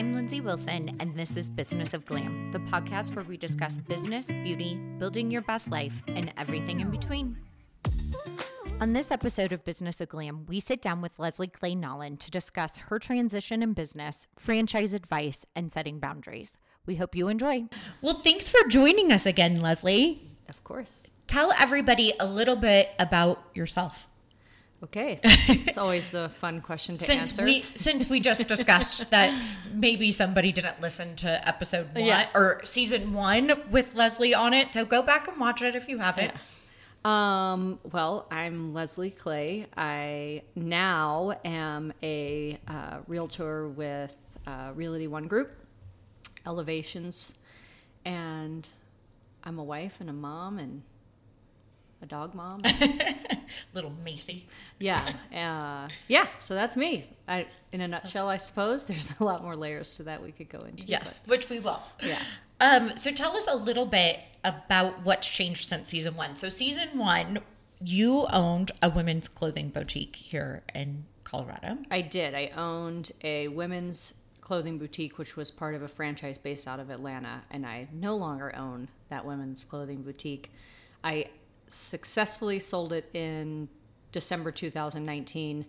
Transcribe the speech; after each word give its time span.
I'm 0.00 0.14
Lyndsay 0.14 0.42
Wilson, 0.42 0.96
and 0.98 1.14
this 1.14 1.36
is 1.36 1.46
Business 1.46 1.92
of 1.92 2.06
Glam, 2.06 2.52
the 2.52 2.58
podcast 2.58 3.14
where 3.14 3.22
we 3.26 3.36
discuss 3.36 3.76
business, 3.76 4.28
beauty, 4.28 4.80
building 4.98 5.30
your 5.30 5.42
best 5.42 5.70
life, 5.70 6.02
and 6.08 6.32
everything 6.38 6.80
in 6.80 6.90
between. 6.90 7.36
On 8.80 8.94
this 8.94 9.10
episode 9.10 9.52
of 9.52 9.62
Business 9.62 10.00
of 10.00 10.08
Glam, 10.08 10.46
we 10.46 10.58
sit 10.58 10.80
down 10.80 11.02
with 11.02 11.18
Leslie 11.18 11.48
Clay 11.48 11.74
Nowlin 11.74 12.16
to 12.16 12.30
discuss 12.30 12.78
her 12.78 12.98
transition 12.98 13.62
in 13.62 13.74
business, 13.74 14.26
franchise 14.38 14.94
advice, 14.94 15.44
and 15.54 15.70
setting 15.70 16.00
boundaries. 16.00 16.56
We 16.86 16.96
hope 16.96 17.14
you 17.14 17.28
enjoy. 17.28 17.66
Well, 18.00 18.14
thanks 18.14 18.48
for 18.48 18.66
joining 18.68 19.12
us 19.12 19.26
again, 19.26 19.60
Leslie. 19.60 20.22
Of 20.48 20.64
course. 20.64 21.02
Tell 21.26 21.52
everybody 21.58 22.14
a 22.18 22.24
little 22.24 22.56
bit 22.56 22.88
about 22.98 23.42
yourself. 23.52 24.06
Okay. 24.82 25.20
It's 25.24 25.76
always 25.78 26.14
a 26.14 26.28
fun 26.28 26.60
question 26.62 26.94
to 26.94 27.02
since 27.02 27.32
answer. 27.32 27.44
we 27.44 27.64
since 27.74 28.08
we 28.08 28.18
just 28.20 28.48
discussed 28.48 29.10
that 29.16 29.30
maybe 29.74 30.10
somebody 30.12 30.52
didn't 30.52 30.80
listen 30.80 31.16
to 31.16 31.46
episode 31.48 31.94
one 31.94 32.04
Yeah. 32.06 32.28
or 32.34 32.60
season 32.64 33.12
one 33.12 33.52
with 33.70 33.94
Leslie 33.94 34.32
on 34.34 34.54
it, 34.54 34.72
so 34.72 34.84
go 34.84 35.02
back 35.02 35.28
and 35.28 35.38
watch 35.38 35.60
it 35.62 35.74
if 35.76 35.88
you 35.88 35.98
haven't. 35.98 36.32
Um, 37.04 37.78
well, 37.92 38.26
I'm 38.30 38.72
Leslie 38.74 39.10
Clay. 39.10 39.66
I 39.76 40.42
now 40.54 41.38
am 41.44 41.92
a 42.02 42.58
uh, 42.68 42.98
realtor 43.06 43.68
with 43.68 44.16
uh, 44.46 44.72
Realty 44.74 45.06
One 45.08 45.26
Group, 45.26 45.50
Elevations, 46.46 47.34
and 48.04 48.68
I'm 49.44 49.58
a 49.58 49.64
wife 49.64 49.96
and 50.00 50.10
a 50.10 50.14
mom 50.14 50.58
and 50.58 50.82
a 52.02 52.06
dog 52.06 52.34
mom. 52.34 52.62
Little 53.74 53.92
Macy. 54.04 54.46
yeah, 54.78 55.12
uh, 55.34 55.88
yeah. 56.08 56.26
So 56.40 56.54
that's 56.54 56.76
me. 56.76 57.06
I, 57.28 57.46
in 57.72 57.80
a 57.80 57.88
nutshell, 57.88 58.28
I 58.28 58.38
suppose. 58.38 58.84
There's 58.86 59.12
a 59.20 59.24
lot 59.24 59.42
more 59.42 59.56
layers 59.56 59.96
to 59.96 60.04
that 60.04 60.22
we 60.22 60.32
could 60.32 60.48
go 60.48 60.60
into. 60.60 60.84
Yes, 60.84 61.20
which 61.26 61.48
we 61.48 61.58
will. 61.58 61.82
Yeah. 62.04 62.20
Um, 62.60 62.96
so 62.96 63.10
tell 63.10 63.36
us 63.36 63.46
a 63.50 63.56
little 63.56 63.86
bit 63.86 64.20
about 64.44 65.04
what's 65.04 65.28
changed 65.28 65.68
since 65.68 65.88
season 65.88 66.14
one. 66.16 66.36
So 66.36 66.48
season 66.48 66.98
one, 66.98 67.40
you 67.82 68.26
owned 68.26 68.72
a 68.82 68.90
women's 68.90 69.28
clothing 69.28 69.68
boutique 69.70 70.16
here 70.16 70.62
in 70.74 71.04
Colorado. 71.24 71.78
I 71.90 72.02
did. 72.02 72.34
I 72.34 72.50
owned 72.56 73.12
a 73.22 73.48
women's 73.48 74.14
clothing 74.40 74.78
boutique, 74.78 75.16
which 75.16 75.36
was 75.36 75.50
part 75.50 75.74
of 75.74 75.82
a 75.82 75.88
franchise 75.88 76.36
based 76.36 76.66
out 76.66 76.80
of 76.80 76.90
Atlanta, 76.90 77.42
and 77.50 77.64
I 77.64 77.88
no 77.92 78.16
longer 78.16 78.54
own 78.56 78.88
that 79.08 79.24
women's 79.24 79.64
clothing 79.64 80.02
boutique. 80.02 80.50
I 81.04 81.26
successfully 81.70 82.58
sold 82.58 82.92
it 82.92 83.08
in 83.14 83.68
December 84.12 84.50
2019, 84.50 85.64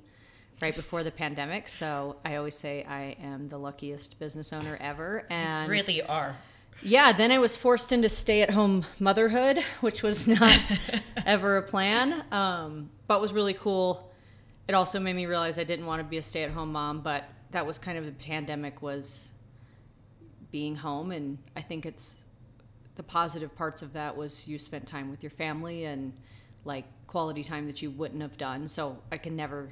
right 0.61 0.75
before 0.75 1.03
the 1.03 1.11
pandemic. 1.11 1.67
So 1.67 2.17
I 2.25 2.35
always 2.35 2.57
say 2.57 2.83
I 2.83 3.16
am 3.21 3.49
the 3.49 3.57
luckiest 3.57 4.19
business 4.19 4.52
owner 4.52 4.77
ever. 4.81 5.25
And 5.29 5.69
really 5.69 6.02
are. 6.02 6.35
yeah, 6.81 7.13
then 7.13 7.31
I 7.31 7.38
was 7.38 7.55
forced 7.55 7.91
into 7.91 8.09
stay 8.09 8.41
at 8.41 8.49
home 8.49 8.83
motherhood, 8.99 9.59
which 9.81 10.03
was 10.03 10.27
not 10.39 10.59
ever 11.25 11.57
a 11.57 11.61
plan, 11.61 12.23
um, 12.31 12.89
but 13.07 13.22
was 13.22 13.33
really 13.33 13.53
cool. 13.53 14.11
It 14.67 14.73
also 14.73 14.99
made 14.99 15.16
me 15.16 15.25
realize 15.25 15.59
I 15.59 15.63
didn't 15.63 15.85
want 15.85 16.02
to 16.02 16.03
be 16.03 16.17
a 16.17 16.23
stay 16.23 16.44
at 16.44 16.52
home 16.52 16.72
mom, 16.72 17.02
but 17.02 17.25
that 17.52 17.66
was 17.66 17.77
kind 17.77 17.97
of 17.97 18.05
the 18.05 18.11
pandemic 18.11 18.81
was 18.81 19.31
being 20.52 20.75
home. 20.75 21.11
And 21.11 21.38
I 21.55 21.61
think 21.61 21.85
it's 21.85 22.16
the 22.95 23.03
positive 23.03 23.56
parts 23.56 23.81
of 23.81 23.94
that 23.94 24.16
was 24.16 24.47
you 24.47 24.59
spent 24.59 24.88
time 24.88 25.09
with 25.09 25.23
your 25.23 25.30
family 25.31 25.86
and 25.86 26.14
like 26.66 26.86
quality 27.08 27.44
time 27.44 27.66
that 27.67 27.81
you 27.81 27.89
wouldn't 27.92 28.22
have 28.22 28.38
done. 28.38 28.67
So 28.67 28.97
I 29.11 29.17
can 29.17 29.36
never 29.36 29.70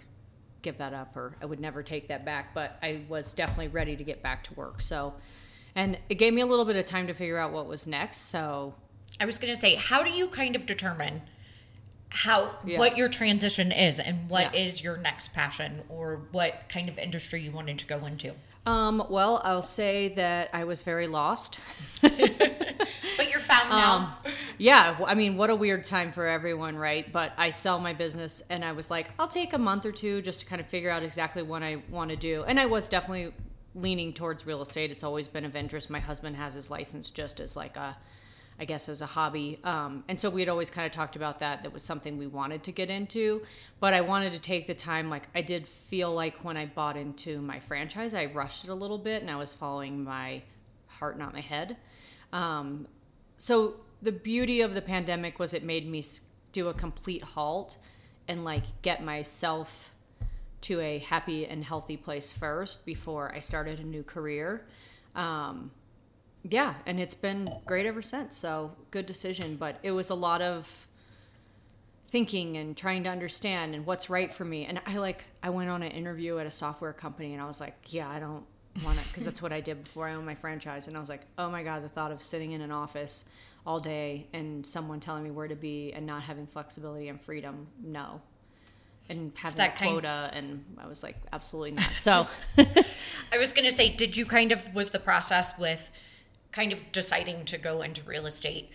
give 0.62 0.78
that 0.80 0.94
up 0.94 1.16
or 1.16 1.36
I 1.42 1.46
would 1.46 1.60
never 1.60 1.84
take 1.84 2.08
that 2.10 2.26
back, 2.26 2.54
but 2.54 2.78
I 2.82 3.02
was 3.08 3.34
definitely 3.34 3.68
ready 3.70 3.96
to 3.96 4.04
get 4.04 4.22
back 4.24 4.44
to 4.46 4.54
work. 4.56 4.82
So, 4.82 5.14
and 5.76 5.98
it 6.10 6.16
gave 6.16 6.34
me 6.34 6.42
a 6.42 6.46
little 6.46 6.66
bit 6.66 6.76
of 6.76 6.86
time 6.86 7.08
to 7.08 7.14
figure 7.14 7.38
out 7.38 7.52
what 7.52 7.68
was 7.68 7.86
next. 7.88 8.30
So, 8.30 8.74
I 9.22 9.26
was 9.26 9.38
going 9.38 9.54
to 9.54 9.60
say, 9.60 9.76
how 9.76 10.04
do 10.04 10.10
you 10.10 10.28
kind 10.28 10.56
of 10.56 10.66
determine 10.66 11.22
how 12.10 12.52
Yeah. 12.66 12.80
what 12.80 12.98
your 12.98 13.08
transition 13.10 13.72
is 13.72 14.00
and 14.00 14.30
what 14.30 14.56
is 14.56 14.82
Yeah. 14.82 14.92
your 14.92 14.98
next 14.98 15.34
passion 15.34 15.84
or 15.90 16.22
what 16.32 16.68
kind 16.70 16.90
of 16.90 16.98
industry 16.98 17.42
you 17.42 17.52
wanted 17.52 17.78
to 17.80 17.86
go 17.86 18.06
into? 18.06 18.34
um, 18.66 19.04
well, 19.10 19.42
I'll 19.44 19.62
say 19.64 20.10
that 20.10 20.50
I 20.54 20.64
was 20.66 20.82
very 20.84 21.08
lost. 21.08 21.60
But 23.18 23.30
you're 23.30 23.40
found 23.40 23.70
now. 23.70 23.96
Um, 23.96 24.34
yeah, 24.58 24.98
I 25.06 25.14
mean, 25.14 25.36
what 25.36 25.50
a 25.50 25.56
weird 25.56 25.86
time 25.86 26.12
for 26.12 26.26
everyone, 26.26 26.78
right? 26.78 27.12
But 27.12 27.34
I 27.38 27.50
sell 27.50 27.80
my 27.80 27.94
business, 27.94 28.42
and 28.50 28.64
I 28.64 28.72
was 28.72 28.90
like, 28.90 29.10
I'll 29.20 29.28
take 29.28 29.54
a 29.54 29.58
month 29.58 29.86
or 29.86 29.92
two 29.92 30.22
just 30.22 30.42
to 30.42 30.46
kind 30.46 30.62
of 30.62 30.68
figure 30.68 30.90
out 30.90 31.04
exactly 31.04 31.44
what 31.44 31.62
I 31.62 31.82
want 31.90 32.12
to 32.12 32.16
do. 32.16 32.44
And 32.44 32.60
I 32.60 32.66
was 32.66 32.88
definitely 32.88 33.34
leaning 33.76 34.14
towards 34.14 34.46
real 34.46 34.62
estate. 34.62 34.92
It's 34.92 35.04
always 35.04 35.28
been 35.28 35.46
of 35.46 35.56
interest. 35.56 35.90
My 35.90 36.00
husband 36.00 36.36
has 36.36 36.54
his 36.54 36.72
license 36.72 37.10
just 37.10 37.40
as 37.40 37.56
like 37.56 37.78
a, 37.78 37.98
I 38.60 38.66
guess, 38.66 38.90
as 38.90 39.02
a 39.02 39.06
hobby. 39.06 39.60
Um, 39.64 40.04
and 40.08 40.20
so 40.20 40.30
we 40.30 40.42
had 40.42 40.50
always 40.50 40.70
kind 40.70 40.86
of 40.86 40.92
talked 40.92 41.16
about 41.16 41.40
that. 41.40 41.64
That 41.64 41.74
was 41.74 41.84
something 41.84 42.18
we 42.18 42.28
wanted 42.28 42.64
to 42.64 42.72
get 42.72 42.90
into. 42.90 43.42
But 43.80 43.94
I 43.94 44.02
wanted 44.02 44.34
to 44.34 44.40
take 44.40 44.68
the 44.68 44.74
time. 44.74 45.10
Like, 45.10 45.28
I 45.36 45.42
did 45.42 45.68
feel 45.68 46.14
like 46.14 46.44
when 46.44 46.58
I 46.58 46.66
bought 46.66 46.98
into 46.98 47.42
my 47.42 47.60
franchise, 47.60 48.14
I 48.14 48.26
rushed 48.26 48.64
it 48.64 48.70
a 48.70 48.76
little 48.76 48.98
bit, 48.98 49.22
and 49.22 49.30
I 49.30 49.36
was 49.36 49.54
following 49.54 50.04
my 50.04 50.42
heart, 50.88 51.18
not 51.18 51.34
my 51.34 51.42
head. 51.42 51.78
Um, 52.32 52.88
so 53.38 53.76
the 54.02 54.12
beauty 54.12 54.62
of 54.62 54.74
the 54.74 54.82
pandemic 54.82 55.40
was 55.40 55.54
it 55.54 55.64
made 55.64 55.90
me 55.90 56.04
do 56.52 56.68
a 56.68 56.74
complete 56.74 57.24
halt 57.24 57.78
and 58.28 58.44
like 58.44 58.64
get 58.82 59.04
myself 59.04 59.94
to 60.62 60.80
a 60.82 61.00
happy 61.00 61.46
and 61.46 61.64
healthy 61.64 61.98
place 61.98 62.32
first 62.32 62.86
before 62.86 63.34
I 63.34 63.40
started 63.40 63.80
a 63.80 63.84
new 63.84 64.04
career. 64.04 64.66
Um, 65.16 65.72
yeah, 66.44 66.76
and 66.86 67.00
it's 67.00 67.14
been 67.14 67.50
great 67.66 67.86
ever 67.86 68.02
since. 68.02 68.38
So 68.38 68.72
good 68.92 69.06
decision, 69.06 69.56
but 69.56 69.78
it 69.84 69.92
was 69.92 70.10
a 70.10 70.16
lot 70.16 70.42
of 70.42 70.88
thinking 72.10 72.58
and 72.58 72.76
trying 72.76 73.04
to 73.04 73.10
understand 73.10 73.76
and 73.76 73.86
what's 73.86 74.10
right 74.10 74.32
for 74.32 74.46
me. 74.46 74.66
And 74.66 74.82
I 74.86 74.98
like 74.98 75.24
I 75.44 75.50
went 75.50 75.70
on 75.70 75.84
an 75.84 75.92
interview 75.92 76.38
at 76.40 76.46
a 76.46 76.52
software 76.52 76.94
company 76.94 77.34
and 77.34 77.42
I 77.42 77.46
was 77.46 77.60
like, 77.60 77.76
yeah, 77.88 78.10
I 78.10 78.20
don't 78.20 78.46
want 78.86 78.98
to 78.98 79.08
because 79.10 79.26
that's 79.26 79.42
what 79.42 79.52
I 79.52 79.62
did 79.62 79.84
before 79.84 80.08
I 80.08 80.14
owned 80.14 80.26
my 80.26 80.36
franchise. 80.36 80.88
And 80.88 80.96
I 80.96 81.00
was 81.00 81.10
like, 81.10 81.22
oh 81.38 81.50
my 81.50 81.64
god, 81.64 81.84
the 81.84 81.90
thought 81.90 82.12
of 82.12 82.22
sitting 82.22 82.52
in 82.52 82.62
an 82.62 82.72
office 82.72 83.26
all 83.66 83.80
day 83.80 84.28
and 84.34 84.66
someone 84.66 85.00
telling 85.00 85.24
me 85.24 85.32
where 85.32 85.48
to 85.48 85.56
be 85.56 85.92
and 85.94 86.06
not 86.06 86.24
having 86.24 86.48
flexibility 86.48 87.10
and 87.10 87.20
freedom, 87.22 87.68
no. 87.84 88.22
And 89.10 89.32
having 89.36 89.58
that 89.58 89.74
a 89.74 89.78
kind- 89.78 89.92
quota, 89.92 90.30
and 90.34 90.64
I 90.78 90.88
was 90.88 91.02
like, 91.02 91.16
absolutely 91.34 91.72
not. 91.72 91.90
So, 92.00 92.28
I 92.58 93.38
was 93.38 93.54
going 93.54 93.66
to 93.66 93.72
say, 93.76 93.90
did 93.90 94.16
you 94.16 94.26
kind 94.26 94.52
of, 94.52 94.74
was 94.76 94.92
the 94.92 95.00
process 95.00 95.58
with 95.58 95.90
kind 96.52 96.72
of 96.72 96.80
deciding 96.92 97.46
to 97.46 97.58
go 97.58 97.82
into 97.82 98.02
real 98.04 98.28
estate, 98.28 98.72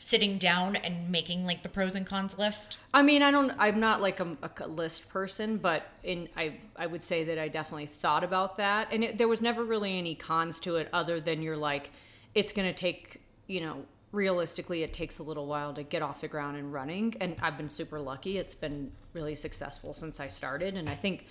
sitting 0.00 0.38
down 0.38 0.76
and 0.76 1.10
making 1.10 1.44
like 1.44 1.62
the 1.62 1.68
pros 1.68 1.94
and 1.94 2.06
cons 2.06 2.38
list? 2.38 2.78
I 2.92 3.02
mean, 3.02 3.22
I 3.22 3.30
don't. 3.30 3.52
I'm 3.58 3.78
not 3.78 4.00
like 4.00 4.18
a, 4.18 4.36
a 4.42 4.66
list 4.66 5.10
person, 5.10 5.58
but 5.58 5.86
in 6.02 6.28
I 6.36 6.54
I 6.74 6.86
would 6.86 7.02
say 7.02 7.24
that 7.24 7.38
I 7.38 7.48
definitely 7.48 7.86
thought 7.86 8.24
about 8.24 8.56
that, 8.56 8.88
and 8.90 9.04
it, 9.04 9.18
there 9.18 9.28
was 9.28 9.42
never 9.42 9.62
really 9.62 9.98
any 9.98 10.14
cons 10.14 10.58
to 10.60 10.76
it 10.76 10.88
other 10.92 11.20
than 11.20 11.42
you're 11.42 11.56
like, 11.56 11.90
it's 12.34 12.50
gonna 12.52 12.72
take 12.72 13.20
you 13.46 13.60
know 13.60 13.84
realistically 14.10 14.82
it 14.82 14.92
takes 14.92 15.20
a 15.20 15.22
little 15.22 15.46
while 15.46 15.72
to 15.74 15.84
get 15.84 16.02
off 16.02 16.22
the 16.22 16.28
ground 16.28 16.56
and 16.56 16.72
running, 16.72 17.14
and 17.20 17.36
I've 17.42 17.58
been 17.58 17.70
super 17.70 18.00
lucky. 18.00 18.38
It's 18.38 18.54
been 18.54 18.90
really 19.12 19.34
successful 19.34 19.92
since 19.92 20.18
I 20.18 20.28
started, 20.28 20.76
and 20.76 20.88
I 20.88 20.94
think 20.94 21.26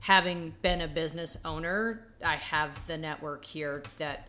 having 0.00 0.54
been 0.60 0.80
a 0.80 0.88
business 0.88 1.38
owner, 1.44 2.06
I 2.24 2.36
have 2.36 2.84
the 2.88 2.96
network 2.96 3.44
here 3.44 3.84
that 3.98 4.28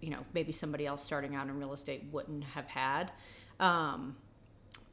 you 0.00 0.10
know 0.10 0.24
maybe 0.34 0.52
somebody 0.52 0.86
else 0.86 1.02
starting 1.04 1.34
out 1.34 1.46
in 1.48 1.58
real 1.58 1.72
estate 1.72 2.04
wouldn't 2.12 2.44
have 2.44 2.66
had. 2.66 3.10
Um, 3.60 4.16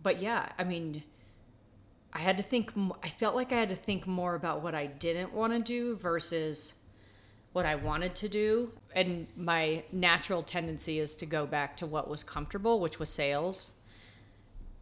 but 0.02 0.22
yeah, 0.22 0.50
I 0.58 0.64
mean, 0.64 1.04
I 2.14 2.20
had 2.20 2.38
to 2.38 2.44
think. 2.44 2.72
i 3.04 3.10
felt 3.10 3.36
like 3.36 3.52
I 3.52 3.60
had 3.60 3.70
to 3.70 3.76
think 3.76 4.08
more 4.08 4.36
about 4.36 4.62
what 4.62 4.76
I 4.76 4.86
didn't 4.88 5.34
want 5.34 5.54
to 5.54 5.60
do 5.60 5.96
versus 5.98 6.74
what 7.54 7.66
I 7.66 7.76
wanted 7.76 8.16
to 8.18 8.30
do. 8.30 8.72
And 8.94 9.28
my 9.38 9.84
natural 9.92 10.44
tendency 10.44 11.00
is 11.00 11.16
to 11.18 11.25
go 11.25 11.46
back 11.46 11.78
to 11.78 11.86
what 11.86 12.10
was 12.10 12.24
comfortable, 12.24 12.80
which 12.80 13.00
was 13.00 13.10
sales. 13.10 13.72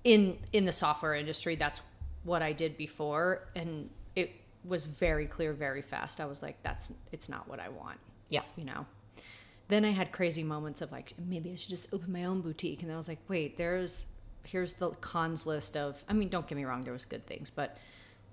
In 0.03 0.37
in 0.51 0.65
the 0.65 0.71
software 0.73 1.15
industry, 1.15 1.55
that's 1.55 1.79
what 2.23 2.41
I 2.41 2.51
did 2.53 2.77
before, 2.77 3.47
and 3.55 3.89
it 4.15 4.31
was 4.65 4.85
very 4.85 5.25
clear 5.27 5.53
very 5.53 5.81
fast. 5.81 6.19
I 6.19 6.25
was 6.25 6.41
like, 6.41 6.61
that's 6.63 6.91
it's 7.11 7.29
not 7.29 7.47
what 7.47 7.59
I 7.59 7.69
want 7.69 7.99
Yeah. 8.29 8.41
you 8.57 8.65
know. 8.65 8.85
Then 9.69 9.85
I 9.85 9.91
had 9.91 10.11
crazy 10.11 10.43
moments 10.43 10.81
of 10.81 10.91
like, 10.91 11.13
maybe 11.17 11.51
I 11.51 11.55
should 11.55 11.69
just 11.69 11.93
open 11.93 12.11
my 12.11 12.25
own 12.25 12.41
boutique. 12.41 12.83
And 12.83 12.91
I 12.91 12.95
was 12.97 13.07
like, 13.07 13.19
wait, 13.27 13.57
there's 13.57 14.07
here's 14.45 14.73
the 14.73 14.89
cons 14.91 15.45
list 15.45 15.77
of 15.77 16.03
I 16.09 16.13
mean, 16.13 16.29
don't 16.29 16.47
get 16.47 16.57
me 16.57 16.65
wrong, 16.65 16.81
there 16.81 16.93
was 16.93 17.05
good 17.05 17.25
things, 17.25 17.49
but 17.49 17.77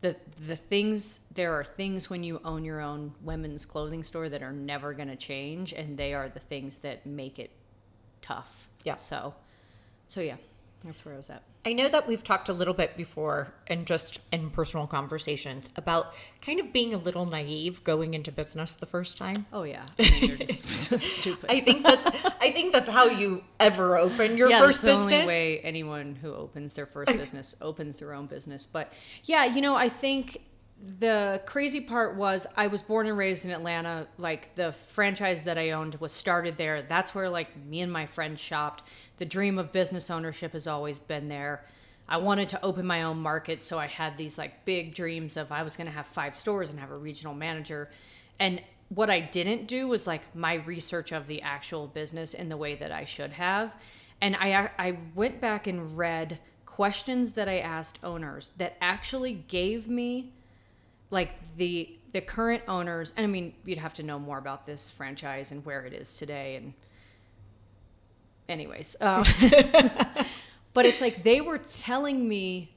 the 0.00 0.16
the 0.46 0.56
things 0.56 1.20
there 1.34 1.52
are 1.52 1.64
things 1.64 2.08
when 2.08 2.24
you 2.24 2.40
own 2.44 2.64
your 2.64 2.80
own 2.80 3.12
women's 3.22 3.64
clothing 3.64 4.02
store 4.02 4.28
that 4.28 4.42
are 4.42 4.52
never 4.52 4.92
gonna 4.92 5.16
change 5.16 5.72
and 5.72 5.96
they 5.96 6.14
are 6.14 6.28
the 6.28 6.40
things 6.40 6.78
that 6.78 7.04
make 7.06 7.38
it 7.38 7.50
tough. 8.22 8.68
Yeah. 8.84 8.96
So 8.96 9.34
so 10.08 10.20
yeah. 10.20 10.36
That's 10.84 11.04
where 11.04 11.14
I 11.14 11.16
was 11.18 11.28
at. 11.28 11.42
I 11.66 11.74
know 11.74 11.88
that 11.88 12.08
we've 12.08 12.24
talked 12.24 12.48
a 12.48 12.54
little 12.54 12.72
bit 12.72 12.96
before 12.96 13.52
and 13.66 13.86
just 13.86 14.18
in 14.32 14.48
personal 14.48 14.86
conversations 14.86 15.68
about 15.76 16.14
kind 16.40 16.58
of 16.58 16.72
being 16.72 16.94
a 16.94 16.96
little 16.96 17.26
naive 17.26 17.84
going 17.84 18.14
into 18.14 18.32
business 18.32 18.72
the 18.72 18.86
first 18.86 19.18
time. 19.18 19.44
Oh 19.52 19.64
yeah, 19.64 19.84
I 19.98 20.02
mean, 20.10 20.24
you're 20.24 20.38
just 20.38 20.66
so 20.88 20.96
stupid. 20.96 21.50
I 21.50 21.60
think 21.60 21.84
that's 21.84 22.06
I 22.40 22.50
think 22.50 22.72
that's 22.72 22.88
how 22.88 23.04
you 23.04 23.44
ever 23.58 23.98
open 23.98 24.38
your 24.38 24.48
yeah, 24.48 24.60
first 24.60 24.80
that's 24.80 25.04
the 25.04 25.14
only 25.14 25.26
way 25.26 25.58
anyone 25.60 26.14
who 26.14 26.32
opens 26.32 26.72
their 26.72 26.86
first 26.86 27.16
business 27.16 27.54
opens 27.60 27.98
their 27.98 28.14
own 28.14 28.24
business. 28.24 28.64
But 28.64 28.90
yeah, 29.24 29.44
you 29.44 29.60
know, 29.60 29.74
I 29.74 29.90
think 29.90 30.40
the 30.82 31.42
crazy 31.44 31.80
part 31.80 32.16
was 32.16 32.46
I 32.56 32.68
was 32.68 32.80
born 32.80 33.06
and 33.06 33.16
raised 33.16 33.44
in 33.44 33.50
Atlanta. 33.50 34.06
Like 34.16 34.54
the 34.54 34.72
franchise 34.72 35.42
that 35.42 35.58
I 35.58 35.72
owned 35.72 35.96
was 35.96 36.12
started 36.12 36.56
there. 36.56 36.82
That's 36.82 37.14
where 37.14 37.28
like 37.28 37.54
me 37.66 37.82
and 37.82 37.92
my 37.92 38.06
friends 38.06 38.40
shopped. 38.40 38.84
The 39.18 39.26
dream 39.26 39.58
of 39.58 39.72
business 39.72 40.10
ownership 40.10 40.52
has 40.52 40.66
always 40.66 40.98
been 40.98 41.28
there. 41.28 41.66
I 42.08 42.16
wanted 42.16 42.48
to 42.50 42.64
open 42.64 42.86
my 42.86 43.02
own 43.02 43.20
market, 43.20 43.62
so 43.62 43.78
I 43.78 43.86
had 43.86 44.16
these 44.16 44.38
like 44.38 44.64
big 44.64 44.94
dreams 44.94 45.36
of 45.36 45.52
I 45.52 45.62
was 45.62 45.76
going 45.76 45.86
to 45.86 45.92
have 45.92 46.06
five 46.06 46.34
stores 46.34 46.70
and 46.70 46.80
have 46.80 46.92
a 46.92 46.96
regional 46.96 47.34
manager. 47.34 47.90
And 48.38 48.60
what 48.88 49.10
I 49.10 49.20
didn't 49.20 49.68
do 49.68 49.86
was 49.86 50.06
like 50.06 50.34
my 50.34 50.54
research 50.54 51.12
of 51.12 51.26
the 51.26 51.42
actual 51.42 51.86
business 51.86 52.34
in 52.34 52.48
the 52.48 52.56
way 52.56 52.74
that 52.76 52.90
I 52.90 53.04
should 53.04 53.32
have. 53.32 53.74
And 54.22 54.34
I 54.36 54.70
I 54.78 54.98
went 55.14 55.40
back 55.42 55.66
and 55.66 55.96
read 55.96 56.40
questions 56.64 57.32
that 57.32 57.48
I 57.48 57.58
asked 57.58 57.98
owners 58.02 58.50
that 58.56 58.76
actually 58.80 59.34
gave 59.34 59.86
me 59.86 60.32
like 61.10 61.30
the 61.56 61.96
the 62.12 62.20
current 62.20 62.62
owners 62.68 63.12
and 63.16 63.24
i 63.24 63.26
mean 63.28 63.52
you'd 63.64 63.78
have 63.78 63.94
to 63.94 64.02
know 64.02 64.18
more 64.18 64.38
about 64.38 64.66
this 64.66 64.90
franchise 64.90 65.52
and 65.52 65.64
where 65.64 65.84
it 65.86 65.92
is 65.92 66.16
today 66.16 66.56
and 66.56 66.72
anyways 68.48 68.96
um, 69.00 69.22
but 70.74 70.86
it's 70.86 71.00
like 71.00 71.22
they 71.22 71.40
were 71.40 71.58
telling 71.58 72.28
me 72.28 72.74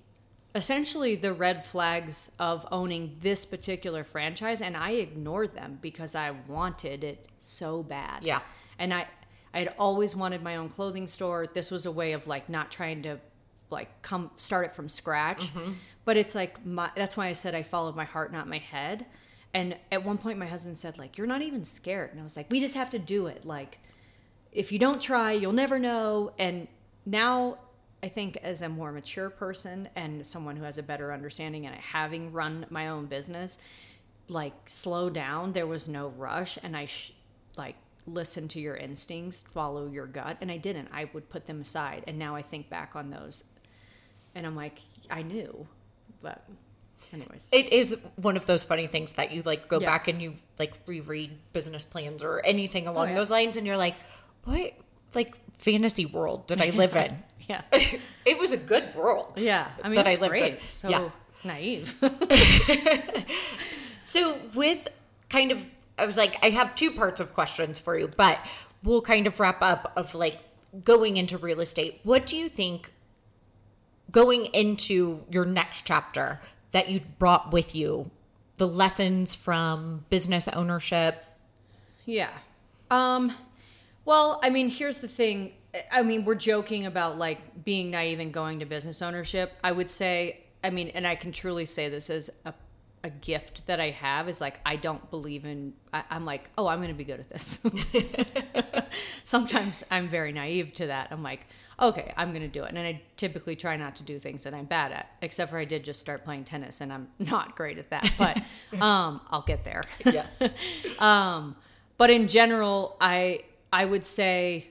essentially 0.55 1.15
the 1.15 1.33
red 1.33 1.65
flags 1.65 2.31
of 2.37 2.65
owning 2.71 3.17
this 3.21 3.43
particular 3.43 4.03
franchise 4.03 4.61
and 4.61 4.77
i 4.77 4.91
ignored 4.91 5.53
them 5.55 5.79
because 5.81 6.13
i 6.15 6.31
wanted 6.47 7.03
it 7.03 7.27
so 7.39 7.81
bad 7.81 8.23
Yeah. 8.23 8.41
and 8.77 8.93
i 8.93 9.07
i 9.53 9.59
had 9.59 9.73
always 9.79 10.15
wanted 10.15 10.43
my 10.43 10.57
own 10.57 10.69
clothing 10.69 11.07
store 11.07 11.47
this 11.51 11.71
was 11.71 11.87
a 11.87 11.91
way 11.91 12.13
of 12.13 12.27
like 12.27 12.49
not 12.49 12.69
trying 12.69 13.01
to 13.03 13.17
like 13.73 14.01
come 14.01 14.31
start 14.37 14.65
it 14.67 14.71
from 14.73 14.87
scratch. 14.87 15.53
Mm-hmm. 15.53 15.73
But 16.05 16.17
it's 16.17 16.35
like 16.35 16.65
my 16.65 16.89
that's 16.95 17.17
why 17.17 17.27
i 17.27 17.33
said 17.33 17.55
i 17.55 17.63
followed 17.63 17.95
my 17.95 18.05
heart 18.05 18.31
not 18.31 18.47
my 18.47 18.59
head. 18.59 19.05
And 19.53 19.75
at 19.91 20.03
one 20.03 20.17
point 20.17 20.39
my 20.39 20.47
husband 20.47 20.77
said 20.77 20.97
like 20.97 21.17
you're 21.17 21.27
not 21.27 21.41
even 21.41 21.65
scared. 21.65 22.11
And 22.11 22.19
i 22.19 22.23
was 22.23 22.37
like 22.37 22.49
we 22.49 22.59
just 22.59 22.75
have 22.75 22.91
to 22.91 22.99
do 22.99 23.27
it. 23.27 23.45
Like 23.45 23.79
if 24.51 24.71
you 24.71 24.79
don't 24.79 25.01
try 25.01 25.33
you'll 25.33 25.51
never 25.53 25.79
know. 25.79 26.31
And 26.39 26.67
now 27.05 27.57
i 28.01 28.07
think 28.07 28.37
as 28.43 28.61
a 28.61 28.69
more 28.69 28.91
mature 28.91 29.29
person 29.29 29.89
and 29.95 30.25
someone 30.25 30.55
who 30.55 30.63
has 30.63 30.77
a 30.77 30.83
better 30.83 31.11
understanding 31.11 31.65
and 31.65 31.75
having 31.75 32.31
run 32.31 32.65
my 32.69 32.89
own 32.89 33.05
business 33.05 33.57
like 34.29 34.53
slow 34.67 35.09
down 35.09 35.51
there 35.53 35.67
was 35.67 35.87
no 35.87 36.09
rush. 36.09 36.57
And 36.63 36.75
i 36.77 36.85
sh- 36.85 37.13
like 37.57 37.75
listen 38.05 38.49
to 38.49 38.59
your 38.59 38.75
instincts 38.75 39.41
follow 39.53 39.87
your 39.87 40.07
gut. 40.07 40.37
And 40.41 40.51
i 40.51 40.57
didn't. 40.57 40.89
I 40.91 41.09
would 41.13 41.29
put 41.29 41.45
them 41.45 41.61
aside. 41.61 42.03
And 42.07 42.19
now 42.19 42.35
i 42.35 42.41
think 42.41 42.69
back 42.69 42.95
on 42.95 43.09
those 43.09 43.45
and 44.35 44.45
i'm 44.47 44.55
like 44.55 44.79
i 45.09 45.21
knew 45.21 45.67
but 46.21 46.43
anyways 47.13 47.49
It 47.51 47.71
is 47.73 47.97
one 48.15 48.37
of 48.37 48.45
those 48.45 48.63
funny 48.63 48.87
things 48.87 49.13
that 49.13 49.31
you 49.31 49.41
like 49.43 49.67
go 49.67 49.79
Yeah. 49.79 49.91
back 49.91 50.07
and 50.07 50.21
you 50.21 50.33
like 50.57 50.73
reread 50.87 51.31
business 51.53 51.83
plans 51.83 52.23
or 52.23 52.41
anything 52.45 52.87
along 52.87 53.07
Oh, 53.07 53.09
yeah. 53.11 53.15
those 53.15 53.29
lines 53.29 53.55
and 53.57 53.67
you're 53.67 53.77
like, 53.77 53.95
what 54.45 54.73
like 55.13 55.35
fantasy 55.59 56.05
world 56.07 56.47
did 56.47 56.59
I 56.61 56.71
live 56.71 56.95
in? 56.95 57.17
yeah 57.47 57.61
it 58.25 58.39
was 58.39 58.51
a 58.53 58.57
good 58.57 58.95
world. 58.95 59.33
yeah 59.37 59.67
i 59.83 59.87
mean 59.89 59.95
that 59.97 60.07
I 60.07 60.15
lived 60.15 60.29
great 60.29 60.53
in. 60.55 60.59
so 60.67 60.89
Yeah. 60.89 61.09
naive 61.43 61.93
So 64.03 64.37
with 64.55 64.87
kind 65.29 65.51
of 65.51 65.69
I 65.97 66.05
was 66.05 66.17
like 66.17 66.37
I 66.43 66.49
have 66.51 66.75
two 66.75 66.91
parts 66.91 67.19
of 67.19 67.33
questions 67.33 67.79
for 67.79 67.97
you, 67.97 68.07
but 68.07 68.39
we'll 68.83 69.01
kind 69.01 69.27
of 69.27 69.39
wrap 69.39 69.61
up 69.61 69.91
of 69.95 70.13
like 70.15 70.39
going 70.83 71.17
into 71.17 71.37
real 71.37 71.59
estate. 71.61 71.99
What 72.03 72.25
do 72.25 72.35
you 72.37 72.49
think 72.49 72.91
going 74.13 74.45
into 74.45 75.21
your 75.29 75.43
next 75.43 75.85
chapter 75.85 76.39
that 76.71 76.89
you 76.89 77.01
brought 77.19 77.51
with 77.51 77.75
you 77.75 78.09
the 78.55 78.67
lessons 78.67 79.35
from 79.35 80.05
business 80.09 80.47
ownership? 80.47 81.25
Yeah. 82.05 82.29
Um 82.89 83.33
well, 84.05 84.39
I 84.43 84.49
mean, 84.49 84.69
here's 84.69 84.99
the 84.99 85.07
thing. 85.07 85.53
I 85.91 86.03
mean, 86.03 86.25
we're 86.25 86.35
joking 86.35 86.85
about 86.85 87.17
like 87.17 87.63
being 87.63 87.91
naive 87.91 88.19
and 88.19 88.33
going 88.33 88.59
to 88.59 88.65
business 88.65 89.01
ownership. 89.01 89.53
I 89.63 89.71
would 89.71 89.89
say, 89.89 90.43
I 90.63 90.69
mean, 90.69 90.89
and 90.89 91.07
I 91.07 91.15
can 91.15 91.31
truly 91.31 91.65
say 91.65 91.89
this 91.89 92.09
as 92.09 92.29
a 92.45 92.53
a 93.03 93.09
gift 93.09 93.67
that 93.67 93.79
I 93.79 93.89
have 93.89 94.29
is 94.29 94.39
like 94.39 94.59
I 94.65 94.77
don't 94.77 95.09
believe 95.11 95.45
in. 95.45 95.73
I, 95.93 96.03
I'm 96.09 96.23
like, 96.23 96.49
oh, 96.57 96.67
I'm 96.67 96.79
going 96.79 96.89
to 96.89 96.93
be 96.93 97.03
good 97.03 97.19
at 97.19 97.29
this. 97.29 97.65
Sometimes 99.25 99.83
I'm 99.91 100.07
very 100.07 100.31
naive 100.31 100.73
to 100.75 100.87
that. 100.87 101.09
I'm 101.11 101.21
like, 101.21 101.47
okay, 101.81 102.13
I'm 102.15 102.29
going 102.29 102.41
to 102.43 102.47
do 102.47 102.63
it, 102.63 102.69
and 102.69 102.79
I 102.79 103.01
typically 103.17 103.55
try 103.55 103.75
not 103.75 103.97
to 103.97 104.03
do 104.03 104.19
things 104.19 104.43
that 104.43 104.53
I'm 104.53 104.65
bad 104.65 104.93
at. 104.93 105.09
Except 105.21 105.51
for 105.51 105.57
I 105.57 105.65
did 105.65 105.83
just 105.83 105.99
start 105.99 106.23
playing 106.23 106.45
tennis, 106.45 106.79
and 106.79 106.93
I'm 106.93 107.09
not 107.19 107.55
great 107.55 107.77
at 107.77 107.89
that, 107.89 108.09
but 108.17 108.37
um, 108.81 109.19
I'll 109.29 109.43
get 109.45 109.65
there. 109.65 109.83
Yes. 110.05 110.41
Um, 110.99 111.55
but 111.97 112.09
in 112.09 112.27
general, 112.27 112.95
I 113.01 113.41
I 113.71 113.85
would 113.85 114.05
say, 114.05 114.67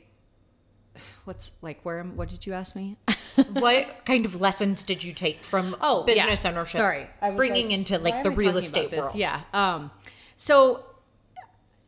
what's 1.25 1.53
like 1.63 1.81
where 1.85 2.01
am 2.01 2.17
what 2.17 2.29
did 2.29 2.47
you 2.47 2.53
ask 2.53 2.75
me? 2.75 2.97
what 3.53 4.05
kind 4.05 4.25
of 4.25 4.41
lessons 4.41 4.83
did 4.83 5.03
you 5.05 5.13
take 5.13 5.43
from 5.43 5.77
Oh, 5.81 6.05
business 6.05 6.45
yeah. 6.45 6.51
ownership? 6.51 6.79
Sorry, 6.79 7.07
I 7.21 7.31
was 7.31 7.37
bringing 7.37 7.67
like, 7.67 7.75
into 7.75 7.99
like 7.99 8.23
the 8.23 8.31
real 8.31 8.57
estate 8.57 8.93
world. 8.93 9.15
Yeah. 9.15 9.41
Um, 9.53 9.91
so 10.37 10.85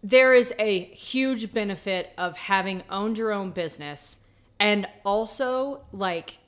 there 0.02 0.34
is 0.34 0.52
a 0.58 0.80
huge 0.84 1.52
benefit 1.52 2.12
of 2.18 2.36
having 2.36 2.82
owned 2.90 3.18
your 3.18 3.32
own 3.32 3.50
business, 3.50 4.18
and 4.58 4.86
also 5.04 5.82
like 5.92 6.38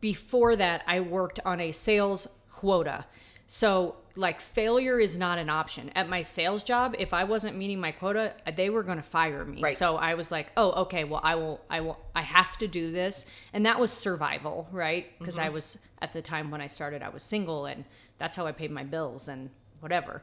before 0.00 0.56
that, 0.56 0.82
I 0.86 1.00
worked 1.00 1.40
on 1.44 1.60
a 1.60 1.72
sales 1.72 2.28
quota. 2.50 3.06
So 3.46 3.96
like 4.20 4.40
failure 4.40 5.00
is 5.00 5.18
not 5.18 5.38
an 5.38 5.48
option. 5.48 5.90
At 5.94 6.08
my 6.08 6.20
sales 6.20 6.62
job 6.62 6.94
if 6.98 7.12
i 7.14 7.24
wasn't 7.24 7.56
meeting 7.56 7.80
my 7.80 7.90
quota 7.90 8.32
they 8.56 8.70
were 8.70 8.82
going 8.82 8.98
to 8.98 9.02
fire 9.02 9.44
me. 9.44 9.62
Right. 9.62 9.76
so 9.76 9.96
i 9.96 10.14
was 10.14 10.30
like 10.30 10.48
oh 10.56 10.72
okay 10.82 11.04
well 11.04 11.20
i 11.24 11.34
will 11.34 11.60
i 11.70 11.80
will 11.80 11.98
i 12.14 12.22
have 12.22 12.56
to 12.58 12.68
do 12.68 12.92
this. 12.92 13.26
And 13.52 13.66
that 13.66 13.80
was 13.80 13.90
survival 13.90 14.68
right? 14.70 15.06
Mm-hmm. 15.06 15.18
Because 15.18 15.38
i 15.38 15.48
was 15.48 15.78
at 16.02 16.12
the 16.12 16.22
time 16.22 16.50
when 16.50 16.60
i 16.60 16.66
started 16.66 17.02
i 17.02 17.08
was 17.08 17.22
single 17.22 17.66
and 17.66 17.84
that's 18.18 18.36
how 18.36 18.46
i 18.46 18.52
paid 18.52 18.70
my 18.70 18.84
bills 18.84 19.28
and 19.28 19.50
whatever. 19.80 20.22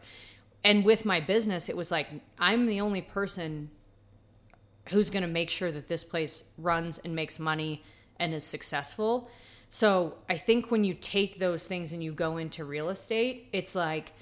And 0.64 0.86
with 0.86 1.04
my 1.04 1.20
business 1.20 1.68
it 1.68 1.76
was 1.76 1.92
like 1.92 2.08
i'm 2.40 2.68
the 2.68 2.82
only 2.82 3.02
person 3.02 3.70
who's 4.90 5.10
going 5.10 5.24
to 5.24 5.28
make 5.28 5.50
sure 5.50 5.72
that 5.72 5.88
this 5.88 6.04
place 6.04 6.44
runs 6.58 7.00
and 7.00 7.14
makes 7.16 7.40
money 7.40 7.84
and 8.20 8.34
is 8.34 8.46
successful. 8.46 9.30
So 9.70 10.16
I 10.30 10.38
think 10.38 10.72
when 10.72 10.84
you 10.84 10.94
take 10.94 11.40
those 11.40 11.66
things 11.66 11.94
and 11.94 12.04
you 12.04 12.12
go 12.14 12.38
into 12.38 12.64
real 12.64 12.90
estate, 12.90 13.50
it's 13.52 13.76
like 13.76 14.14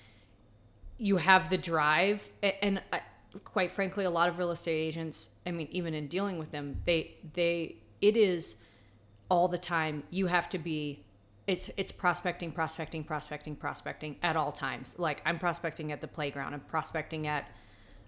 you 0.97 1.17
have 1.17 1.49
the 1.49 1.57
drive, 1.57 2.29
and 2.41 2.81
I, 2.91 3.01
quite 3.43 3.71
frankly, 3.71 4.05
a 4.05 4.09
lot 4.09 4.29
of 4.29 4.39
real 4.39 4.51
estate 4.51 4.79
agents. 4.79 5.29
I 5.45 5.51
mean, 5.51 5.67
even 5.71 5.93
in 5.93 6.07
dealing 6.07 6.39
with 6.39 6.51
them, 6.51 6.81
they 6.85 7.15
they 7.33 7.75
it 8.01 8.17
is 8.17 8.57
all 9.29 9.47
the 9.47 9.57
time. 9.57 10.03
You 10.09 10.27
have 10.27 10.49
to 10.49 10.57
be. 10.57 11.01
It's 11.47 11.69
it's 11.77 11.91
prospecting, 11.91 12.51
prospecting, 12.51 13.03
prospecting, 13.03 13.55
prospecting 13.55 14.15
at 14.23 14.35
all 14.35 14.51
times. 14.51 14.95
Like 14.97 15.21
I'm 15.25 15.37
prospecting 15.37 15.91
at 15.91 16.01
the 16.01 16.07
playground. 16.07 16.55
I'm 16.55 16.61
prospecting 16.61 17.27
at, 17.27 17.45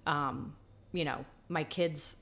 um, 0.08 0.56
you 0.91 1.06
know, 1.06 1.24
my 1.48 1.63
kids' 1.63 2.17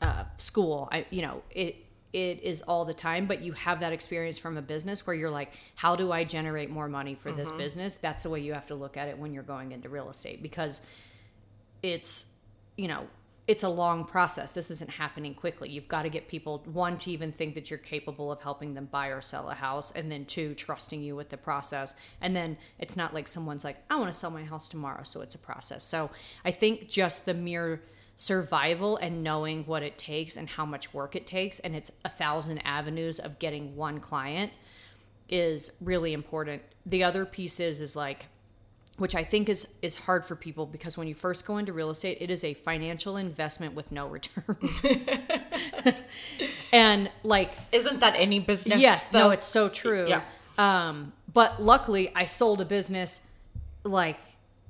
uh, 0.00 0.24
school. 0.36 0.88
I, 0.92 1.06
you 1.10 1.22
know, 1.22 1.42
it 1.50 1.74
it 2.12 2.42
is 2.42 2.62
all 2.62 2.84
the 2.84 2.94
time. 2.94 3.26
But 3.26 3.42
you 3.42 3.52
have 3.52 3.80
that 3.80 3.92
experience 3.92 4.38
from 4.38 4.56
a 4.56 4.62
business 4.62 5.06
where 5.06 5.14
you're 5.14 5.30
like, 5.30 5.52
how 5.74 5.96
do 5.96 6.12
I 6.12 6.24
generate 6.24 6.70
more 6.70 6.88
money 6.88 7.14
for 7.14 7.32
this 7.32 7.48
mm-hmm. 7.48 7.58
business? 7.58 7.96
That's 7.96 8.22
the 8.22 8.30
way 8.30 8.40
you 8.40 8.54
have 8.54 8.66
to 8.66 8.74
look 8.74 8.96
at 8.96 9.08
it 9.08 9.18
when 9.18 9.32
you're 9.32 9.42
going 9.42 9.72
into 9.72 9.88
real 9.88 10.10
estate 10.10 10.42
because 10.42 10.80
it's 11.82 12.32
you 12.76 12.88
know 12.88 13.06
it's 13.46 13.62
a 13.62 13.68
long 13.68 14.04
process 14.04 14.52
this 14.52 14.70
isn't 14.70 14.90
happening 14.90 15.34
quickly 15.34 15.68
you've 15.68 15.88
got 15.88 16.02
to 16.02 16.08
get 16.08 16.28
people 16.28 16.62
one 16.72 16.98
to 16.98 17.10
even 17.10 17.32
think 17.32 17.54
that 17.54 17.70
you're 17.70 17.78
capable 17.78 18.32
of 18.32 18.40
helping 18.40 18.74
them 18.74 18.86
buy 18.86 19.08
or 19.08 19.20
sell 19.20 19.48
a 19.48 19.54
house 19.54 19.92
and 19.92 20.10
then 20.10 20.24
two 20.24 20.54
trusting 20.54 21.00
you 21.00 21.14
with 21.14 21.28
the 21.28 21.36
process 21.36 21.94
and 22.20 22.34
then 22.34 22.56
it's 22.78 22.96
not 22.96 23.14
like 23.14 23.28
someone's 23.28 23.64
like 23.64 23.76
i 23.90 23.96
want 23.96 24.12
to 24.12 24.18
sell 24.18 24.30
my 24.30 24.44
house 24.44 24.68
tomorrow 24.68 25.02
so 25.04 25.20
it's 25.20 25.34
a 25.34 25.38
process 25.38 25.84
so 25.84 26.10
i 26.44 26.50
think 26.50 26.88
just 26.88 27.26
the 27.26 27.34
mere 27.34 27.80
survival 28.18 28.96
and 28.96 29.22
knowing 29.22 29.64
what 29.64 29.82
it 29.82 29.96
takes 29.96 30.36
and 30.36 30.48
how 30.48 30.66
much 30.66 30.92
work 30.92 31.14
it 31.14 31.24
takes 31.24 31.60
and 31.60 31.76
it's 31.76 31.92
a 32.04 32.08
thousand 32.08 32.58
avenues 32.66 33.20
of 33.20 33.38
getting 33.38 33.76
one 33.76 34.00
client 34.00 34.52
is 35.28 35.70
really 35.80 36.12
important 36.12 36.60
the 36.84 37.04
other 37.04 37.24
piece 37.24 37.60
is 37.60 37.80
is 37.80 37.94
like 37.94 38.26
which 38.96 39.14
I 39.14 39.22
think 39.22 39.48
is 39.48 39.72
is 39.80 39.96
hard 39.96 40.24
for 40.24 40.34
people 40.34 40.66
because 40.66 40.98
when 40.98 41.06
you 41.06 41.14
first 41.14 41.46
go 41.46 41.58
into 41.58 41.72
real 41.72 41.90
estate, 41.90 42.18
it 42.20 42.30
is 42.30 42.42
a 42.42 42.54
financial 42.54 43.16
investment 43.16 43.74
with 43.74 43.92
no 43.92 44.08
return. 44.08 44.56
and 46.72 47.08
like 47.22 47.52
Isn't 47.70 48.00
that 48.00 48.14
any 48.16 48.40
business? 48.40 48.80
yes, 48.80 49.12
no, 49.12 49.30
it's 49.30 49.46
so 49.46 49.68
true. 49.68 50.08
Yeah. 50.08 50.22
Um, 50.58 51.12
but 51.32 51.62
luckily, 51.62 52.12
I 52.14 52.24
sold 52.24 52.60
a 52.60 52.64
business 52.64 53.24
like 53.84 54.18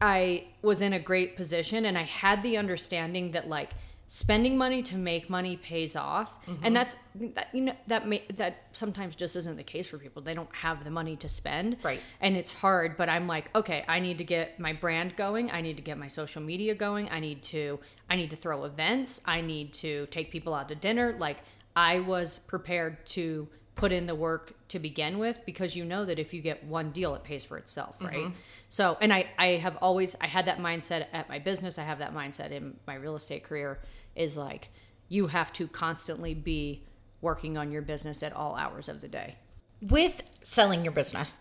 I 0.00 0.44
was 0.62 0.80
in 0.80 0.92
a 0.92 1.00
great 1.00 1.36
position, 1.36 1.84
and 1.84 1.98
I 1.98 2.02
had 2.04 2.42
the 2.42 2.56
understanding 2.56 3.32
that 3.32 3.48
like 3.48 3.70
spending 4.10 4.56
money 4.56 4.82
to 4.82 4.96
make 4.96 5.28
money 5.28 5.56
pays 5.58 5.94
off, 5.94 6.32
Mm-hmm. 6.46 6.64
and 6.64 6.74
that's 6.76 6.96
that 7.34 7.48
you 7.52 7.60
know 7.62 7.74
that 7.88 8.06
may, 8.08 8.22
that 8.36 8.56
sometimes 8.72 9.16
just 9.16 9.36
isn't 9.36 9.56
the 9.56 9.62
case 9.62 9.88
for 9.88 9.98
people. 9.98 10.22
They 10.22 10.34
don't 10.34 10.54
have 10.54 10.82
the 10.84 10.90
money 10.90 11.16
to 11.16 11.28
spend, 11.28 11.76
Right. 11.82 12.00
And 12.20 12.36
it's 12.36 12.50
hard. 12.50 12.96
But 12.96 13.08
I'm 13.10 13.26
like, 13.26 13.54
okay, 13.54 13.84
I 13.86 14.00
need 14.00 14.18
to 14.18 14.24
get 14.24 14.58
my 14.58 14.72
brand 14.72 15.16
going. 15.16 15.50
I 15.50 15.60
need 15.60 15.76
to 15.76 15.82
get 15.82 15.98
my 15.98 16.08
social 16.08 16.40
media 16.42 16.74
going. 16.74 17.10
I 17.10 17.20
need 17.20 17.42
to 17.44 17.78
I 18.08 18.16
need 18.16 18.30
to 18.30 18.36
throw 18.36 18.64
events. 18.64 19.20
I 19.26 19.40
need 19.42 19.72
to 19.74 20.06
take 20.10 20.30
people 20.30 20.54
out 20.54 20.68
to 20.70 20.74
dinner. 20.74 21.14
Like 21.18 21.38
I 21.76 22.00
was 22.00 22.38
prepared 22.38 23.04
to 23.08 23.46
put 23.78 23.92
in 23.92 24.06
the 24.06 24.14
work 24.14 24.52
to 24.68 24.78
begin 24.78 25.18
with 25.18 25.40
because 25.46 25.74
you 25.74 25.84
know 25.84 26.04
that 26.04 26.18
if 26.18 26.34
you 26.34 26.42
get 26.42 26.62
one 26.64 26.90
deal 26.90 27.14
it 27.14 27.22
pays 27.22 27.44
for 27.44 27.56
itself 27.56 27.98
mm-hmm. 27.98 28.06
right? 28.06 28.32
So 28.68 28.98
and 29.00 29.12
i 29.12 29.26
i 29.38 29.46
have 29.46 29.76
always 29.78 30.16
i 30.20 30.26
had 30.26 30.46
that 30.46 30.58
mindset 30.58 31.06
at 31.12 31.28
my 31.28 31.38
business. 31.38 31.78
I 31.78 31.84
have 31.84 32.00
that 32.00 32.14
mindset 32.14 32.50
in 32.50 32.76
my 32.86 32.96
real 32.96 33.16
estate 33.16 33.44
career 33.44 33.78
is 34.14 34.36
like 34.36 34.68
you 35.08 35.28
have 35.28 35.52
to 35.54 35.66
constantly 35.68 36.34
be 36.34 36.82
working 37.20 37.56
on 37.56 37.72
your 37.72 37.82
business 37.82 38.22
at 38.22 38.32
all 38.32 38.54
hours 38.56 38.88
of 38.88 39.00
the 39.00 39.08
day. 39.08 39.36
With 39.80 40.22
selling 40.42 40.84
your 40.84 40.92
business. 40.92 41.40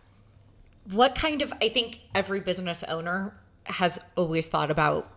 What 0.90 1.16
kind 1.16 1.42
of 1.42 1.52
I 1.62 1.70
think 1.70 2.00
every 2.16 2.40
business 2.40 2.84
owner 2.84 3.36
has 3.66 4.00
always 4.16 4.48
thought 4.48 4.72
about 4.72 5.12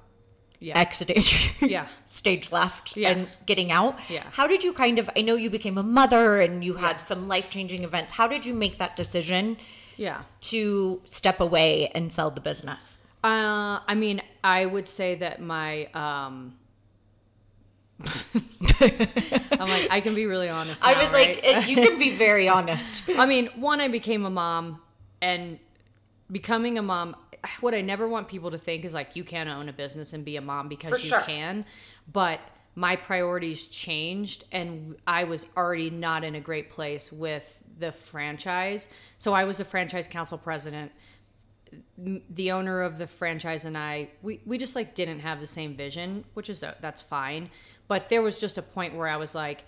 yeah 0.60 0.78
exiting 0.78 1.22
Yeah. 1.76 1.86
stage 2.06 2.52
left 2.52 2.96
Yeah. 2.96 3.10
and 3.10 3.28
getting 3.46 3.72
out. 3.72 3.98
Yeah. 4.10 4.24
How 4.32 4.46
did 4.46 4.62
you 4.62 4.72
kind 4.72 4.98
of 4.98 5.08
I 5.16 5.22
know 5.22 5.34
you 5.34 5.50
became 5.50 5.78
a 5.78 5.82
mother 5.82 6.38
and 6.40 6.62
you 6.62 6.74
had 6.74 6.96
Yeah. 6.98 7.02
some 7.10 7.28
life-changing 7.28 7.82
events. 7.82 8.12
How 8.12 8.26
did 8.28 8.44
you 8.46 8.54
make 8.54 8.76
that 8.78 8.94
decision 8.96 9.56
yeah 9.96 10.22
to 10.52 11.00
step 11.04 11.40
away 11.40 11.90
and 11.94 12.12
sell 12.12 12.30
the 12.30 12.40
business? 12.50 12.98
uh 13.22 13.76
i 13.92 13.94
mean 13.94 14.22
i 14.42 14.64
would 14.64 14.88
say 14.88 15.14
that 15.14 15.42
my 15.42 15.84
um 15.92 16.34
i'm 18.80 19.68
like 19.68 19.88
i 19.90 20.00
can 20.00 20.14
be 20.14 20.24
really 20.26 20.48
honest 20.48 20.82
I 20.84 20.92
now, 20.92 21.02
was 21.02 21.12
like 21.12 21.28
right? 21.28 21.44
it- 21.44 21.68
you 21.68 21.76
can 21.76 21.98
be 21.98 22.10
very 22.26 22.48
honest. 22.48 23.02
I 23.08 23.26
mean, 23.26 23.46
one, 23.56 23.80
I 23.80 23.88
became 23.88 24.24
a 24.24 24.30
mom, 24.30 24.80
and 25.20 25.58
becoming 26.32 26.78
a 26.78 26.82
mom, 26.82 27.14
what 27.60 27.74
I 27.74 27.80
never 27.80 28.08
want 28.08 28.28
people 28.28 28.50
to 28.50 28.58
think 28.58 28.84
is 28.84 28.94
like 28.94 29.16
you 29.16 29.24
can't 29.24 29.48
own 29.48 29.68
a 29.68 29.72
business 29.72 30.12
and 30.12 30.24
be 30.24 30.36
a 30.36 30.40
mom 30.40 30.68
because 30.68 30.90
For 30.90 30.98
you 30.98 31.10
sure. 31.10 31.20
can. 31.22 31.64
But 32.12 32.40
my 32.74 32.96
priorities 32.96 33.66
changed, 33.66 34.44
and 34.52 34.96
I 35.06 35.24
was 35.24 35.46
already 35.56 35.90
not 35.90 36.24
in 36.24 36.36
a 36.36 36.40
great 36.40 36.70
place 36.70 37.10
with 37.12 37.62
the 37.78 37.92
franchise. 37.92 38.88
So 39.18 39.32
I 39.32 39.44
was 39.44 39.60
a 39.60 39.64
franchise 39.64 40.06
council 40.06 40.38
president. 40.38 40.92
The 41.98 42.52
owner 42.52 42.82
of 42.82 42.98
the 42.98 43.06
franchise 43.06 43.64
and 43.64 43.76
I, 43.76 44.08
we, 44.22 44.40
we 44.44 44.58
just 44.58 44.74
like 44.74 44.94
didn't 44.94 45.20
have 45.20 45.40
the 45.40 45.46
same 45.46 45.74
vision, 45.74 46.24
which 46.34 46.50
is 46.50 46.62
uh, 46.62 46.74
that's 46.80 47.02
fine. 47.02 47.50
But 47.88 48.08
there 48.08 48.22
was 48.22 48.38
just 48.38 48.58
a 48.58 48.62
point 48.62 48.94
where 48.94 49.08
I 49.08 49.16
was 49.16 49.34
like, 49.34 49.64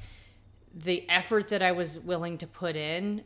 the 0.74 1.08
effort 1.08 1.48
that 1.48 1.62
I 1.62 1.72
was 1.72 1.98
willing 2.00 2.38
to 2.38 2.46
put 2.46 2.76
in, 2.76 3.22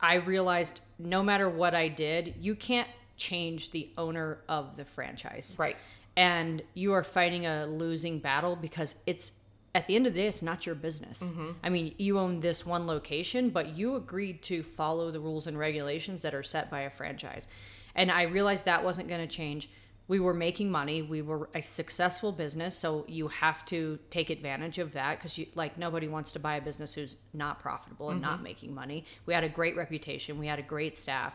I 0.00 0.14
realized 0.14 0.80
no 0.98 1.22
matter 1.22 1.48
what 1.48 1.74
I 1.74 1.88
did, 1.88 2.34
you 2.40 2.54
can't 2.54 2.88
change 3.22 3.70
the 3.70 3.88
owner 3.96 4.38
of 4.48 4.76
the 4.76 4.84
franchise. 4.84 5.56
Right. 5.58 5.76
And 6.16 6.62
you 6.74 6.92
are 6.92 7.04
fighting 7.04 7.46
a 7.46 7.66
losing 7.66 8.18
battle 8.18 8.56
because 8.56 8.96
it's 9.06 9.32
at 9.74 9.86
the 9.86 9.96
end 9.96 10.06
of 10.06 10.12
the 10.12 10.20
day, 10.20 10.26
it's 10.26 10.42
not 10.42 10.66
your 10.66 10.74
business. 10.74 11.22
Mm-hmm. 11.22 11.50
I 11.62 11.68
mean, 11.70 11.94
you 11.96 12.18
own 12.18 12.40
this 12.40 12.66
one 12.66 12.86
location, 12.86 13.48
but 13.48 13.74
you 13.74 13.96
agreed 13.96 14.42
to 14.42 14.62
follow 14.62 15.10
the 15.10 15.20
rules 15.20 15.46
and 15.46 15.58
regulations 15.58 16.22
that 16.22 16.34
are 16.34 16.42
set 16.42 16.70
by 16.70 16.82
a 16.82 16.90
franchise. 16.90 17.48
And 17.94 18.10
I 18.10 18.24
realized 18.24 18.66
that 18.66 18.84
wasn't 18.84 19.08
going 19.08 19.26
to 19.26 19.34
change. 19.34 19.70
We 20.08 20.20
were 20.20 20.34
making 20.34 20.70
money. 20.70 21.00
We 21.00 21.22
were 21.22 21.48
a 21.54 21.62
successful 21.62 22.32
business, 22.32 22.76
so 22.76 23.06
you 23.08 23.28
have 23.28 23.64
to 23.66 23.98
take 24.10 24.28
advantage 24.28 24.78
of 24.78 24.92
that 24.92 25.16
because 25.16 25.38
you 25.38 25.46
like 25.54 25.78
nobody 25.78 26.08
wants 26.08 26.32
to 26.32 26.38
buy 26.38 26.56
a 26.56 26.60
business 26.60 26.92
who's 26.92 27.16
not 27.32 27.60
profitable 27.60 28.10
and 28.10 28.20
not 28.20 28.34
mm-hmm. 28.34 28.42
making 28.42 28.74
money. 28.74 29.06
We 29.24 29.32
had 29.32 29.44
a 29.44 29.48
great 29.48 29.76
reputation. 29.76 30.38
We 30.38 30.48
had 30.48 30.58
a 30.58 30.62
great 30.62 30.96
staff. 30.96 31.32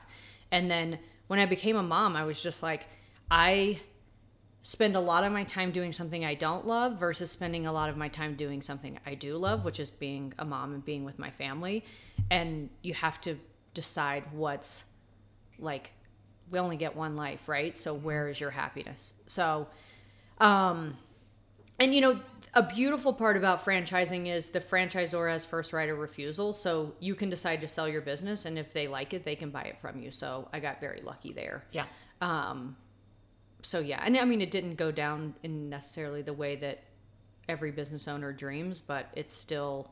And 0.52 0.70
then 0.70 1.00
when 1.28 1.40
I 1.40 1.46
became 1.46 1.76
a 1.76 1.84
mom, 1.84 2.16
I 2.16 2.26
was 2.26 2.42
just 2.42 2.64
like 2.64 2.86
I 3.30 3.80
spend 4.64 4.98
a 4.98 5.00
lot 5.00 5.24
of 5.24 5.32
my 5.32 5.46
time 5.46 5.72
doing 5.72 5.94
something 5.94 6.26
I 6.26 6.34
don't 6.34 6.68
love 6.68 7.00
versus 7.00 7.32
spending 7.32 7.68
a 7.68 7.72
lot 7.72 7.90
of 7.90 7.96
my 7.96 8.10
time 8.10 8.36
doing 8.36 8.62
something 8.62 9.00
I 9.06 9.16
do 9.16 9.38
love, 9.38 9.64
which 9.64 9.80
is 9.80 9.90
being 9.90 10.34
a 10.40 10.46
mom 10.46 10.74
and 10.74 10.84
being 10.84 11.06
with 11.06 11.18
my 11.18 11.32
family. 11.32 11.86
And 12.30 12.70
you 12.82 12.94
have 12.94 13.22
to 13.22 13.38
decide 13.74 14.24
what's 14.34 14.84
like 15.60 15.92
we 16.50 16.60
only 16.60 16.78
get 16.78 16.96
one 16.96 17.16
life, 17.16 17.50
right? 17.50 17.78
So 17.78 17.94
where 17.94 18.30
is 18.30 18.40
your 18.40 18.52
happiness? 18.52 19.14
So 19.28 19.68
um 20.40 20.98
and 21.80 21.94
you 21.94 22.02
know 22.02 22.20
a 22.54 22.64
beautiful 22.64 23.14
part 23.14 23.38
about 23.38 23.64
franchising 23.64 24.28
is 24.28 24.50
the 24.52 24.60
franchisor 24.60 25.30
has 25.32 25.46
first 25.46 25.74
right 25.74 25.90
of 25.90 25.98
refusal 25.98 26.54
so 26.54 26.94
you 27.00 27.14
can 27.16 27.30
decide 27.30 27.62
to 27.62 27.68
sell 27.68 27.88
your 27.88 28.02
business 28.02 28.46
and 28.46 28.58
if 28.58 28.74
they 28.74 28.88
like 28.88 29.14
it 29.14 29.24
they 29.26 29.36
can 29.36 29.50
buy 29.50 29.64
it 29.64 29.80
from 29.80 30.00
you 30.00 30.12
so 30.12 30.48
i 30.54 30.60
got 30.60 30.80
very 30.80 31.02
lucky 31.02 31.34
there 31.34 31.64
Yeah. 31.72 31.86
um, 32.22 32.76
so 33.64 33.80
yeah, 33.80 34.02
and 34.06 34.16
I 34.18 34.24
mean, 34.24 34.40
it 34.40 34.52
didn't 34.52 34.76
go 34.76 34.92
down 34.92 35.34
in 35.44 35.68
necessarily 35.68 36.22
the 36.22 36.32
way 36.32 36.56
that 36.58 36.84
every 37.50 37.72
business 37.72 38.08
owner 38.08 38.32
dreams, 38.32 38.80
but 38.80 39.08
it's 39.16 39.36
still, 39.36 39.90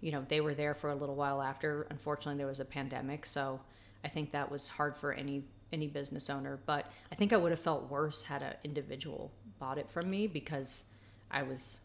you 0.00 0.10
know, 0.10 0.24
they 0.28 0.40
were 0.40 0.54
there 0.54 0.74
for 0.74 0.90
a 0.90 0.94
little 0.94 1.14
while 1.14 1.42
after. 1.42 1.86
Unfortunately, 1.90 2.38
there 2.38 2.46
was 2.48 2.58
a 2.58 2.64
pandemic, 2.64 3.26
so 3.26 3.60
I 4.02 4.08
think 4.08 4.32
that 4.32 4.50
was 4.50 4.66
hard 4.66 4.96
for 4.96 5.12
any 5.12 5.44
any 5.72 5.86
business 5.88 6.30
owner. 6.30 6.58
But 6.64 6.90
I 7.12 7.14
think 7.16 7.32
I 7.34 7.36
would 7.36 7.52
have 7.52 7.60
felt 7.60 7.88
worse 7.90 8.24
had 8.24 8.42
an 8.42 8.54
individual 8.64 9.30
bought 9.60 9.76
it 9.78 9.90
from 9.90 10.08
me 10.10 10.26
because 10.26 10.84
I 11.30 11.42
was, 11.42 11.80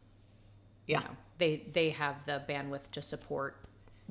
you 0.88 0.94
Yeah. 0.96 1.00
know, 1.02 1.16
they 1.38 1.64
they 1.74 1.90
have 1.92 2.26
the 2.26 2.42
bandwidth 2.48 2.92
to 2.92 3.02
support 3.02 3.56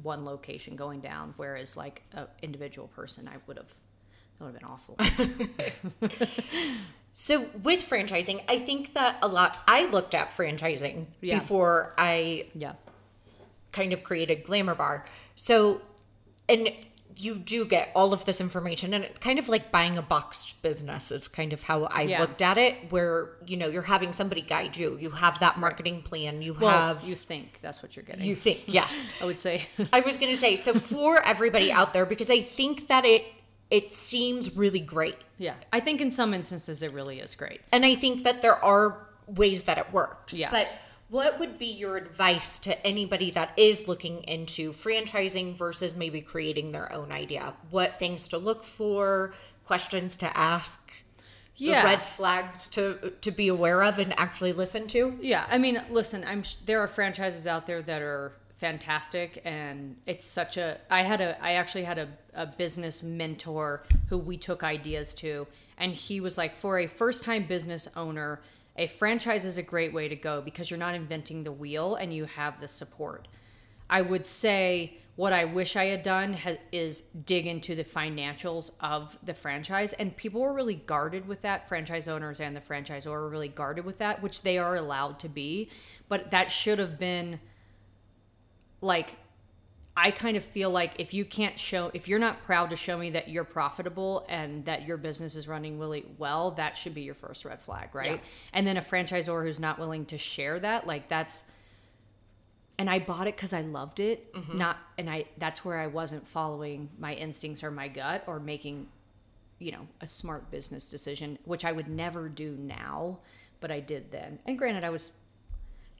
one 0.02 0.24
location 0.24 0.76
going 0.76 1.00
down, 1.00 1.34
whereas 1.36 1.76
like 1.76 2.02
an 2.12 2.26
individual 2.42 2.88
person, 2.88 3.28
I 3.28 3.36
would 3.46 3.56
have. 3.58 3.72
That 4.38 4.44
would 4.46 4.54
have 4.54 4.60
been 4.60 4.70
awful. 4.70 4.96
So 7.12 7.46
with 7.64 7.84
franchising, 7.88 8.40
I 8.48 8.58
think 8.60 8.94
that 8.94 9.18
a 9.20 9.26
lot 9.26 9.58
I 9.66 9.86
looked 9.90 10.14
at 10.14 10.28
franchising 10.30 11.06
Yeah. 11.20 11.38
before 11.40 11.92
I 11.98 12.46
yeah. 12.54 12.74
kind 13.72 13.92
of 13.92 14.04
created 14.04 14.44
Glamour 14.44 14.76
Bar. 14.76 15.04
So 15.34 15.82
and 16.48 16.70
you 17.16 17.34
do 17.36 17.64
get 17.64 17.90
all 17.94 18.12
of 18.12 18.24
this 18.24 18.40
information 18.40 18.94
and 18.94 19.04
it's 19.04 19.18
kind 19.18 19.38
of 19.38 19.48
like 19.48 19.70
buying 19.70 19.98
a 19.98 20.02
boxed 20.02 20.62
business 20.62 21.10
is 21.10 21.28
kind 21.28 21.52
of 21.52 21.62
how 21.62 21.84
I 21.84 22.02
Yeah. 22.02 22.20
looked 22.20 22.40
at 22.42 22.56
it 22.58 22.90
where 22.90 23.30
you 23.46 23.56
know 23.56 23.68
you're 23.68 23.82
having 23.82 24.12
somebody 24.12 24.40
guide 24.40 24.76
you. 24.76 24.96
You 25.00 25.10
have 25.10 25.40
that 25.40 25.58
marketing 25.58 26.02
plan, 26.02 26.42
you 26.42 26.54
Well, 26.54 26.70
have 26.70 27.04
you 27.04 27.14
think 27.14 27.60
that's 27.60 27.82
what 27.82 27.96
you're 27.96 28.04
getting. 28.04 28.24
you 28.24 28.34
think 28.34 28.62
yes. 28.66 29.04
I 29.20 29.24
would 29.24 29.38
say. 29.38 29.66
I 29.92 30.00
was 30.00 30.16
going 30.16 30.30
to 30.32 30.36
say 30.40 30.56
so 30.56 30.72
for 30.74 31.20
everybody 31.22 31.70
out 31.72 31.92
there 31.92 32.06
because 32.06 32.30
I 32.30 32.40
think 32.40 32.88
that 32.88 33.04
it 33.04 33.24
it 33.70 33.92
seems 33.92 34.56
really 34.56 34.80
great. 34.80 35.16
yeah. 35.38 35.54
I 35.72 35.78
think 35.80 36.00
in 36.00 36.10
some 36.10 36.34
instances 36.34 36.82
it 36.82 36.92
really 36.92 37.20
is 37.20 37.34
great. 37.36 37.60
And 37.70 37.84
I 37.86 37.94
think 37.94 38.24
that 38.24 38.42
there 38.42 38.56
are 38.64 38.98
ways 39.26 39.62
that 39.64 39.78
it 39.78 39.92
works. 39.92 40.34
Yeah. 40.34 40.50
But 40.50 40.68
what 41.10 41.38
would 41.40 41.58
be 41.58 41.66
your 41.66 41.96
advice 41.96 42.58
to 42.60 42.86
anybody 42.86 43.30
that 43.32 43.52
is 43.56 43.88
looking 43.88 44.22
into 44.24 44.70
franchising 44.72 45.56
versus 45.56 45.94
maybe 45.96 46.20
creating 46.20 46.72
their 46.72 46.92
own 46.92 47.10
idea? 47.12 47.54
What 47.70 47.96
things 47.96 48.28
to 48.28 48.38
look 48.38 48.62
for, 48.64 49.32
questions 49.66 50.16
to 50.18 50.36
ask, 50.36 50.92
Yeah. 51.56 51.82
the 51.82 51.88
red 51.88 52.04
flags 52.06 52.68
to 52.68 53.12
to 53.20 53.30
be 53.30 53.48
aware 53.48 53.82
of 53.82 53.98
and 53.98 54.18
actually 54.18 54.52
listen 54.52 54.86
to? 54.88 55.18
Yeah, 55.20 55.46
I 55.50 55.58
mean, 55.58 55.82
listen, 55.90 56.24
I'm 56.24 56.42
sh- 56.42 56.56
there 56.64 56.80
are 56.80 56.88
franchises 56.88 57.46
out 57.46 57.66
there 57.66 57.82
that 57.82 58.00
are 58.02 58.32
fantastic 58.58 59.40
and 59.44 59.96
it's 60.06 60.24
such 60.24 60.56
a 60.58 60.78
I 60.90 61.02
had 61.02 61.20
a 61.20 61.42
I 61.42 61.52
actually 61.54 61.84
had 61.84 61.98
a, 61.98 62.08
a 62.34 62.46
business 62.46 63.02
mentor 63.02 63.82
who 64.10 64.18
we 64.18 64.36
took 64.36 64.62
ideas 64.62 65.12
to 65.14 65.46
and 65.78 65.92
he 65.94 66.20
was 66.20 66.36
like 66.38 66.54
for 66.54 66.78
a 66.78 66.86
first 66.86 67.24
time 67.24 67.44
business 67.46 67.88
owner 67.96 68.40
a 68.80 68.86
franchise 68.86 69.44
is 69.44 69.58
a 69.58 69.62
great 69.62 69.92
way 69.92 70.08
to 70.08 70.16
go 70.16 70.40
because 70.40 70.70
you're 70.70 70.78
not 70.78 70.94
inventing 70.94 71.44
the 71.44 71.52
wheel 71.52 71.96
and 71.96 72.14
you 72.14 72.24
have 72.24 72.60
the 72.62 72.66
support. 72.66 73.28
I 73.90 74.00
would 74.00 74.24
say 74.24 74.96
what 75.16 75.34
I 75.34 75.44
wish 75.44 75.76
I 75.76 75.84
had 75.84 76.02
done 76.02 76.32
ha- 76.32 76.56
is 76.72 77.02
dig 77.02 77.46
into 77.46 77.74
the 77.74 77.84
financials 77.84 78.70
of 78.80 79.18
the 79.22 79.34
franchise. 79.34 79.92
And 79.92 80.16
people 80.16 80.40
were 80.40 80.54
really 80.54 80.76
guarded 80.76 81.28
with 81.28 81.42
that. 81.42 81.68
Franchise 81.68 82.08
owners 82.08 82.40
and 82.40 82.56
the 82.56 82.60
franchisor 82.62 83.10
were 83.10 83.28
really 83.28 83.48
guarded 83.48 83.84
with 83.84 83.98
that, 83.98 84.22
which 84.22 84.40
they 84.40 84.56
are 84.56 84.76
allowed 84.76 85.18
to 85.20 85.28
be. 85.28 85.68
But 86.08 86.30
that 86.30 86.50
should 86.50 86.78
have 86.78 86.98
been 86.98 87.38
like, 88.80 89.16
I 89.96 90.12
kind 90.12 90.36
of 90.36 90.44
feel 90.44 90.70
like 90.70 90.92
if 90.98 91.12
you 91.12 91.24
can't 91.24 91.58
show, 91.58 91.90
if 91.92 92.08
you're 92.08 92.20
not 92.20 92.44
proud 92.44 92.70
to 92.70 92.76
show 92.76 92.96
me 92.96 93.10
that 93.10 93.28
you're 93.28 93.44
profitable 93.44 94.24
and 94.28 94.64
that 94.64 94.86
your 94.86 94.96
business 94.96 95.34
is 95.34 95.48
running 95.48 95.78
really 95.78 96.04
well, 96.16 96.52
that 96.52 96.78
should 96.78 96.94
be 96.94 97.02
your 97.02 97.16
first 97.16 97.44
red 97.44 97.60
flag, 97.60 97.88
right? 97.92 98.12
Yeah. 98.12 98.28
And 98.52 98.66
then 98.66 98.76
a 98.76 98.82
franchisor 98.82 99.42
who's 99.42 99.58
not 99.58 99.78
willing 99.78 100.06
to 100.06 100.16
share 100.16 100.58
that, 100.60 100.86
like 100.86 101.08
that's, 101.08 101.42
and 102.78 102.88
I 102.88 103.00
bought 103.00 103.26
it 103.26 103.36
because 103.36 103.52
I 103.52 103.60
loved 103.60 104.00
it. 104.00 104.32
Mm-hmm. 104.32 104.56
Not, 104.56 104.78
and 104.96 105.10
I 105.10 105.26
that's 105.36 105.64
where 105.64 105.78
I 105.78 105.88
wasn't 105.88 106.26
following 106.26 106.88
my 106.98 107.12
instincts 107.12 107.62
or 107.62 107.70
my 107.70 107.88
gut 107.88 108.24
or 108.26 108.40
making, 108.40 108.86
you 109.58 109.72
know, 109.72 109.86
a 110.00 110.06
smart 110.06 110.50
business 110.50 110.88
decision, 110.88 111.36
which 111.44 111.66
I 111.66 111.72
would 111.72 111.88
never 111.88 112.28
do 112.30 112.56
now, 112.58 113.18
but 113.60 113.70
I 113.70 113.80
did 113.80 114.10
then. 114.10 114.38
And 114.46 114.56
granted, 114.56 114.84
I 114.84 114.90
was 114.90 115.12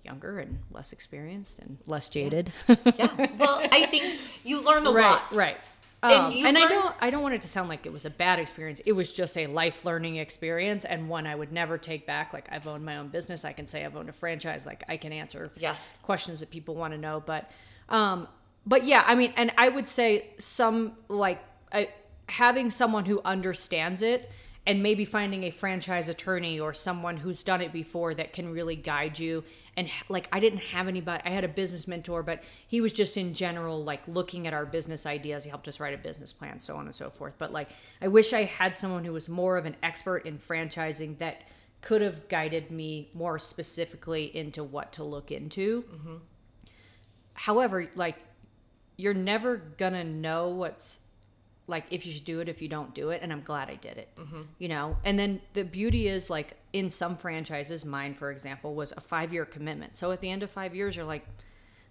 younger 0.05 0.39
and 0.39 0.59
less 0.71 0.93
experienced 0.93 1.59
and 1.59 1.79
less 1.87 2.09
jaded. 2.09 2.53
Yeah. 2.69 3.27
Well, 3.39 3.61
I 3.73 3.87
think 3.87 4.21
you 4.45 4.65
learn 4.65 4.87
a 4.87 4.91
right, 4.93 5.11
lot. 5.11 5.33
right. 5.35 5.57
And 6.03 6.13
Um, 6.15 6.33
you 6.33 6.47
and 6.47 6.57
I 6.57 6.67
don't 6.67 6.95
I 7.01 7.11
don't 7.11 7.23
want 7.23 7.35
it 7.35 7.43
to 7.43 7.49
sound 7.49 7.69
like 7.69 7.85
it 7.85 7.93
was 7.93 8.07
a 8.07 8.11
bad 8.11 8.39
experience. 8.39 8.81
It 8.87 8.93
was 8.93 9.13
just 9.13 9.37
a 9.37 9.47
life 9.49 9.85
learning 9.85 10.17
experience 10.17 10.87
and 10.87 11.09
one 11.11 11.27
I 11.27 11.35
would 11.35 11.53
never 11.53 11.77
take 11.77 12.07
back. 12.07 12.33
Like 12.33 12.49
I've 12.51 12.67
owned 12.67 12.85
my 12.87 12.97
own 12.97 13.09
business. 13.09 13.45
I 13.45 13.53
can 13.53 13.67
say 13.67 13.85
I've 13.85 13.97
owned 13.97 14.09
a 14.09 14.13
franchise. 14.13 14.65
Like 14.65 14.83
I 14.89 14.97
can 14.97 15.13
answer 15.13 15.51
Yes. 15.59 15.99
questions 16.03 16.41
that 16.41 16.51
people 16.51 16.75
want 16.75 16.95
to 16.95 16.99
know. 16.99 17.23
But 17.25 17.51
um 17.91 18.27
but 18.67 18.85
yeah, 18.87 19.03
I 19.07 19.15
mean 19.15 19.35
and 19.37 19.53
I 19.59 19.69
would 19.69 19.89
say 19.89 20.27
some 20.39 20.93
like 21.09 21.39
I, 21.71 21.91
having 22.31 22.71
someone 22.71 23.05
who 23.05 23.21
understands 23.23 24.01
it 24.01 24.31
and 24.67 24.83
maybe 24.83 25.05
finding 25.05 25.45
a 25.45 25.51
franchise 25.51 26.09
attorney 26.09 26.61
or 26.61 26.73
someone 26.73 27.17
who's 27.19 27.43
done 27.43 27.61
it 27.61 27.73
before 27.73 28.15
that 28.15 28.33
can 28.33 28.53
really 28.53 28.77
guide 28.77 29.19
you 29.19 29.43
and 29.81 29.91
like 30.11 30.29
i 30.31 30.39
didn't 30.39 30.59
have 30.59 30.89
anybody 30.89 31.23
i 31.25 31.31
had 31.31 31.43
a 31.43 31.49
business 31.49 31.89
mentor 31.89 32.23
but 32.23 32.45
he 32.69 32.83
was 32.83 32.93
just 32.93 33.17
in 33.17 33.33
general 33.33 33.83
like 33.83 34.07
looking 34.07 34.47
at 34.47 34.53
our 34.53 34.67
business 34.67 35.07
ideas. 35.07 35.43
He 35.43 35.51
helped 35.51 35.67
us 35.69 35.81
write 35.81 35.95
a 35.95 35.99
business 35.99 36.33
plan 36.33 36.59
so 36.59 36.77
on 36.77 36.85
and 36.85 36.95
so 36.95 37.09
forth. 37.11 37.35
But 37.39 37.53
like 37.53 37.71
i 38.03 38.09
wish 38.09 38.33
i 38.33 38.45
had 38.45 38.77
someone 38.77 39.05
who 39.05 39.13
was 39.13 39.29
more 39.29 39.57
of 39.57 39.65
an 39.65 39.75
expert 39.83 40.27
in 40.27 40.39
franchising 40.39 41.19
that 41.19 41.43
could 41.81 42.03
have 42.03 42.29
guided 42.29 42.71
me 42.71 43.09
more 43.15 43.39
specifically 43.39 44.37
into 44.37 44.63
what 44.63 44.93
to 44.93 45.03
look 45.03 45.33
into. 45.33 45.83
Mm-hmm. 45.83 46.17
However 47.33 47.91
like 47.95 48.17
you're 48.99 49.15
never 49.15 49.57
gonna 49.57 50.05
know 50.05 50.49
what's 50.49 51.01
like 51.71 51.85
if 51.91 52.05
you 52.05 52.13
should 52.13 52.25
do 52.25 52.41
it 52.41 52.49
if 52.49 52.61
you 52.61 52.69
don't 52.69 52.93
do 52.95 53.11
it 53.11 53.23
and 53.23 53.33
i'm 53.33 53.43
glad 53.43 53.71
i 53.71 53.77
did 53.77 53.97
it. 53.97 54.09
Mm-hmm. 54.17 54.43
You 54.59 54.69
know? 54.69 54.97
And 55.05 55.19
then 55.19 55.41
the 55.55 55.63
beauty 55.63 56.09
is 56.09 56.29
like 56.29 56.57
in 56.73 56.91
some 56.91 57.17
franchises 57.17 57.85
mine 57.85 58.15
for 58.15 58.31
example 58.31 58.75
was 58.75 58.93
a 58.93 59.01
five 59.01 59.33
year 59.33 59.47
commitment. 59.47 59.97
So 59.97 60.11
at 60.11 60.21
the 60.21 60.31
end 60.31 60.43
of 60.43 60.51
five 60.51 60.75
years 60.75 60.97
you're 60.97 61.05
like 61.05 61.25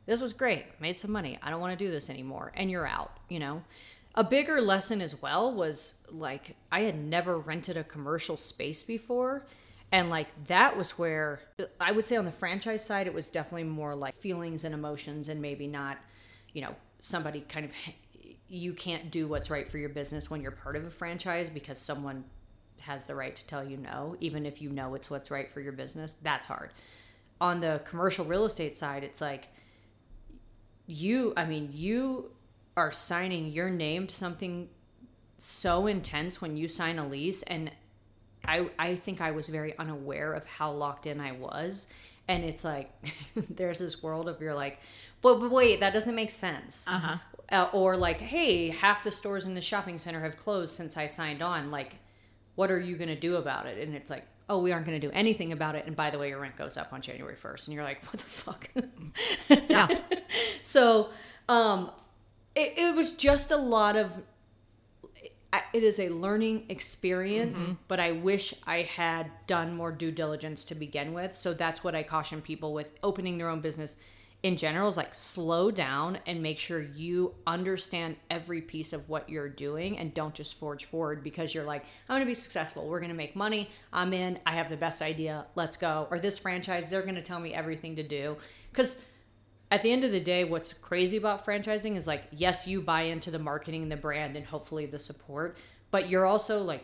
this 0.05 0.21
was 0.21 0.33
great. 0.33 0.65
Made 0.79 0.97
some 0.97 1.11
money. 1.11 1.37
I 1.41 1.49
don't 1.49 1.61
want 1.61 1.77
to 1.77 1.85
do 1.85 1.91
this 1.91 2.09
anymore. 2.09 2.51
And 2.55 2.69
you're 2.69 2.87
out 2.87 3.17
you 3.29 3.39
know? 3.39 3.63
A 4.15 4.23
bigger 4.23 4.59
lesson 4.59 5.01
as 5.01 5.21
well 5.21 5.53
was 5.53 5.95
like 6.11 6.55
i 6.71 6.81
had 6.81 6.97
never 6.99 7.37
rented 7.37 7.77
a 7.77 7.83
commercial 7.83 8.37
space 8.37 8.83
before. 8.83 9.45
And 9.91 10.09
like 10.09 10.27
that 10.47 10.77
was 10.77 10.91
where 10.99 11.39
i 11.79 11.91
would 11.91 12.05
say 12.05 12.17
on 12.17 12.25
the 12.25 12.31
franchise 12.31 12.85
side 12.85 13.07
it 13.07 13.13
was 13.13 13.29
definitely 13.29 13.63
more 13.63 13.95
like 13.95 14.15
feelings 14.15 14.63
and 14.65 14.75
emotions 14.75 15.29
and 15.29 15.41
maybe 15.41 15.65
not 15.65 15.97
you 16.53 16.61
know 16.61 16.75
somebody 17.01 17.41
kind 17.41 17.65
of 17.65 17.71
you 18.49 18.73
can't 18.73 19.11
do 19.11 19.27
what's 19.27 19.49
right 19.49 19.69
for 19.69 19.77
your 19.77 19.89
business 19.89 20.29
when 20.29 20.41
you're 20.41 20.51
part 20.51 20.75
of 20.75 20.85
a 20.85 20.89
franchise 20.89 21.49
because 21.53 21.77
someone 21.77 22.23
has 22.79 23.05
the 23.05 23.15
right 23.15 23.35
to 23.35 23.45
tell 23.47 23.63
you 23.63 23.77
no 23.77 24.15
even 24.19 24.45
if 24.45 24.61
you 24.61 24.69
know 24.69 24.95
it's 24.95 25.09
what's 25.09 25.29
right 25.29 25.51
for 25.51 25.61
your 25.61 25.73
business 25.73 26.13
that's 26.23 26.47
hard 26.47 26.71
on 27.39 27.59
the 27.59 27.81
commercial 27.85 28.25
real 28.25 28.45
estate 28.45 28.77
side 28.77 29.03
it's 29.03 29.21
like 29.21 29.47
you 30.87 31.33
i 31.37 31.45
mean 31.45 31.69
you 31.71 32.31
are 32.75 32.91
signing 32.91 33.51
your 33.51 33.69
name 33.69 34.07
to 34.07 34.15
something 34.15 34.69
so 35.37 35.87
intense 35.87 36.41
when 36.41 36.57
you 36.57 36.67
sign 36.67 36.97
a 36.97 37.07
lease 37.07 37.43
and 37.43 37.71
I 38.45 38.69
I 38.77 38.95
think 38.95 39.21
I 39.21 39.31
was 39.31 39.47
very 39.47 39.77
unaware 39.77 40.33
of 40.33 40.45
how 40.45 40.71
locked 40.71 41.05
in 41.05 41.19
I 41.19 41.33
was. 41.33 41.87
And 42.27 42.43
it's 42.43 42.63
like 42.63 42.91
there's 43.49 43.79
this 43.79 44.03
world 44.03 44.29
of 44.29 44.41
you're 44.41 44.55
like, 44.55 44.79
but, 45.21 45.39
but 45.39 45.51
wait, 45.51 45.79
that 45.79 45.93
doesn't 45.93 46.15
make 46.15 46.31
sense. 46.31 46.87
Uh-huh. 46.87 47.17
Uh, 47.51 47.67
or 47.73 47.97
like, 47.97 48.21
hey, 48.21 48.69
half 48.69 49.03
the 49.03 49.11
stores 49.11 49.45
in 49.45 49.53
the 49.55 49.61
shopping 49.61 49.97
center 49.97 50.21
have 50.21 50.37
closed 50.37 50.75
since 50.75 50.97
I 50.97 51.07
signed 51.07 51.41
on. 51.41 51.71
Like, 51.71 51.95
what 52.55 52.69
are 52.69 52.79
you 52.79 52.95
gonna 52.95 53.15
do 53.19 53.37
about 53.37 53.65
it? 53.65 53.79
And 53.85 53.95
it's 53.95 54.09
like, 54.09 54.25
oh, 54.49 54.59
we 54.59 54.71
aren't 54.71 54.85
gonna 54.85 54.99
do 54.99 55.11
anything 55.13 55.51
about 55.51 55.75
it. 55.75 55.85
And 55.87 55.95
by 55.95 56.09
the 56.11 56.19
way, 56.19 56.29
your 56.29 56.39
rent 56.39 56.55
goes 56.57 56.77
up 56.77 56.93
on 56.93 57.01
January 57.01 57.35
first. 57.35 57.67
And 57.67 57.73
you're 57.75 57.83
like, 57.83 58.03
what 58.05 58.13
the 58.13 58.19
fuck? 58.19 58.69
Yeah. 59.69 59.87
so 60.63 61.09
um 61.47 61.91
it, 62.55 62.73
it 62.77 62.95
was 62.95 63.15
just 63.15 63.51
a 63.51 63.57
lot 63.57 63.95
of 63.95 64.11
it 65.73 65.81
is 65.83 65.99
a 65.99 66.09
learning 66.09 66.65
experience 66.69 67.71
but 67.87 67.99
i 67.99 68.11
wish 68.11 68.53
i 68.67 68.83
had 68.83 69.31
done 69.47 69.75
more 69.75 69.91
due 69.91 70.11
diligence 70.11 70.63
to 70.65 70.75
begin 70.75 71.13
with 71.13 71.35
so 71.35 71.53
that's 71.53 71.83
what 71.83 71.95
i 71.95 72.03
caution 72.03 72.39
people 72.41 72.71
with 72.73 72.91
opening 73.01 73.37
their 73.39 73.49
own 73.49 73.59
business 73.61 73.95
in 74.41 74.55
general 74.55 74.87
is 74.87 74.95
like 74.95 75.13
slow 75.13 75.69
down 75.69 76.17
and 76.25 76.41
make 76.41 76.59
sure 76.59 76.81
you 76.81 77.35
understand 77.45 78.15
every 78.29 78.61
piece 78.61 78.93
of 78.93 79.09
what 79.09 79.29
you're 79.29 79.49
doing 79.49 79.97
and 79.97 80.13
don't 80.13 80.33
just 80.33 80.55
forge 80.55 80.85
forward 80.85 81.23
because 81.23 81.53
you're 81.53 81.65
like 81.65 81.83
i'm 82.07 82.19
to 82.21 82.25
be 82.25 82.33
successful. 82.33 82.87
We're 82.87 83.01
to 83.01 83.13
make 83.13 83.35
money. 83.35 83.69
I'm 83.91 84.13
in. 84.13 84.39
I 84.45 84.55
have 84.55 84.69
the 84.69 84.77
best 84.77 85.01
idea. 85.01 85.45
Let's 85.55 85.77
go. 85.77 86.07
Or 86.09 86.19
this 86.19 86.39
franchise 86.39 86.87
they're 86.87 87.01
to 87.15 87.21
tell 87.21 87.39
me 87.39 87.53
everything 87.53 87.97
to 87.97 88.03
do. 88.03 88.37
Because 88.71 89.01
at 89.71 89.83
the 89.83 89.91
end 89.91 90.03
of 90.03 90.11
the 90.11 90.19
day, 90.19 90.45
what's 90.45 90.73
crazy 90.73 91.17
about 91.17 91.45
franchising 91.45 91.95
is 91.95 92.07
like, 92.07 92.23
yes, 92.31 92.67
you 92.67 92.81
buy 92.81 93.03
into 93.03 93.31
the 93.31 93.39
marketing 93.39 93.83
and 93.83 93.91
the 93.91 93.97
brand 93.97 94.35
and 94.35 94.45
hopefully 94.45 94.85
the 94.85 94.97
support, 94.97 95.57
but 95.91 96.09
you're 96.09 96.25
also 96.25 96.63
like, 96.63 96.83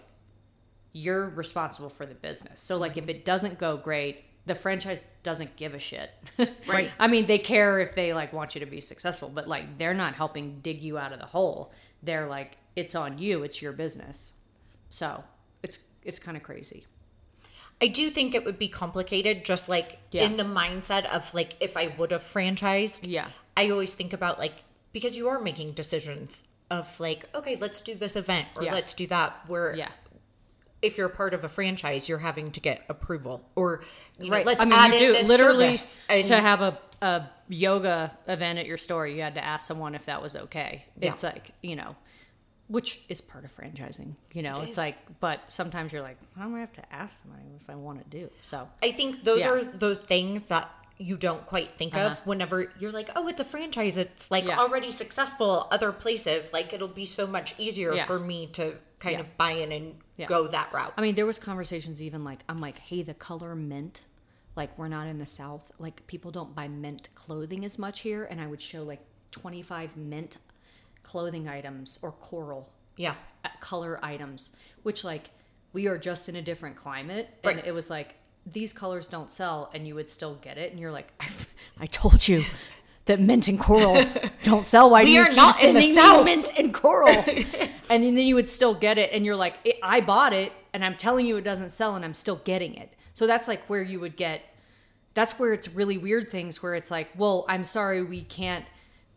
you're 0.93 1.29
responsible 1.29 1.89
for 1.89 2.05
the 2.05 2.13
business. 2.13 2.61
So, 2.61 2.77
like, 2.77 2.95
if 2.95 3.09
it 3.09 3.25
doesn't 3.25 3.59
go 3.59 3.75
great, 3.75 4.23
the 4.45 4.55
franchise 4.55 5.07
doesn't 5.23 5.55
give 5.55 5.73
a 5.73 5.79
shit. 5.79 6.11
Right. 6.67 6.91
I 6.99 7.07
mean, 7.07 7.25
they 7.27 7.37
care 7.39 7.79
if 7.79 7.95
they 7.95 8.13
like 8.13 8.33
want 8.33 8.55
you 8.55 8.59
to 8.59 8.65
be 8.67 8.81
successful, 8.81 9.29
but 9.33 9.47
like, 9.47 9.77
they're 9.77 9.93
not 9.93 10.15
helping 10.15 10.59
dig 10.61 10.81
you 10.83 10.97
out 10.97 11.13
of 11.13 11.19
the 11.19 11.25
hole. 11.25 11.71
They're 12.03 12.27
like, 12.27 12.57
it's 12.75 12.93
on 12.95 13.17
you, 13.17 13.43
it's 13.43 13.61
your 13.61 13.71
business. 13.71 14.33
So, 14.89 15.23
it's, 15.63 15.79
it's 16.03 16.19
kind 16.19 16.35
of 16.37 16.43
crazy. 16.43 16.85
I 17.81 17.87
do 17.87 18.09
think 18.09 18.35
it 18.35 18.45
would 18.45 18.57
be 18.59 18.67
complicated, 18.67 19.43
just 19.45 19.67
like 19.67 19.97
Yeah. 20.11 20.23
in 20.23 20.37
the 20.37 20.43
mindset 20.43 21.05
of 21.05 21.33
like 21.33 21.55
if 21.59 21.75
I 21.77 21.93
would 21.97 22.11
have 22.11 22.21
franchised. 22.23 23.01
Yeah. 23.03 23.27
I 23.57 23.69
always 23.69 23.93
think 23.93 24.13
about 24.13 24.39
like 24.39 24.63
because 24.93 25.17
you 25.17 25.27
are 25.27 25.39
making 25.39 25.71
decisions 25.73 26.43
of 26.71 26.99
like, 26.99 27.25
okay, 27.35 27.57
let's 27.59 27.81
do 27.81 27.93
this 27.95 28.15
event 28.15 28.47
or 28.55 28.63
Yeah. 28.63 28.73
let's 28.73 28.93
do 28.93 29.07
that. 29.07 29.33
Where 29.47 29.75
Yeah. 29.75 29.89
If 30.85 30.97
you're 30.97 31.09
part 31.09 31.33
of 31.33 31.43
a 31.43 31.49
franchise, 31.49 32.07
you're 32.07 32.19
having 32.19 32.51
to 32.51 32.59
get 32.59 32.83
approval 32.89 33.41
or 33.55 33.81
you 34.19 34.25
know, 34.29 34.31
Right. 34.37 34.45
let's 34.45 34.61
I 34.61 34.65
mean, 34.65 34.73
add 34.73 34.93
you 34.93 35.13
do 35.21 35.27
literally. 35.27 35.77
And- 36.09 36.23
to 36.27 36.39
have 36.39 36.61
a, 36.61 36.77
a 37.01 37.29
yoga 37.49 38.17
event 38.27 38.59
at 38.59 38.65
your 38.65 38.77
store. 38.77 39.05
You 39.07 39.21
had 39.21 39.35
to 39.35 39.43
ask 39.43 39.67
someone 39.67 39.95
if 39.95 40.05
that 40.05 40.21
was 40.21 40.35
okay. 40.35 40.85
Yeah. 40.99 41.13
It's 41.13 41.23
like 41.23 41.51
you 41.61 41.75
know, 41.75 41.95
which 42.67 43.01
is 43.09 43.21
part 43.21 43.45
of 43.45 43.55
franchising. 43.55 44.15
You 44.33 44.41
know, 44.43 44.61
It 44.61 44.69
it's 44.69 44.77
like, 44.77 44.95
but 45.19 45.39
sometimes 45.47 45.91
you're 45.93 46.01
like, 46.01 46.17
why 46.35 46.45
do 46.45 46.55
I 46.55 46.59
have 46.59 46.73
to 46.73 46.93
ask 46.93 47.23
somebody 47.23 47.43
if 47.61 47.69
I 47.69 47.75
want 47.75 48.03
to 48.03 48.17
do? 48.17 48.29
So 48.43 48.67
I 48.81 48.91
think 48.91 49.23
those 49.23 49.41
Yeah. 49.41 49.49
are 49.51 49.63
those 49.63 49.97
things 49.99 50.43
that 50.43 50.69
you 50.97 51.17
don't 51.17 51.45
quite 51.45 51.71
think 51.71 51.93
of 51.93 52.13
Uh-huh. 52.13 52.21
whenever 52.23 52.71
you're 52.79 52.91
like, 52.93 53.09
oh, 53.17 53.27
it's 53.27 53.41
a 53.41 53.45
franchise. 53.45 53.97
It's 53.97 54.31
like 54.31 54.45
Yeah. 54.45 54.57
already 54.59 54.91
successful 54.93 55.67
other 55.69 55.91
places. 55.91 56.51
Like 56.53 56.71
it'll 56.73 56.87
be 56.87 57.05
so 57.05 57.27
much 57.27 57.53
easier 57.59 57.93
Yeah. 57.93 58.05
for 58.05 58.17
me 58.17 58.47
to 58.53 58.75
kind 59.05 59.15
Yeah. 59.15 59.21
of 59.21 59.37
buy 59.37 59.51
in 59.51 59.71
and 59.71 59.95
Yeah. 60.17 60.27
go 60.27 60.47
that 60.47 60.71
route. 60.73 60.93
I 60.97 61.01
mean, 61.01 61.15
there 61.15 61.25
was 61.25 61.39
conversations 61.39 62.01
even 62.01 62.23
like 62.23 62.39
I'm 62.49 62.59
like, 62.61 62.77
hey, 62.79 63.01
the 63.03 63.13
color 63.13 63.55
mint, 63.55 64.01
like 64.55 64.77
we're 64.77 64.87
not 64.87 65.07
in 65.07 65.17
the 65.19 65.25
South. 65.25 65.71
Like 65.79 66.05
people 66.07 66.31
don't 66.31 66.53
buy 66.55 66.67
mint 66.67 67.09
clothing 67.15 67.63
as 67.65 67.77
much 67.79 68.01
here, 68.01 68.25
and 68.25 68.39
I 68.41 68.47
would 68.47 68.61
show 68.61 68.83
like 68.83 69.01
25 69.31 69.95
mint 69.97 70.37
clothing 71.03 71.47
items 71.47 71.99
or 72.01 72.11
coral 72.13 72.69
yeah. 72.97 73.15
uh, 73.43 73.49
color 73.59 73.99
items, 74.03 74.55
which 74.83 75.03
like 75.03 75.29
we 75.73 75.87
are 75.87 75.97
just 75.97 76.29
in 76.29 76.35
a 76.37 76.41
different 76.41 76.75
climate, 76.77 77.29
Right. 77.43 77.57
and 77.57 77.67
it 77.67 77.73
was 77.73 77.89
like 77.89 78.15
these 78.51 78.73
colors 78.73 79.07
don't 79.07 79.31
sell, 79.31 79.69
and 79.73 79.87
you 79.87 79.95
would 79.95 80.07
still 80.09 80.35
get 80.35 80.57
it, 80.57 80.71
and 80.71 80.79
you're 80.79 80.91
like, 80.91 81.11
I, 81.19 81.27
I 81.79 81.85
told 81.87 82.27
you 82.27 82.43
that 83.05 83.19
mint 83.19 83.47
and 83.47 83.59
coral 83.59 84.03
don't 84.43 84.67
sell. 84.67 84.89
Why 84.89 85.05
do 85.05 85.11
you 85.11 85.21
are 85.21 85.27
keep 85.27 85.35
not 85.35 85.63
in 85.63 85.73
the 85.75 85.81
sending 85.81 85.89
me 85.89 85.95
South." 85.95 86.25
mint 86.25 86.51
and 86.57 86.73
coral? 86.73 87.09
and 87.89 88.03
then 88.03 88.17
you 88.17 88.35
would 88.35 88.49
still 88.49 88.73
get 88.73 88.97
it, 88.97 89.11
and 89.13 89.25
you're 89.25 89.35
like, 89.35 89.55
"I- 89.65 89.97
I 89.97 90.01
bought 90.01 90.33
it, 90.33 90.51
and 90.73 90.83
I'm 90.83 90.95
telling 90.95 91.25
you 91.25 91.37
it 91.37 91.43
doesn't 91.43 91.69
sell, 91.71 91.95
and 91.95 92.03
I'm 92.03 92.13
still 92.13 92.41
getting 92.43 92.75
it. 92.75 92.93
So 93.13 93.27
that's 93.27 93.47
like 93.47 93.65
where 93.67 93.81
you 93.83 93.99
would 93.99 94.15
get. 94.17 94.41
That's 95.13 95.39
where 95.39 95.53
it's 95.53 95.69
really 95.69 95.97
weird 95.97 96.29
things 96.29 96.61
where 96.61 96.75
it's 96.75 96.91
like, 96.91 97.07
well, 97.15 97.45
I'm 97.47 97.63
sorry, 97.63 98.03
we 98.03 98.21
can't 98.21 98.65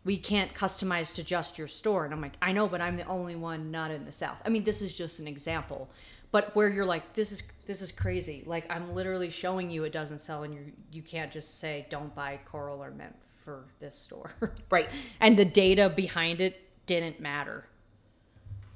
we 0.05 0.15
can't 0.17 0.53
customize 0.53 1.13
to 1.15 1.23
just 1.23 1.57
your 1.57 1.67
store. 1.67 2.05
And 2.05 2.13
I'm 2.13 2.21
like, 2.21 2.37
I 2.41 2.53
know, 2.53 2.69
but 2.69 2.79
I'm 2.79 2.95
the 2.95 3.03
only 3.05 3.35
one 3.35 3.69
not 3.69 3.91
in 3.91 4.05
the 4.05 4.13
South. 4.13 4.37
I 4.45 4.49
mean, 4.49 4.63
this 4.63 4.81
is 4.81 4.95
just 4.95 5.19
an 5.19 5.27
example. 5.27 5.89
But 6.31 6.55
where 6.55 6.69
you're 6.69 6.85
like, 6.85 7.13
this 7.15 7.31
is 7.33 7.43
this 7.65 7.81
is 7.81 7.91
crazy. 7.91 8.43
Like 8.45 8.71
I'm 8.71 8.93
literally 8.95 9.29
showing 9.29 9.69
you 9.69 9.83
it 9.83 9.91
doesn't 9.91 10.19
sell 10.19 10.43
and 10.43 10.53
you 10.53 10.71
you 10.91 11.01
can't 11.01 11.31
just 11.31 11.59
say 11.59 11.85
don't 11.89 12.15
buy 12.15 12.39
coral 12.45 12.81
or 12.81 12.91
mint 12.91 13.15
for 13.49 13.63
this 13.79 13.95
store. 13.95 14.31
Right. 14.69 14.87
and 15.19 15.37
the 15.37 15.45
data 15.45 15.89
behind 15.89 16.41
it 16.41 16.59
didn't 16.85 17.19
matter. 17.19 17.65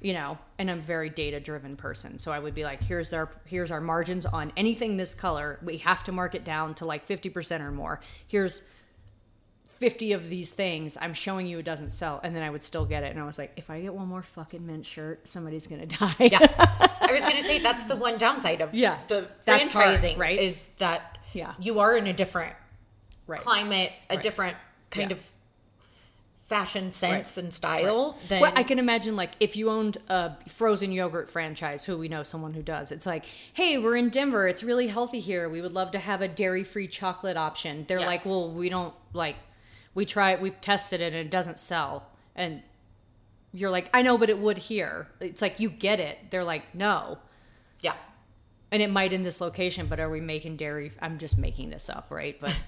You 0.01 0.13
know, 0.13 0.37
and 0.59 0.69
I'm 0.69 0.79
a 0.79 0.81
very 0.81 1.09
data 1.09 1.39
driven 1.39 1.75
person. 1.77 2.17
So 2.19 2.31
I 2.31 2.39
would 2.39 2.53
be 2.55 2.63
like, 2.65 2.81
here's 2.83 3.13
our 3.13 3.29
here's 3.45 3.71
our 3.71 3.79
margins 3.79 4.25
on 4.25 4.51
anything 4.57 4.97
this 4.97 5.13
color. 5.13 5.59
We 5.63 5.77
have 5.77 6.03
to 6.05 6.11
mark 6.11 6.35
it 6.35 6.43
down 6.43 6.73
to 6.75 6.85
like 6.85 7.07
50% 7.07 7.61
or 7.61 7.71
more. 7.71 8.01
Here's 8.27 8.63
50 9.77 10.11
of 10.13 10.29
these 10.29 10.51
things. 10.51 10.97
I'm 10.99 11.13
showing 11.13 11.47
you 11.47 11.59
it 11.59 11.63
doesn't 11.63 11.91
sell. 11.91 12.19
And 12.23 12.35
then 12.35 12.43
I 12.43 12.49
would 12.49 12.63
still 12.63 12.85
get 12.85 13.03
it. 13.03 13.11
And 13.11 13.19
I 13.19 13.25
was 13.25 13.37
like, 13.37 13.53
if 13.55 13.69
I 13.69 13.79
get 13.81 13.93
one 13.93 14.07
more 14.07 14.23
fucking 14.23 14.65
mint 14.65 14.85
shirt, 14.85 15.25
somebody's 15.27 15.67
going 15.67 15.81
to 15.87 15.97
die. 15.97 16.15
Yeah. 16.19 16.39
I 16.99 17.11
was 17.11 17.21
going 17.21 17.35
to 17.37 17.41
say 17.41 17.59
that's 17.59 17.83
the 17.83 17.95
one 17.95 18.17
downside 18.17 18.59
of 18.61 18.73
Yeah. 18.73 18.97
the 19.07 19.27
That's 19.45 19.71
hard, 19.73 19.95
franchising, 19.95 20.17
right? 20.17 20.39
Is 20.39 20.67
that 20.79 21.17
Yeah. 21.33 21.53
you 21.61 21.79
are 21.79 21.95
in 21.95 22.07
a 22.07 22.13
different 22.13 22.53
right. 23.27 23.39
climate, 23.39 23.91
a 24.09 24.15
Right. 24.15 24.23
different 24.23 24.57
kind 24.89 25.11
Yeah. 25.11 25.17
of 25.17 25.29
fashion 26.35 26.91
sense 26.93 27.37
Right. 27.37 27.43
and 27.45 27.53
style. 27.53 28.17
Then 28.27 28.41
Well, 28.41 28.51
I 28.55 28.63
can 28.63 28.77
imagine 28.77 29.15
like 29.15 29.31
if 29.39 29.55
you 29.55 29.69
owned 29.69 29.97
a 30.09 30.33
frozen 30.49 30.91
yogurt 30.91 31.29
franchise, 31.29 31.85
who 31.85 31.97
we 31.97 32.07
know 32.09 32.21
someone 32.23 32.53
who 32.53 32.61
does. 32.61 32.91
It's 32.91 33.05
like, 33.05 33.25
hey, 33.53 33.77
we're 33.77 33.95
in 33.95 34.09
Denver. 34.09 34.47
It's 34.47 34.61
really 34.61 34.87
healthy 34.87 35.19
here. 35.21 35.47
We 35.49 35.61
would 35.61 35.71
love 35.73 35.91
to 35.91 35.99
have 35.99 36.21
a 36.21 36.27
dairy-free 36.27 36.89
chocolate 36.89 37.37
option. 37.37 37.85
They're 37.87 37.99
Yes. 37.99 38.07
like, 38.07 38.25
well, 38.25 38.51
we 38.51 38.69
don't 38.69 38.93
like. 39.13 39.37
We 39.95 40.05
try. 40.05 40.31
it 40.31 40.41
We've 40.41 40.59
tested 40.59 40.99
it 41.01 41.07
and 41.13 41.15
it 41.15 41.29
doesn't 41.29 41.59
sell. 41.59 42.07
And 42.35 42.61
you're 43.53 43.69
like, 43.71 43.89
I 43.93 44.01
know, 44.01 44.17
but 44.17 44.29
it 44.29 44.37
would 44.39 44.57
here. 44.57 45.07
It's 45.21 45.41
like 45.41 45.59
you 45.59 45.69
get 45.69 45.99
it. 45.99 46.17
They're 46.29 46.43
like, 46.43 46.75
no. 46.75 47.19
yeah. 47.79 47.93
And 48.73 48.81
it 48.81 48.89
might 48.89 49.13
in 49.13 49.21
this 49.21 49.39
location, 49.39 49.85
but 49.85 49.99
are 49.99 50.09
we 50.09 50.19
making 50.19 50.57
dairy? 50.57 50.91
I'm 50.99 51.19
just 51.19 51.37
making 51.37 51.69
this 51.69 51.91
up, 51.91 52.07
right? 52.09 52.35
But 52.41 52.59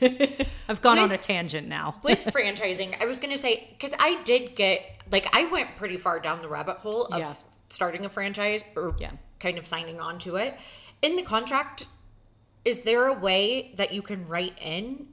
I've 0.68 0.82
gone 0.82 0.98
on 0.98 1.10
a 1.10 1.16
tangent 1.16 1.66
now. 1.68 1.96
With 2.02 2.22
franchising, 2.26 3.00
I 3.00 3.06
was 3.06 3.18
going 3.18 3.32
to 3.32 3.38
say 3.38 3.68
because 3.70 3.94
I 3.98 4.22
did 4.24 4.54
get 4.56 4.84
like 5.10 5.26
I 5.34 5.46
went 5.46 5.74
pretty 5.76 5.96
far 5.96 6.20
down 6.20 6.40
the 6.40 6.48
rabbit 6.48 6.76
hole 6.76 7.06
of 7.06 7.18
Yeah. 7.18 7.34
starting 7.70 8.04
a 8.04 8.10
franchise 8.10 8.62
or 8.76 8.94
Yeah. 8.98 9.12
kind 9.40 9.56
of 9.56 9.64
signing 9.64 10.00
on 10.02 10.18
to 10.18 10.36
it. 10.36 10.54
In 11.00 11.16
the 11.16 11.22
contract, 11.22 11.86
is 12.66 12.82
there 12.82 13.06
a 13.06 13.14
way 13.14 13.72
that 13.76 13.94
you 13.94 14.02
can 14.02 14.26
write 14.28 14.58
in 14.60 15.06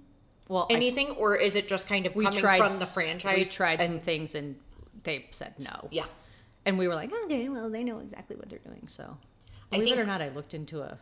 Well, 0.50 0.68
I- 0.70 0.74
anything, 0.74 1.12
or 1.12 1.38
is 1.38 1.56
it 1.56 1.70
just 1.70 1.88
kind 1.88 2.06
of 2.06 2.14
we 2.14 2.26
coming 2.26 2.40
tried 2.42 2.58
from 2.60 2.78
the 2.78 2.86
franchise? 2.86 3.38
We 3.38 3.46
tried 3.46 3.80
and- 3.80 3.94
some 3.94 4.00
things 4.02 4.36
and 4.36 4.58
they 5.04 5.28
said 5.32 5.54
no. 5.60 5.88
Yeah. 5.92 6.08
And 6.66 6.78
we 6.78 6.90
were 6.90 6.96
like, 6.96 7.14
okay, 7.24 7.48
well, 7.48 7.70
they 7.70 7.86
know 7.86 8.00
exactly 8.00 8.36
what 8.36 8.50
they're 8.50 8.60
doing. 8.60 8.88
So, 8.88 9.18
I 9.72 9.78
believe 9.78 9.98
it 9.98 10.02
or 10.02 10.06
not, 10.06 10.22
I 10.22 10.30
looked 10.30 10.54
into 10.54 10.82
a 10.82 10.98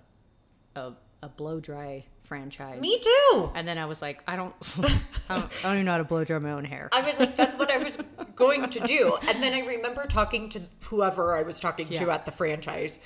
a, 0.76 0.94
a 1.24 1.30
blow 1.30 1.60
dry 1.60 2.06
franchise. 2.22 2.80
Me 2.80 3.00
too. 3.00 3.52
And 3.56 3.68
then 3.68 3.78
I 3.80 3.86
was 3.86 4.02
like, 4.04 4.22
I 4.28 4.36
don't, 4.36 4.54
I 4.78 4.82
don't, 5.40 5.66
I 5.66 5.68
don't 5.68 5.74
even 5.74 5.86
know 5.86 5.92
how 5.94 5.98
to 5.98 6.04
blow 6.04 6.24
dry 6.24 6.38
my 6.40 6.52
own 6.52 6.64
hair. 6.64 6.90
I 6.92 7.02
was 7.02 7.20
like, 7.20 7.36
that's 7.36 7.56
what 7.58 7.72
I 7.72 7.78
was 7.78 7.98
going 8.36 8.70
to 8.70 8.80
do. 8.82 9.18
And 9.28 9.42
then 9.42 9.54
I 9.54 9.66
remember 9.66 10.06
talking 10.06 10.48
to 10.50 10.62
whoever 10.84 11.36
I 11.36 11.42
was 11.42 11.60
talking 11.60 11.88
to 11.90 12.12
at 12.12 12.26
the 12.26 12.32
franchise, 12.32 13.00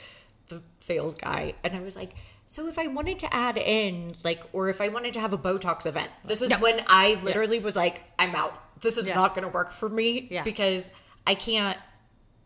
the 0.50 0.62
sales 0.82 1.14
guy, 1.14 1.54
and 1.64 1.74
I 1.74 1.80
was 1.80 1.96
like, 1.96 2.16
so 2.48 2.68
if 2.68 2.78
I 2.78 2.88
wanted 2.88 3.18
to 3.20 3.34
add 3.34 3.58
in, 3.58 4.16
like, 4.26 4.44
or 4.52 4.68
if 4.68 4.82
I 4.82 4.90
wanted 4.90 5.14
to 5.14 5.22
have 5.22 5.32
a 5.32 5.38
Botox 5.38 5.86
event, 5.86 6.12
this 6.26 6.42
is 6.42 6.50
No. 6.50 6.58
when 6.60 6.84
I 6.88 7.20
literally 7.24 7.60
was 7.60 7.76
like, 7.78 8.02
I'm 8.20 8.36
out. 8.36 8.60
This 8.82 8.98
is 8.98 9.08
Yeah. 9.08 9.16
not 9.16 9.34
going 9.34 9.48
to 9.48 9.54
work 9.54 9.72
for 9.72 9.88
me 9.88 10.28
Yeah. 10.30 10.44
because 10.44 10.90
I 11.26 11.36
can't 11.36 11.78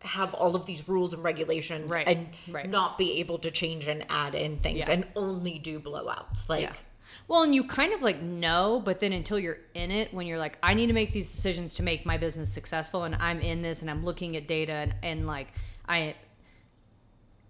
have 0.02 0.34
all 0.34 0.56
of 0.56 0.66
these 0.66 0.88
rules 0.88 1.14
and 1.14 1.24
regulations 1.24 1.90
Right. 1.92 2.08
and 2.08 2.30
Right. 2.50 2.70
not 2.70 2.98
be 2.98 3.20
able 3.20 3.40
to 3.40 3.52
change 3.52 3.88
and 3.88 4.06
add 4.10 4.36
in 4.36 4.58
things 4.60 4.88
Yeah. 4.88 4.94
and 4.94 5.08
only 5.16 5.58
do 5.60 5.80
blowouts. 5.80 6.48
Like, 6.48 6.62
yeah. 6.62 6.74
Well, 7.28 7.44
and 7.44 7.54
you 7.54 7.64
kind 7.66 7.94
of 7.94 8.02
like 8.02 8.22
know, 8.22 8.82
but 8.84 9.00
then 9.00 9.12
until 9.12 9.40
you're 9.40 9.58
in 9.74 9.92
it, 9.92 10.14
when 10.14 10.28
you're 10.28 10.38
like, 10.38 10.58
I 10.64 10.74
need 10.76 10.88
to 10.88 10.94
make 10.94 11.12
these 11.14 11.30
decisions 11.32 11.74
to 11.76 11.84
make 11.84 12.06
my 12.06 12.18
business 12.18 12.54
successful, 12.54 13.04
and 13.04 13.16
I'm 13.16 13.42
in 13.42 13.62
this, 13.62 13.82
and 13.82 13.90
I'm 13.90 14.06
looking 14.06 14.38
at 14.38 14.48
data, 14.48 14.72
and, 14.74 14.96
and 15.04 15.28
like 15.28 15.48
I, 15.90 16.16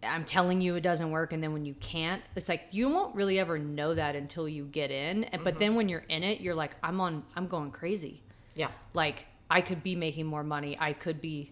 I'm 0.04 0.26
telling 0.26 0.62
you 0.62 0.76
it 0.76 0.82
doesn't 0.82 1.12
work, 1.12 1.34
and 1.34 1.44
then 1.44 1.54
when 1.54 1.66
you 1.66 1.74
can't, 1.76 2.22
it's 2.36 2.48
like 2.50 2.64
you 2.72 2.88
won't 2.90 3.16
really 3.16 3.40
ever 3.40 3.58
know 3.60 3.94
that 3.94 4.16
until 4.16 4.48
you 4.48 4.64
get 4.66 4.90
in. 4.92 5.26
And 5.26 5.44
But 5.44 5.56
mm-hmm. 5.56 5.60
then 5.60 5.76
when 5.76 5.90
you're 5.90 6.06
in 6.08 6.24
it, 6.24 6.40
you're 6.40 6.56
like, 6.56 6.76
I'm 6.82 7.02
on, 7.02 7.24
I'm 7.36 7.48
going 7.48 7.72
crazy. 7.72 8.22
yeah. 8.56 8.70
Like 8.94 9.26
I 9.50 9.62
could 9.62 9.84
be 9.84 9.96
making 9.96 10.26
more 10.28 10.44
money, 10.44 10.78
I 10.80 10.94
could 10.94 11.20
be, 11.22 11.52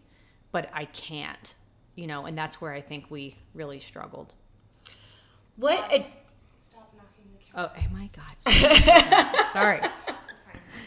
but 0.55 0.69
I 0.71 0.85
can't, 0.85 1.53
you 1.95 2.07
know, 2.07 2.27
and 2.27 2.37
that's 2.37 2.61
where 2.61 2.71
I 2.71 2.79
think 2.79 3.11
we 3.11 3.35
really 3.53 3.81
struggled. 3.81 4.31
What? 5.57 5.79
ad- 5.91 6.05
Stop 6.61 6.93
knocking 6.95 7.25
the 7.33 7.59
oh, 7.59 7.67
camera. 7.67 7.73
Oh, 7.75 7.83
oh 7.83 7.93
my 7.93 8.09
God. 9.35 9.47
Sorry. 9.51 9.81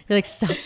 You're 0.08 0.16
like, 0.16 0.24
stop. 0.24 0.56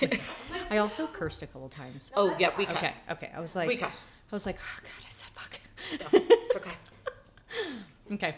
I 0.70 0.78
also 0.78 1.08
cursed 1.08 1.42
a 1.42 1.48
couple 1.48 1.68
times. 1.70 2.12
oh, 2.14 2.36
yeah, 2.38 2.52
we 2.56 2.66
cursed. 2.66 3.00
Okay. 3.10 3.26
Okay. 3.26 3.32
I 3.34 3.40
was 3.40 3.56
like, 3.56 3.66
We 3.66 3.76
cuss. 3.76 4.06
I 4.30 4.36
was 4.36 4.46
like, 4.46 4.58
oh 4.60 4.80
God, 4.84 5.04
I 5.04 5.10
said 5.10 5.28
fuck. 5.30 5.60
No, 6.00 6.20
it's 6.20 6.56
okay. 6.56 6.70
Okay. 8.12 8.36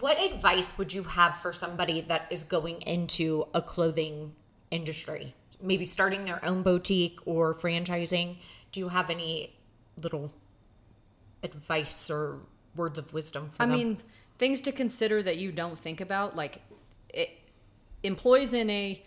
What 0.00 0.20
advice 0.20 0.76
would 0.78 0.92
you 0.92 1.04
have 1.04 1.36
for 1.36 1.52
somebody 1.52 2.00
that 2.00 2.26
is 2.28 2.42
going 2.42 2.82
into 2.82 3.46
a 3.54 3.62
clothing 3.62 4.32
industry? 4.72 5.32
Maybe 5.62 5.84
starting 5.84 6.24
their 6.24 6.44
own 6.44 6.62
boutique 6.62 7.18
or 7.26 7.54
franchising? 7.54 8.36
Do 8.72 8.80
you 8.80 8.88
have 8.88 9.10
any 9.10 9.52
little 10.02 10.32
advice 11.42 12.10
or 12.10 12.38
words 12.76 12.98
of 12.98 13.12
wisdom 13.12 13.50
for 13.50 13.62
I 13.62 13.66
them? 13.66 13.76
mean, 13.76 13.98
things 14.38 14.60
to 14.62 14.72
consider 14.72 15.22
that 15.22 15.36
you 15.36 15.52
don't 15.52 15.78
think 15.78 16.00
about, 16.00 16.36
like 16.36 16.62
it, 17.08 17.30
employees 18.02 18.52
in 18.52 18.70
a 18.70 19.02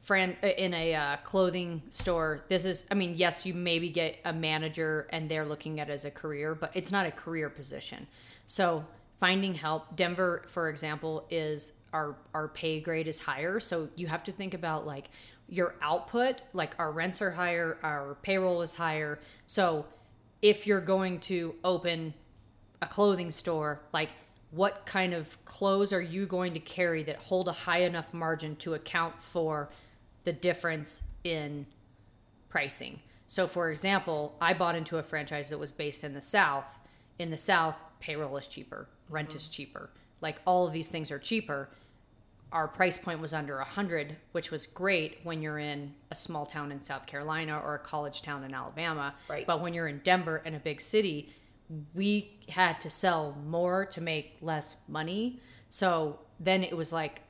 fran 0.00 0.36
in 0.42 0.72
a 0.72 0.94
uh, 0.94 1.16
clothing 1.24 1.82
store. 1.90 2.44
This 2.48 2.64
is, 2.64 2.86
I 2.90 2.94
mean, 2.94 3.14
yes, 3.16 3.44
you 3.44 3.54
maybe 3.54 3.90
get 3.90 4.16
a 4.24 4.32
manager 4.32 5.06
and 5.10 5.28
they're 5.30 5.46
looking 5.46 5.80
at 5.80 5.90
it 5.90 5.92
as 5.92 6.04
a 6.04 6.10
career, 6.10 6.54
but 6.54 6.70
it's 6.74 6.90
not 6.90 7.06
a 7.06 7.10
career 7.10 7.50
position. 7.50 8.06
So 8.46 8.84
finding 9.20 9.54
help. 9.54 9.94
Denver, 9.96 10.42
for 10.46 10.68
example, 10.68 11.26
is 11.30 11.72
our 11.92 12.16
our 12.34 12.48
pay 12.48 12.80
grade 12.80 13.06
is 13.06 13.20
higher, 13.20 13.60
so 13.60 13.88
you 13.94 14.06
have 14.06 14.24
to 14.24 14.32
think 14.32 14.54
about 14.54 14.86
like 14.86 15.10
your 15.48 15.74
output. 15.82 16.42
Like 16.52 16.74
our 16.78 16.90
rents 16.90 17.20
are 17.20 17.30
higher, 17.30 17.78
our 17.82 18.16
payroll 18.22 18.62
is 18.62 18.74
higher. 18.74 19.20
So 19.46 19.86
if 20.42 20.66
you're 20.66 20.80
going 20.80 21.20
to 21.20 21.54
open 21.62 22.14
a 22.80 22.86
clothing 22.86 23.30
store, 23.30 23.82
like 23.92 24.10
what 24.50 24.84
kind 24.86 25.12
of 25.14 25.44
clothes 25.44 25.92
are 25.92 26.00
you 26.00 26.26
going 26.26 26.54
to 26.54 26.60
carry 26.60 27.02
that 27.04 27.16
hold 27.16 27.46
a 27.46 27.52
high 27.52 27.82
enough 27.82 28.12
margin 28.12 28.56
to 28.56 28.74
account 28.74 29.20
for 29.20 29.70
the 30.24 30.32
difference 30.32 31.02
in 31.24 31.66
pricing? 32.48 33.00
So, 33.28 33.46
for 33.46 33.70
example, 33.70 34.34
I 34.40 34.54
bought 34.54 34.74
into 34.74 34.98
a 34.98 35.04
franchise 35.04 35.50
that 35.50 35.58
was 35.58 35.70
based 35.70 36.02
in 36.02 36.14
the 36.14 36.20
South. 36.20 36.78
In 37.18 37.30
the 37.30 37.38
South, 37.38 37.76
payroll 38.00 38.36
is 38.38 38.48
cheaper, 38.48 38.88
rent 39.10 39.34
is 39.34 39.48
cheaper. 39.48 39.90
Like 40.20 40.40
all 40.46 40.66
of 40.66 40.72
these 40.72 40.88
things 40.88 41.10
are 41.10 41.18
cheaper. 41.18 41.68
Our 42.52 42.66
price 42.66 42.98
point 42.98 43.20
was 43.20 43.32
under 43.32 43.58
a 43.58 43.64
hundred, 43.64 44.16
which 44.32 44.50
was 44.50 44.66
great 44.66 45.18
when 45.22 45.40
you're 45.40 45.58
in 45.58 45.94
a 46.10 46.14
small 46.14 46.46
town 46.46 46.72
in 46.72 46.80
South 46.80 47.06
Carolina 47.06 47.60
or 47.64 47.74
a 47.74 47.78
college 47.78 48.22
town 48.22 48.44
in 48.44 48.54
Alabama. 48.54 49.14
Right. 49.28 49.46
But 49.46 49.60
when 49.60 49.72
you're 49.72 49.88
in 49.88 50.00
Denver 50.02 50.42
and 50.44 50.56
a 50.56 50.58
big 50.58 50.80
city, 50.80 51.32
we 51.94 52.32
had 52.48 52.80
to 52.80 52.90
sell 52.90 53.36
more 53.46 53.86
to 53.86 54.00
make 54.00 54.36
less 54.40 54.76
money. 54.88 55.40
So 55.68 56.18
then 56.40 56.64
it 56.64 56.76
was 56.76 56.92
like 56.92 57.22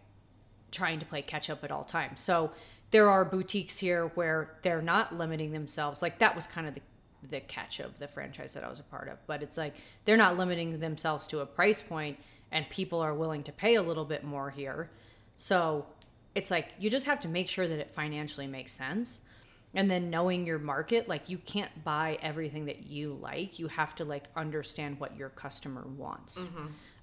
trying 0.71 0.99
to 1.01 1.07
play 1.07 1.21
catch 1.21 1.51
up 1.51 1.63
at 1.65 1.71
all 1.71 1.85
times. 1.85 2.21
So 2.21 2.51
there 2.91 3.09
are 3.09 3.25
boutiques 3.25 3.79
here 3.79 4.11
where 4.15 4.57
they're 4.63 4.83
not 4.83 5.15
limiting 5.15 5.53
themselves. 5.53 6.03
Like 6.03 6.19
that 6.21 6.35
was 6.35 6.47
kind 6.47 6.67
of 6.67 6.75
the 6.75 6.81
the 7.29 7.41
catch 7.41 7.81
of 7.81 7.99
the 7.99 8.09
franchise 8.09 8.55
that 8.55 8.65
I 8.65 8.71
was 8.71 8.81
a 8.81 8.85
part 8.85 9.09
of. 9.09 9.19
But 9.27 9.43
it's 9.43 9.57
like 9.57 9.75
they're 10.05 10.17
not 10.17 10.39
limiting 10.39 10.81
themselves 10.81 11.27
to 11.29 11.41
a 11.41 11.47
price 11.47 11.81
point 11.81 12.19
and 12.53 12.69
people 12.71 13.01
are 13.01 13.15
willing 13.15 13.43
to 13.45 13.53
pay 13.53 13.77
a 13.77 13.83
little 13.83 14.05
bit 14.05 14.25
more 14.25 14.51
here. 14.51 14.91
So 15.37 15.87
it's 16.35 16.51
like 16.51 16.69
you 16.79 16.91
just 16.91 17.07
have 17.07 17.21
to 17.21 17.29
make 17.29 17.49
sure 17.49 17.67
that 17.69 17.79
it 17.79 17.91
financially 17.91 18.47
makes 18.47 18.73
sense. 18.73 19.21
And 19.73 19.89
then 19.89 20.11
knowing 20.11 20.47
your 20.47 20.59
market, 20.59 21.09
like 21.09 21.29
you 21.29 21.39
can't 21.39 21.85
buy 21.85 22.19
everything 22.23 22.65
that 22.67 22.85
you 22.87 23.17
like. 23.21 23.59
You 23.59 23.69
have 23.69 23.95
to 23.97 24.05
like 24.05 24.25
understand 24.35 24.99
what 24.99 25.17
your 25.17 25.29
customer 25.29 25.85
wants. 25.97 26.39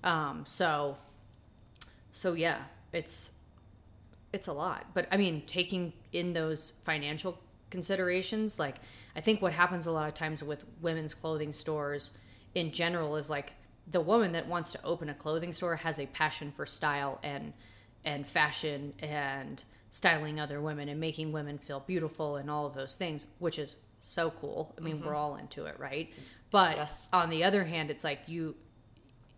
Um, 0.04 0.44
so 0.46 0.98
so 2.12 2.34
yeah, 2.34 2.58
it's 2.92 3.32
it's 4.34 4.48
a 4.48 4.54
lot. 4.54 4.88
But 4.94 5.08
I 5.12 5.18
mean, 5.18 5.44
taking 5.48 5.94
in 6.12 6.34
those 6.34 6.74
financial 6.84 7.40
considerations, 7.70 8.60
like 8.60 8.76
I 9.16 9.22
think 9.22 9.42
what 9.42 9.54
happens 9.54 9.86
a 9.86 9.92
lot 9.92 10.08
of 10.08 10.14
times 10.14 10.44
with 10.44 10.64
women's 10.82 11.14
clothing 11.14 11.54
stores 11.54 12.12
in 12.56 12.72
general 12.72 13.16
is 13.16 13.30
like 13.30 13.54
the 13.90 14.02
woman 14.02 14.34
that 14.34 14.48
wants 14.48 14.72
to 14.74 14.84
open 14.84 15.10
a 15.10 15.14
clothing 15.14 15.54
store 15.54 15.76
has 15.78 16.00
a 16.00 16.06
passion 16.08 16.52
for 16.52 16.66
style 16.66 17.20
and 17.24 17.54
and 18.06 18.28
fashion 18.28 18.94
and 19.00 19.64
styling 19.92 20.40
other 20.40 20.62
women 20.62 20.90
and 20.90 21.00
making 21.00 21.32
women 21.32 21.58
feel 21.58 21.80
beautiful 21.82 22.36
and 22.36 22.50
all 22.50 22.66
of 22.66 22.74
those 22.74 22.96
things, 22.96 23.26
which 23.40 23.58
is 23.58 23.78
so 24.02 24.32
cool. 24.42 24.74
I 24.78 24.82
mean, 24.82 25.00
we're 25.00 25.08
mm-hmm. 25.08 25.16
all 25.16 25.36
into 25.36 25.66
it, 25.66 25.80
right? 25.80 26.14
But 26.52 26.78
Yes. 26.78 27.08
on 27.12 27.30
the 27.30 27.44
other 27.44 27.64
hand, 27.64 27.92
it's 27.92 28.04
like 28.04 28.20
you 28.28 28.56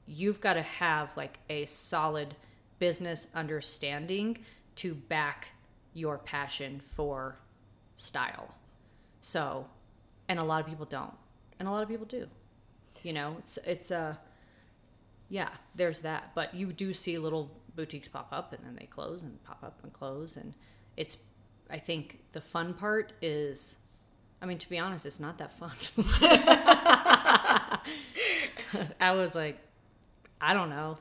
you've 0.05 0.41
got 0.41 0.53
to 0.53 0.61
have 0.61 1.15
like 1.15 1.39
a 1.49 1.65
solid 1.65 2.35
business 2.79 3.27
understanding 3.35 4.39
to 4.75 4.95
back 4.95 5.49
your 5.93 6.17
passion 6.17 6.81
for 6.91 7.37
style. 7.99 8.55
So, 9.21 9.67
and 10.27 10.39
a 10.39 10.43
lot 10.43 10.61
of 10.61 10.67
people 10.67 10.85
don't, 10.85 11.13
and 11.59 11.67
a 11.67 11.71
lot 11.71 11.83
of 11.83 11.89
people 11.89 12.05
do. 12.05 12.27
You 13.03 13.13
know, 13.13 13.35
it's 13.39 13.57
it's 13.65 13.91
a 13.91 13.97
uh, 13.97 14.13
yeah, 15.29 15.49
there's 15.75 16.01
that, 16.01 16.31
but 16.33 16.55
you 16.55 16.73
do 16.73 16.93
see 16.93 17.17
little 17.17 17.51
boutiques 17.75 18.07
pop 18.07 18.29
up 18.31 18.51
and 18.51 18.65
then 18.65 18.75
they 18.75 18.87
close 18.87 19.23
and 19.23 19.41
pop 19.43 19.59
up 19.63 19.79
and 19.83 19.93
close 19.93 20.35
and 20.35 20.53
it's 20.97 21.15
I 21.69 21.77
think 21.77 22.19
the 22.33 22.41
fun 22.41 22.73
part 22.73 23.13
is 23.21 23.77
I 24.41 24.47
mean 24.47 24.57
to 24.57 24.69
be 24.69 24.77
honest 24.77 25.05
it's 25.05 25.19
not 25.19 25.37
that 25.37 25.51
fun. 25.51 25.71
I 28.99 29.11
was 29.13 29.35
like 29.35 29.59
I 30.41 30.53
don't 30.53 30.69
know. 30.69 30.97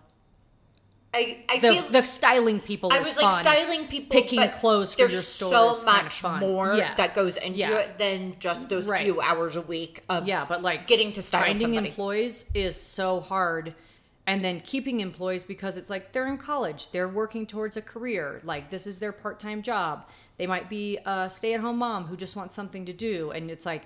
I, 1.14 1.42
I 1.48 1.58
The, 1.58 1.72
feel 1.72 1.82
the 1.84 2.02
styling 2.02 2.60
people 2.60 2.92
I 2.92 2.98
was 3.00 3.16
like 3.16 3.32
styling 3.32 3.86
people, 3.88 4.14
Picking 4.14 4.46
clothes 4.50 4.92
for 4.92 4.98
there's 4.98 5.12
your 5.14 5.22
store 5.22 5.74
so 5.74 5.84
much 5.86 6.20
fun. 6.20 6.40
more 6.40 6.74
Yeah. 6.74 6.94
that 6.96 7.14
goes 7.14 7.38
into 7.38 7.58
Yeah. 7.58 7.78
it 7.78 7.96
than 7.96 8.36
just 8.38 8.68
those 8.68 8.88
Right. 8.90 9.04
few 9.04 9.18
hours 9.20 9.56
a 9.56 9.62
week 9.62 10.02
of 10.10 10.28
Yeah, 10.28 10.44
but 10.48 10.60
like 10.62 10.86
getting 10.86 11.12
to 11.12 11.22
style 11.22 11.42
finding 11.44 11.60
somebody. 11.62 11.88
employees 11.88 12.50
is 12.54 12.78
so 12.78 13.20
hard, 13.20 13.74
and 14.26 14.44
then 14.44 14.60
keeping 14.60 15.00
employees 15.00 15.44
because 15.44 15.78
it's 15.78 15.88
like 15.88 16.12
they're 16.12 16.26
in 16.26 16.36
college, 16.36 16.90
they're 16.90 17.08
working 17.08 17.46
towards 17.46 17.78
a 17.78 17.82
career, 17.82 18.42
like 18.44 18.68
this 18.68 18.86
is 18.86 18.98
their 18.98 19.12
part-time 19.12 19.62
job. 19.62 20.06
They 20.36 20.46
might 20.46 20.68
be 20.68 20.98
a 21.06 21.30
stay-at-home 21.30 21.78
mom 21.78 22.04
who 22.04 22.16
just 22.18 22.36
wants 22.36 22.54
something 22.54 22.84
to 22.84 22.92
do, 22.92 23.30
and 23.30 23.50
it's 23.50 23.64
like 23.64 23.84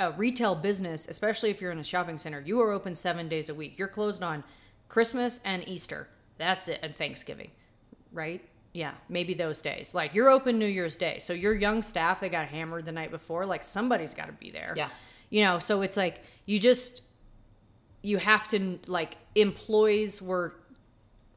a 0.00 0.10
retail 0.10 0.56
business, 0.56 1.06
especially 1.08 1.50
if 1.50 1.60
you're 1.60 1.70
in 1.70 1.78
a 1.78 1.84
shopping 1.84 2.18
center. 2.18 2.40
You 2.40 2.60
are 2.60 2.72
open 2.72 2.96
seven 2.96 3.28
days 3.28 3.48
a 3.48 3.54
week. 3.54 3.78
You're 3.78 3.86
closed 3.88 4.22
on 4.22 4.42
Christmas 4.88 5.40
and 5.44 5.66
Easter. 5.68 6.08
That's 6.38 6.68
it, 6.68 6.80
and 6.82 6.94
Thanksgiving, 6.96 7.50
right? 8.12 8.42
Yeah, 8.72 8.92
maybe 9.08 9.32
those 9.34 9.62
days. 9.62 9.94
Like 9.94 10.14
you're 10.14 10.28
open 10.28 10.58
New 10.58 10.66
Year's 10.66 10.96
Day, 10.96 11.18
so 11.20 11.32
your 11.32 11.54
young 11.54 11.82
staff 11.82 12.20
they 12.20 12.28
got 12.28 12.48
hammered 12.48 12.84
the 12.84 12.92
night 12.92 13.10
before. 13.10 13.46
Like 13.46 13.62
somebody's 13.62 14.12
got 14.14 14.26
to 14.26 14.32
be 14.32 14.50
there 14.50 14.74
Yeah. 14.76 14.90
you 15.30 15.42
know 15.44 15.58
so 15.58 15.80
it's 15.82 15.96
like 15.96 16.20
you 16.44 16.58
just 16.58 17.02
you 18.02 18.18
have 18.18 18.46
to 18.48 18.78
like 18.86 19.16
employees 19.34 20.20
were 20.22 20.54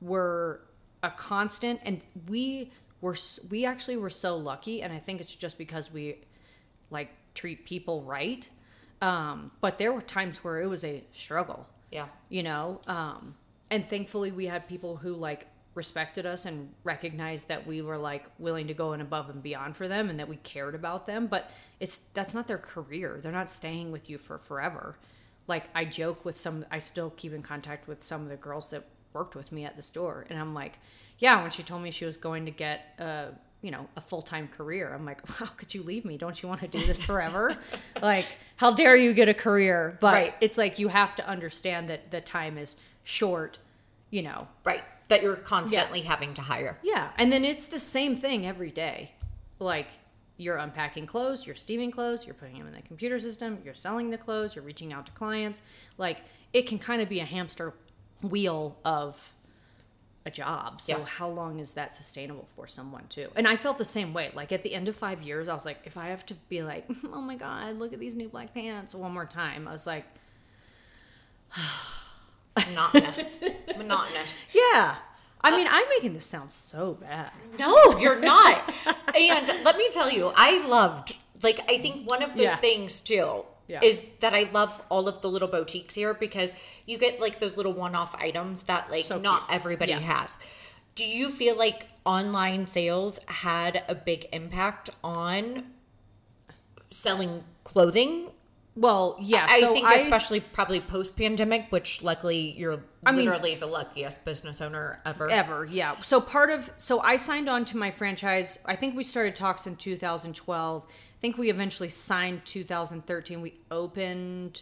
were 0.02 0.62
a 1.02 1.10
constant 1.10 1.80
and 1.84 2.02
we 2.28 2.72
were 3.02 3.16
we 3.50 3.66
actually 3.66 3.98
were 3.98 4.10
so 4.10 4.36
lucky 4.36 4.82
and 4.82 4.92
i 4.94 5.00
think 5.00 5.22
it's 5.22 5.34
just 5.34 5.58
because 5.58 5.92
we 5.94 6.16
like 6.92 7.10
treat 7.34 7.66
people 7.66 8.02
right 8.04 8.50
um 9.02 9.50
but 9.62 9.78
there 9.78 9.94
were 9.94 10.02
times 10.02 10.44
where 10.44 10.60
it 10.62 10.68
was 10.68 10.84
a 10.84 11.04
struggle 11.14 11.66
yeah. 11.92 12.08
you 12.30 12.44
know 12.44 12.80
um 12.88 13.34
and 13.72 13.88
thankfully 13.90 14.32
we 14.32 14.46
had 14.48 14.68
people 14.68 14.96
who 14.98 15.14
like 15.14 15.48
respected 15.76 16.26
us 16.26 16.46
and 16.46 16.74
recognized 16.84 17.48
that 17.48 17.66
we 17.66 17.82
were 17.82 17.98
like 17.98 18.26
willing 18.40 18.68
to 18.68 18.74
go 18.74 18.94
in 18.94 19.02
above 19.02 19.30
and 19.30 19.42
beyond 19.42 19.78
for 19.78 19.88
them 19.88 20.10
and 20.10 20.20
that 20.20 20.28
we 20.28 20.36
cared 20.38 20.76
about 20.76 21.06
them. 21.08 21.28
But 21.28 21.50
it's 21.80 22.00
that's 22.14 22.34
not 22.34 22.48
their 22.48 22.58
career. 22.58 23.20
They're 23.22 23.32
not 23.32 23.50
staying 23.50 23.92
with 23.92 24.10
you 24.10 24.18
for 24.18 24.38
forever. 24.40 24.98
Like 25.48 25.66
i 25.74 25.86
joke 25.86 26.26
with 26.26 26.38
some 26.38 26.66
i 26.72 26.80
still 26.80 27.12
keep 27.12 27.34
in 27.34 27.42
contact 27.42 27.88
with 27.88 28.04
some 28.04 28.24
of 28.24 28.30
the 28.30 28.36
girls 28.36 28.70
that 28.72 28.84
worked 29.14 29.36
with 29.36 29.52
me 29.52 29.66
at 29.66 29.76
the 29.76 29.82
store. 29.82 30.26
And 30.30 30.40
i'm 30.40 30.54
like 30.54 30.80
yeah 31.20 31.42
when 31.42 31.52
she 31.52 31.64
told 31.64 31.82
me 31.82 31.92
she 31.92 32.06
was 32.06 32.18
going 32.18 32.46
to 32.46 32.52
get 32.52 32.82
a 33.00 33.28
you 33.62 33.72
know 33.72 33.88
a 33.98 34.02
full-time 34.02 34.48
career 34.48 34.94
i'm 34.94 35.06
like 35.06 35.26
how 35.38 35.46
could 35.48 35.74
you 35.74 35.84
leave 35.84 36.04
me? 36.06 36.18
Don't 36.18 36.42
you 36.42 36.50
want 36.50 36.62
to 36.62 36.68
do 36.68 36.86
this 36.86 37.04
forever? 37.04 37.56
Like 38.02 38.26
how 38.58 38.74
dare 38.74 38.96
you 38.96 39.14
get 39.14 39.30
a 39.30 39.34
career? 39.34 39.98
But 40.02 40.14
Right. 40.14 40.34
it's 40.42 40.58
like 40.58 40.78
you 40.80 40.88
have 40.90 41.16
to 41.16 41.28
understand 41.28 41.90
that 41.90 42.12
the 42.12 42.22
time 42.22 42.58
is 42.58 42.78
short 43.04 43.58
you 44.12 44.22
know. 44.24 44.48
Right. 44.64 44.84
That 45.10 45.22
you're 45.22 45.36
constantly 45.36 46.02
having 46.02 46.34
to 46.36 46.42
hire. 46.42 46.80
yeah. 46.84 47.10
And 47.18 47.32
then 47.32 47.46
it's 47.46 47.68
the 47.68 47.80
same 47.80 48.16
thing 48.16 48.46
every 48.46 48.72
day. 48.72 49.12
Like 49.60 49.88
you're 50.38 50.56
unpacking 50.58 51.06
clothes 51.06 51.46
you're 51.46 51.54
steaming 51.56 51.92
clothes 51.92 52.26
you're 52.26 52.34
putting 52.34 52.58
them 52.58 52.66
in 52.66 52.74
the 52.74 52.82
computer 52.82 53.20
system 53.20 53.58
you're 53.66 53.74
selling 53.74 54.10
the 54.10 54.18
clothes 54.18 54.56
you're 54.56 54.64
reaching 54.64 54.94
out 54.94 55.06
to 55.06 55.12
clients. 55.12 55.62
Like 55.98 56.22
it 56.54 56.64
can 56.68 56.80
kind 56.80 57.02
of 57.02 57.10
be 57.10 57.20
a 57.20 57.26
hamster 57.26 57.74
wheel 58.24 58.78
of 58.86 59.32
a 60.26 60.32
job. 60.32 60.82
So 60.82 60.98
Yeah. 61.00 61.06
how 61.06 61.28
long 61.28 61.60
is 61.60 61.74
that 61.74 61.96
sustainable 61.96 62.48
for 62.56 62.68
someone 62.68 63.04
too? 63.10 63.30
And 63.36 63.48
i 63.48 63.56
felt 63.58 63.78
the 63.78 63.86
same 63.86 64.14
way. 64.14 64.32
Like 64.34 64.52
at 64.52 64.64
the 64.64 64.74
end 64.74 64.88
of 64.88 64.96
five 64.96 65.22
years 65.22 65.48
i 65.50 65.54
was 65.54 65.66
like 65.66 65.80
if 65.86 65.98
i 65.98 66.08
have 66.08 66.26
to 66.28 66.34
be 66.50 66.64
like 66.64 66.86
oh 67.14 67.22
my 67.22 67.36
god 67.36 67.78
look 67.78 67.94
at 67.94 68.00
these 68.00 68.16
new 68.16 68.30
black 68.30 68.54
pants 68.54 68.96
one 68.96 69.12
more 69.12 69.26
time 69.26 69.68
i 69.68 69.72
was 69.72 69.86
like 69.86 70.06
Monotonous. 72.56 73.44
Monotonous. 73.78 74.44
yeah 74.54 74.96
i 75.42 75.52
uh, 75.52 75.56
mean 75.58 75.68
i'm 75.70 75.88
making 75.90 76.14
this 76.14 76.26
sound 76.26 76.52
so 76.52 76.96
bad 76.96 77.32
No, 77.58 77.98
you're 78.00 78.20
not. 78.20 78.74
and 79.16 79.48
let 79.64 79.78
me 79.78 79.88
tell 79.92 80.10
you, 80.12 80.32
I 80.36 80.66
loved 80.68 81.16
like 81.44 81.60
I 81.70 81.78
think 81.78 82.10
one 82.10 82.22
of 82.24 82.32
those 82.36 82.52
Yeah. 82.52 82.56
things 82.58 83.00
too 83.00 83.46
Yeah. 83.68 83.80
is 83.84 84.02
that 84.20 84.34
I 84.34 84.50
love 84.52 84.82
all 84.90 85.08
of 85.08 85.22
the 85.22 85.30
little 85.30 85.48
boutiques 85.48 85.96
here 85.96 86.14
because 86.14 86.52
you 86.86 86.98
get 86.98 87.22
like 87.22 87.40
those 87.40 87.56
little 87.56 87.72
one-off 87.74 88.14
items 88.16 88.64
that 88.64 88.90
like 88.92 89.06
So 89.06 89.18
not 89.20 89.44
everybody 89.50 89.92
Yeah. 89.94 90.00
has. 90.00 90.38
Do 90.96 91.06
you 91.06 91.30
feel 91.30 91.56
like 91.58 91.88
online 92.06 92.68
sales 92.68 93.20
had 93.28 93.84
a 93.88 93.96
big 93.96 94.28
impact 94.34 94.90
on 95.04 95.68
selling 96.90 97.44
clothing? 97.64 98.32
Well 98.80 99.18
yeah 99.20 99.46
I 99.50 99.60
so 99.62 99.74
think 99.74 99.88
especially 99.90 100.40
probably 100.40 100.80
post-pandemic, 100.82 101.68
which 101.70 102.02
luckily 102.04 102.52
you're 102.58 102.84
I 103.06 103.12
mean- 103.12 103.26
literally 103.26 103.56
the 103.56 103.66
luckiest 103.68 104.24
business 104.26 104.62
owner 104.62 105.02
ever. 105.06 105.30
ever 105.30 105.66
yeah. 105.66 105.96
So 106.02 106.20
part 106.22 106.50
of 106.50 106.72
so 106.78 107.00
i 107.02 107.16
signed 107.16 107.50
on 107.50 107.66
to 107.66 107.78
my 107.78 107.92
franchise 107.92 108.60
i 108.66 108.76
think 108.76 108.96
we 108.96 109.04
started 109.04 109.36
talks 109.36 109.68
in 109.68 109.76
2012 109.76 110.84
i 110.88 111.20
think 111.22 111.38
we 111.38 111.50
eventually 111.50 111.90
signed 111.90 112.42
2013 112.46 113.42
we 113.42 113.60
opened 113.72 114.62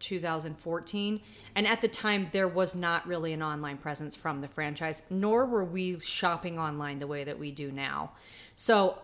2014 0.00 1.20
and 1.54 1.66
at 1.66 1.80
the 1.80 1.88
time 1.88 2.28
there 2.32 2.48
was 2.48 2.74
not 2.74 3.06
really 3.06 3.32
an 3.32 3.42
online 3.42 3.78
presence 3.78 4.16
from 4.16 4.40
the 4.40 4.48
franchise 4.48 5.02
nor 5.10 5.46
were 5.46 5.64
we 5.64 5.98
shopping 6.00 6.58
online 6.58 6.98
the 6.98 7.06
way 7.06 7.24
that 7.24 7.38
we 7.38 7.50
do 7.52 7.70
now. 7.70 8.10
So 8.54 8.98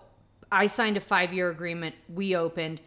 i 0.50 0.66
signed 0.66 0.96
a 0.96 1.00
five 1.00 1.32
year 1.32 1.50
agreement. 1.50 1.94
We 2.08 2.34
opened 2.34 2.80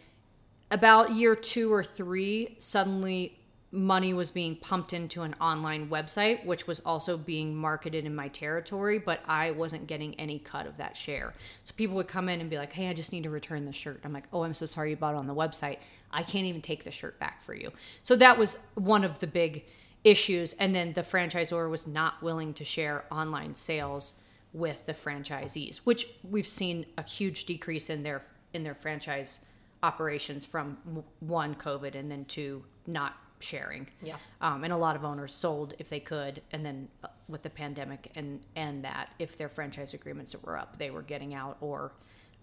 about 0.72 1.12
year 1.12 1.36
two 1.36 1.72
or 1.72 1.84
three, 1.84 2.56
suddenly 2.60 3.38
money 3.74 4.14
was 4.14 4.32
being 4.32 4.56
pumped 4.58 4.92
into 4.92 5.22
an 5.22 5.34
online 5.40 5.88
website, 5.88 6.46
which 6.46 6.68
was 6.68 6.82
also 6.82 7.18
being 7.18 7.56
marketed 7.56 8.06
in 8.06 8.14
my 8.14 8.28
territory, 8.28 9.00
but 9.00 9.22
I 9.28 9.52
wasn't 9.52 9.88
getting 9.88 10.14
any 10.16 10.40
cut 10.40 10.68
of 10.68 10.76
that 10.78 10.98
share. 10.98 11.34
So 11.64 11.74
people 11.78 11.96
would 11.96 12.08
come 12.10 12.28
in 12.28 12.42
and 12.42 12.50
be 12.50 12.58
like, 12.58 12.74
hey, 12.74 12.90
I 12.90 12.94
just 12.94 13.14
need 13.14 13.24
to 13.24 13.30
return 13.30 13.66
the 13.66 13.72
shirt. 13.72 14.02
I'm 14.04 14.12
like, 14.12 14.28
oh, 14.34 14.44
I'm 14.44 14.54
so 14.54 14.66
sorry 14.66 14.90
you 14.90 14.98
bought 14.98 15.14
it 15.14 15.18
on 15.18 15.28
the 15.28 15.36
website. 15.36 15.78
I 16.12 16.24
can't 16.24 16.46
even 16.46 16.62
take 16.62 16.84
the 16.84 16.92
shirt 16.92 17.18
back 17.20 17.42
for 17.44 17.54
you. 17.54 17.72
So 18.04 18.18
that 18.18 18.38
was 18.38 18.60
one 18.76 19.06
of 19.06 19.20
the 19.20 19.28
big 19.28 19.64
issues. 20.04 20.54
And 20.54 20.76
then 20.76 20.92
the 20.92 21.02
franchisor 21.02 21.70
was 21.70 21.88
not 21.88 22.22
willing 22.22 22.54
to 22.56 22.66
share 22.66 23.06
online 23.10 23.56
sales 23.56 24.16
with 24.52 24.86
the 24.86 24.94
franchisees, 24.94 25.78
which 25.86 26.08
we've 26.30 26.48
seen 26.48 26.86
a 26.98 27.04
huge 27.04 27.46
decrease 27.46 27.90
in 27.90 28.04
their 28.04 28.22
in 28.54 28.64
their 28.64 28.76
franchise 28.76 29.46
operations 29.84 30.46
from 30.46 30.78
one 31.20 31.56
COVID 31.56 31.96
and 31.96 32.10
then 32.10 32.26
two 32.26 32.64
not 32.88 33.16
sharing. 33.40 33.88
Yeah. 34.02 34.18
Um, 34.40 34.64
and 34.64 34.72
a 34.72 34.78
lot 34.78 34.96
of 34.96 35.04
owners 35.04 35.34
sold 35.34 35.74
if 35.80 35.90
they 35.90 36.00
could, 36.00 36.42
and 36.52 36.66
then 36.66 36.88
uh, 37.04 37.08
with 37.28 37.44
the 37.44 37.50
pandemic 37.50 38.12
and 38.16 38.42
and 38.56 38.84
that 38.84 39.14
if 39.20 39.38
their 39.38 39.50
franchise 39.50 39.94
agreements 39.94 40.36
were 40.42 40.58
up, 40.58 40.78
they 40.78 40.92
were 40.92 41.02
getting 41.02 41.34
out 41.34 41.58
or 41.62 41.94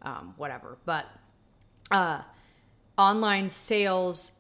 um, 0.02 0.34
whatever. 0.36 0.78
But 0.84 1.06
uh, 1.90 2.22
online 2.96 3.50
sales, 3.50 4.32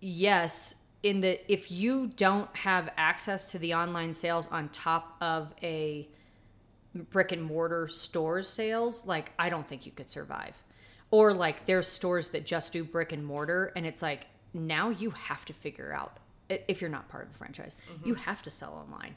yes. 0.00 0.76
In 1.02 1.20
the 1.20 1.52
if 1.52 1.70
you 1.70 2.08
don't 2.08 2.54
have 2.56 2.90
access 2.96 3.52
to 3.52 3.58
the 3.58 3.74
online 3.74 4.12
sales 4.14 4.48
on 4.50 4.68
top 4.70 5.16
of 5.20 5.54
a 5.62 6.08
brick 7.10 7.32
and 7.32 7.42
mortar 7.42 7.86
stores 7.86 8.48
sales, 8.48 9.06
like 9.06 9.32
I 9.38 9.48
don't 9.48 9.68
think 9.68 9.86
you 9.86 9.92
could 9.92 10.10
survive. 10.10 10.60
Or 11.10 11.32
like 11.32 11.66
there's 11.66 11.86
stores 11.86 12.30
that 12.30 12.44
just 12.44 12.72
do 12.72 12.84
brick 12.84 13.12
and 13.12 13.24
mortar 13.24 13.72
and 13.76 13.86
it's 13.86 14.02
like 14.02 14.26
now 14.52 14.90
you 14.90 15.10
have 15.10 15.44
to 15.46 15.52
figure 15.52 15.92
out 15.92 16.18
if 16.48 16.80
you're 16.80 16.90
not 16.90 17.08
part 17.08 17.26
of 17.26 17.34
a 17.34 17.38
franchise, 17.38 17.76
you 18.04 18.14
mm-hmm. 18.14 18.22
have 18.22 18.42
to 18.42 18.50
sell 18.50 18.74
online. 18.74 19.14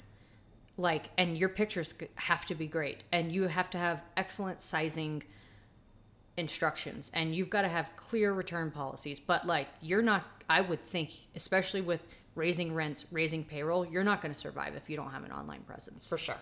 Like 0.78 1.10
and 1.18 1.38
your 1.38 1.50
pictures 1.50 1.94
have 2.16 2.46
to 2.46 2.56
be 2.56 2.68
great 2.68 3.04
and 3.12 3.32
you 3.32 3.44
have 3.44 3.70
to 3.72 3.78
have 3.78 4.02
excellent 4.16 4.62
sizing 4.62 5.24
instructions 6.38 7.12
and 7.14 7.36
you've 7.36 7.50
got 7.50 7.64
to 7.64 7.68
have 7.68 7.92
clear 7.98 8.32
return 8.32 8.72
policies 8.72 9.20
but 9.20 9.46
like 9.46 9.68
you're 9.82 10.02
not 10.02 10.24
i 10.50 10.62
would 10.62 10.84
think 10.88 11.12
especially 11.36 11.82
with 11.82 12.02
raising 12.34 12.74
rents 12.74 13.06
raising 13.12 13.44
payroll 13.44 13.86
you're 13.86 14.06
not 14.06 14.22
going 14.22 14.34
to 14.34 14.40
survive 14.40 14.74
if 14.76 14.90
you 14.90 14.96
don't 14.96 15.12
have 15.12 15.26
an 15.26 15.32
online 15.34 15.62
presence 15.64 16.08
for 16.08 16.18
sure. 16.18 16.38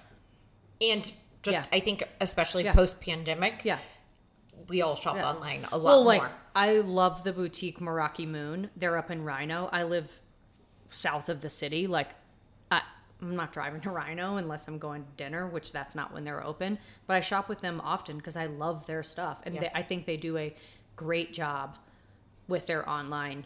And 0.79 1.11
just 1.41 1.65
Yeah. 1.65 1.77
I 1.77 1.79
think 1.79 2.03
especially 2.21 2.63
Yeah. 2.63 2.73
post 2.73 3.01
pandemic, 3.01 3.61
yeah 3.63 3.79
we 4.67 4.81
all 4.81 4.95
shop 4.95 5.15
Yeah. 5.15 5.29
online 5.29 5.65
a 5.71 5.77
lot 5.77 5.83
well 5.85 6.03
like 6.03 6.21
more. 6.21 6.31
i 6.55 6.73
love 6.79 7.23
the 7.23 7.31
boutique 7.33 7.79
meraki 7.79 8.27
moon 8.27 8.69
they're 8.75 8.97
up 8.97 9.11
in 9.11 9.23
RiNo 9.23 9.69
i 9.71 9.83
live 9.83 10.19
south 10.89 11.29
of 11.29 11.41
the 11.41 11.49
city 11.49 11.87
like 11.87 12.09
I, 12.71 12.81
i'm 13.21 13.35
not 13.35 13.53
driving 13.53 13.81
to 13.81 13.89
RiNo 13.89 14.37
unless 14.39 14.67
i'm 14.67 14.77
going 14.79 15.03
to 15.03 15.09
dinner 15.17 15.47
which 15.47 15.71
that's 15.71 15.95
not 15.95 16.13
when 16.13 16.23
they're 16.23 16.43
open 16.43 16.79
but 17.05 17.15
i 17.15 17.21
shop 17.21 17.49
with 17.49 17.61
them 17.61 17.81
often 17.83 18.17
because 18.17 18.35
i 18.35 18.45
love 18.47 18.85
their 18.87 19.03
stuff 19.03 19.41
and 19.45 19.55
Yeah. 19.55 19.61
they, 19.61 19.71
i 19.75 19.81
think 19.83 20.05
they 20.05 20.17
do 20.17 20.37
a 20.37 20.55
great 20.95 21.33
job 21.33 21.77
with 22.47 22.65
their 22.65 22.87
online 22.89 23.45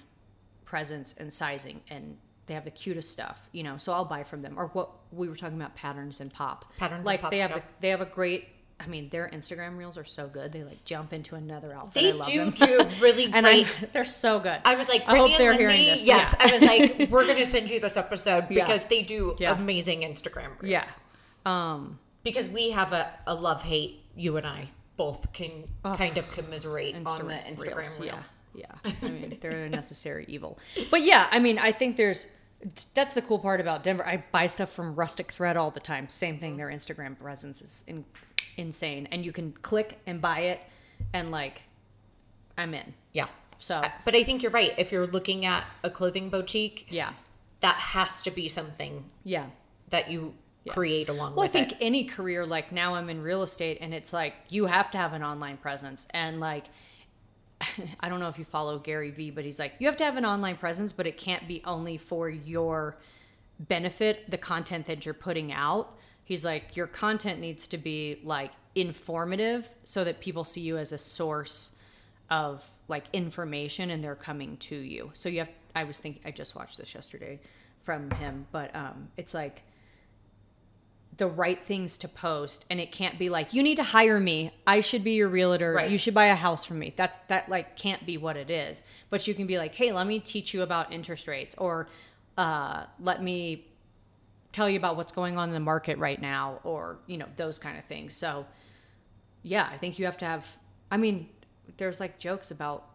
presence 0.66 1.14
and 1.18 1.34
sizing 1.34 1.82
and 1.90 2.18
they 2.48 2.56
have 2.56 2.66
the 2.66 2.72
cutest 2.72 3.12
stuff, 3.12 3.48
you 3.54 3.64
know. 3.64 3.78
So 3.78 3.94
I'll 3.94 4.04
buy 4.04 4.24
from 4.24 4.42
them. 4.42 4.56
Or 4.58 4.68
what 4.70 4.90
we 5.12 5.30
were 5.30 5.36
talking 5.36 5.56
about 5.56 5.76
patterns 5.76 6.20
and 6.20 6.34
pop. 6.34 6.66
Patterns 6.78 6.98
and 7.00 7.06
like 7.06 7.22
Pop, 7.22 7.32
they 7.32 7.38
have 7.38 7.52
yeah. 7.52 7.58
a, 7.58 7.62
they 7.82 7.90
have 7.90 8.02
a 8.02 8.06
great. 8.06 8.48
I 8.84 8.88
mean, 8.88 9.10
their 9.10 9.30
Instagram 9.32 9.78
reels 9.78 9.98
are 9.98 10.04
so 10.06 10.28
good. 10.28 10.52
They 10.52 10.64
like 10.64 10.84
jump 10.86 11.14
into 11.14 11.36
another 11.36 11.74
outfit. 11.74 12.02
They 12.02 12.10
I 12.10 12.14
love 12.14 12.26
do 12.58 12.66
them. 12.66 12.88
do 12.88 12.90
really 13.02 13.26
and 13.26 13.46
great. 13.46 13.68
I, 13.68 13.86
they're 13.94 14.06
so 14.06 14.40
good. 14.40 14.60
I 14.66 14.76
was 14.76 14.90
like, 14.90 15.04
I 15.08 15.18
hope 15.18 15.38
they're 15.38 15.52
and 15.52 15.60
hearing 15.60 15.78
this. 15.86 16.04
Yes, 16.04 16.36
Yeah. 16.40 16.48
I 16.48 16.52
was 16.54 16.62
like, 16.62 17.10
we're 17.12 17.28
gonna 17.28 17.46
send 17.46 17.70
you 17.70 17.80
this 17.80 17.98
episode 17.98 18.48
Yeah. 18.50 18.64
because 18.66 18.86
they 18.86 19.04
do 19.04 19.36
Yeah. 19.40 19.54
amazing 19.54 20.02
Instagram 20.02 20.50
reels. 20.62 20.72
yeah. 20.72 20.86
Um, 21.46 22.00
because 22.24 22.50
we 22.50 22.72
have 22.72 22.94
a, 22.94 23.10
a 23.28 23.34
love 23.34 23.62
hate. 23.64 24.00
You 24.16 24.38
and 24.38 24.46
I 24.46 24.68
both 24.98 25.32
can 25.34 25.64
kind 25.84 26.18
of 26.18 26.30
commiserate 26.32 26.96
on 26.96 27.28
the 27.28 27.34
Instagram 27.34 28.00
reels. 28.00 28.32
Yeah, 28.54 28.66
yeah. 28.84 28.92
I 29.02 29.10
mean, 29.10 29.38
they're 29.42 29.66
a 29.66 29.70
necessary 29.70 30.26
evil. 30.28 30.60
But 30.92 31.02
yeah, 31.04 31.28
I 31.32 31.40
mean, 31.40 31.58
I 31.58 31.72
think 31.72 31.98
there's 31.98 32.28
that's 32.94 33.16
the 33.16 33.22
cool 33.24 33.40
part 33.40 33.60
about 33.60 33.84
Denver. 33.84 34.06
I 34.06 34.24
buy 34.32 34.46
stuff 34.46 34.72
from 34.72 34.94
Rustic 34.96 35.32
Thread 35.32 35.58
all 35.58 35.72
the 35.72 35.80
time. 35.80 36.08
Same 36.10 36.38
thing. 36.38 36.58
Their 36.58 36.68
Instagram 36.68 37.18
presence 37.18 37.62
is 37.62 37.84
in, 37.88 38.06
insane, 38.62 39.08
and 39.12 39.26
you 39.26 39.32
can 39.32 39.52
click 39.52 40.00
and 40.08 40.22
buy 40.22 40.40
it, 40.40 40.60
and 41.14 41.32
like, 41.32 41.64
I'm 42.58 42.74
in. 42.74 42.94
Yeah. 43.12 43.28
So 43.60 43.82
But 44.06 44.16
I 44.16 44.24
think 44.24 44.44
you're 44.44 44.52
right. 44.52 44.74
If 44.78 44.92
you're 44.92 45.08
looking 45.08 45.46
at 45.46 45.66
a 45.84 45.90
clothing 45.90 46.30
boutique, 46.30 46.88
yeah, 46.90 47.14
that 47.60 47.76
has 47.76 48.22
to 48.24 48.32
be 48.32 48.48
something 48.48 49.06
yeah. 49.24 49.46
that 49.90 50.10
you 50.10 50.34
create 50.68 51.10
along 51.10 51.36
Well, 51.36 51.46
I 51.46 51.48
think 51.48 51.74
it. 51.74 51.78
any 51.82 52.06
career, 52.06 52.46
like 52.46 52.72
now 52.72 52.96
I'm 52.96 53.10
in 53.10 53.22
real 53.22 53.44
estate, 53.44 53.80
and 53.82 53.94
it's 53.94 54.14
like 54.14 54.34
you 54.50 54.66
have 54.66 54.92
to 54.92 54.98
have 54.98 55.14
an 55.14 55.24
online 55.24 55.58
presence. 55.58 56.08
And 56.12 56.40
like, 56.40 56.66
I 58.00 58.10
don't 58.10 58.20
know 58.20 58.30
if 58.30 58.40
you 58.40 58.46
follow 58.46 58.80
Gary 58.80 59.12
Vee, 59.12 59.32
but 59.32 59.46
he's 59.46 59.60
like, 59.60 59.74
you 59.80 59.88
have 59.88 59.98
to 59.98 60.04
have 60.04 60.18
an 60.18 60.26
online 60.26 60.58
presence, 60.58 60.92
but 60.92 61.06
it 61.08 61.18
can't 61.18 61.48
be 61.48 61.62
only 61.66 61.98
for 61.98 62.30
your 62.30 62.98
benefit, 63.60 64.30
the 64.30 64.38
content 64.38 64.88
that 64.88 65.06
you're 65.06 65.14
putting 65.14 65.52
out. 65.52 65.98
He's 66.32 66.46
like, 66.46 66.78
your 66.78 66.88
content 66.88 67.42
needs 67.42 67.68
to 67.68 67.78
be 67.78 68.22
like 68.24 68.52
informative 68.74 69.68
so 69.84 70.06
that 70.06 70.22
people 70.22 70.46
see 70.46 70.62
you 70.62 70.78
as 70.78 70.94
a 70.94 70.98
source 70.98 71.76
of 72.30 72.64
like 72.88 73.04
information 73.12 73.90
and 73.90 74.02
they're 74.02 74.16
coming 74.16 74.56
to 74.70 74.78
you. 74.78 75.12
So 75.14 75.28
you 75.28 75.40
have, 75.40 75.50
I 75.76 75.84
was 75.84 76.00
thinking, 76.00 76.22
I 76.24 76.32
just 76.32 76.56
watched 76.56 76.78
this 76.78 76.96
yesterday 76.96 77.42
from 77.82 78.10
him, 78.12 78.48
but 78.54 78.74
um, 78.74 79.10
it's 79.18 79.34
like, 79.34 79.64
the 81.18 81.28
right 81.28 81.62
things 81.62 81.98
to 81.98 82.08
post 82.08 82.66
and 82.70 82.80
it 82.80 82.94
can't 82.94 83.20
be 83.20 83.30
like 83.30 83.54
you 83.54 83.62
need 83.62 83.76
to 83.76 83.84
hire 83.84 84.20
me 84.20 84.52
i 84.66 84.80
should 84.80 85.04
be 85.04 85.12
your 85.12 85.28
realtor 85.28 85.74
Right. 85.74 85.92
you 85.92 85.98
should 85.98 86.14
buy 86.14 86.28
a 86.28 86.36
house 86.36 86.64
from 86.66 86.80
me 86.80 86.94
that's 86.96 87.16
that 87.28 87.50
like 87.50 87.76
can't 87.76 88.04
be 88.06 88.18
what 88.18 88.38
it 88.38 88.50
is 88.50 88.84
but 89.10 89.28
you 89.28 89.34
can 89.36 89.46
be 89.46 89.58
like 89.58 89.76
hey 89.76 89.92
let 89.92 90.08
me 90.08 90.20
teach 90.20 90.54
you 90.54 90.64
about 90.64 90.92
interest 90.94 91.28
rates 91.28 91.54
or 91.60 91.90
uh, 92.38 92.86
let 93.02 93.22
me 93.22 93.66
tell 94.52 94.70
you 94.70 94.78
about 94.78 94.98
what's 94.98 95.14
going 95.14 95.38
on 95.38 95.50
in 95.50 95.54
the 95.54 95.60
market 95.60 95.98
right 95.98 96.22
now 96.22 96.60
or 96.64 97.00
you 97.08 97.18
know 97.18 97.28
those 97.38 97.58
kind 97.58 97.78
of 97.78 97.86
things 97.86 98.16
so 98.16 98.46
yeah 99.44 99.68
i 99.72 99.78
think 99.78 99.98
you 99.98 100.06
have 100.06 100.18
to 100.18 100.26
have 100.26 100.46
i 100.92 100.98
mean 100.98 101.28
there's 101.78 102.00
like 102.00 102.20
jokes 102.20 102.52
about 102.52 102.86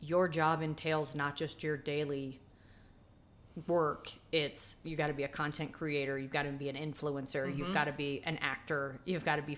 your 0.00 0.28
job 0.28 0.62
entails 0.62 1.14
not 1.14 1.36
just 1.36 1.62
your 1.62 1.76
daily 1.76 2.40
work 3.66 4.10
it's 4.32 4.76
you 4.84 4.96
got 4.96 5.08
to 5.08 5.12
be 5.12 5.24
a 5.24 5.28
content 5.28 5.72
creator 5.72 6.18
you've 6.18 6.30
got 6.30 6.44
to 6.44 6.50
be 6.50 6.68
an 6.68 6.76
influencer 6.76 7.46
Mm-hmm. 7.46 7.58
you've 7.58 7.74
got 7.74 7.84
to 7.84 7.92
be 7.92 8.22
an 8.24 8.38
actor 8.38 8.98
you've 9.04 9.24
got 9.24 9.36
to 9.36 9.42
be 9.42 9.56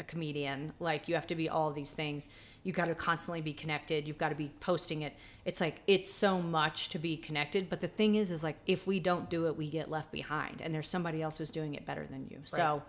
a 0.00 0.04
comedian. 0.04 0.72
Like 0.80 1.08
you 1.08 1.14
have 1.14 1.26
to 1.28 1.34
be 1.34 1.48
all 1.48 1.72
these 1.72 1.90
things. 1.90 2.28
You 2.62 2.72
got 2.72 2.86
to 2.86 2.94
constantly 2.94 3.42
be 3.42 3.52
connected. 3.52 4.08
You've 4.08 4.18
got 4.18 4.30
to 4.30 4.34
be 4.34 4.50
posting 4.60 5.02
it. 5.02 5.14
It's 5.44 5.60
like 5.60 5.82
it's 5.86 6.10
so 6.12 6.40
much 6.40 6.88
to 6.90 6.98
be 6.98 7.16
connected. 7.16 7.68
But 7.68 7.80
the 7.80 7.88
thing 7.88 8.14
is 8.14 8.30
is 8.30 8.42
like 8.42 8.56
if 8.66 8.86
we 8.86 9.00
don't 9.00 9.28
do 9.28 9.46
it 9.46 9.56
we 9.56 9.68
get 9.68 9.90
left 9.90 10.10
behind. 10.10 10.60
And 10.60 10.74
there's 10.74 10.88
somebody 10.88 11.22
else 11.22 11.38
who's 11.38 11.50
doing 11.50 11.74
it 11.74 11.86
better 11.86 12.06
than 12.10 12.26
you. 12.30 12.38
So 12.44 12.82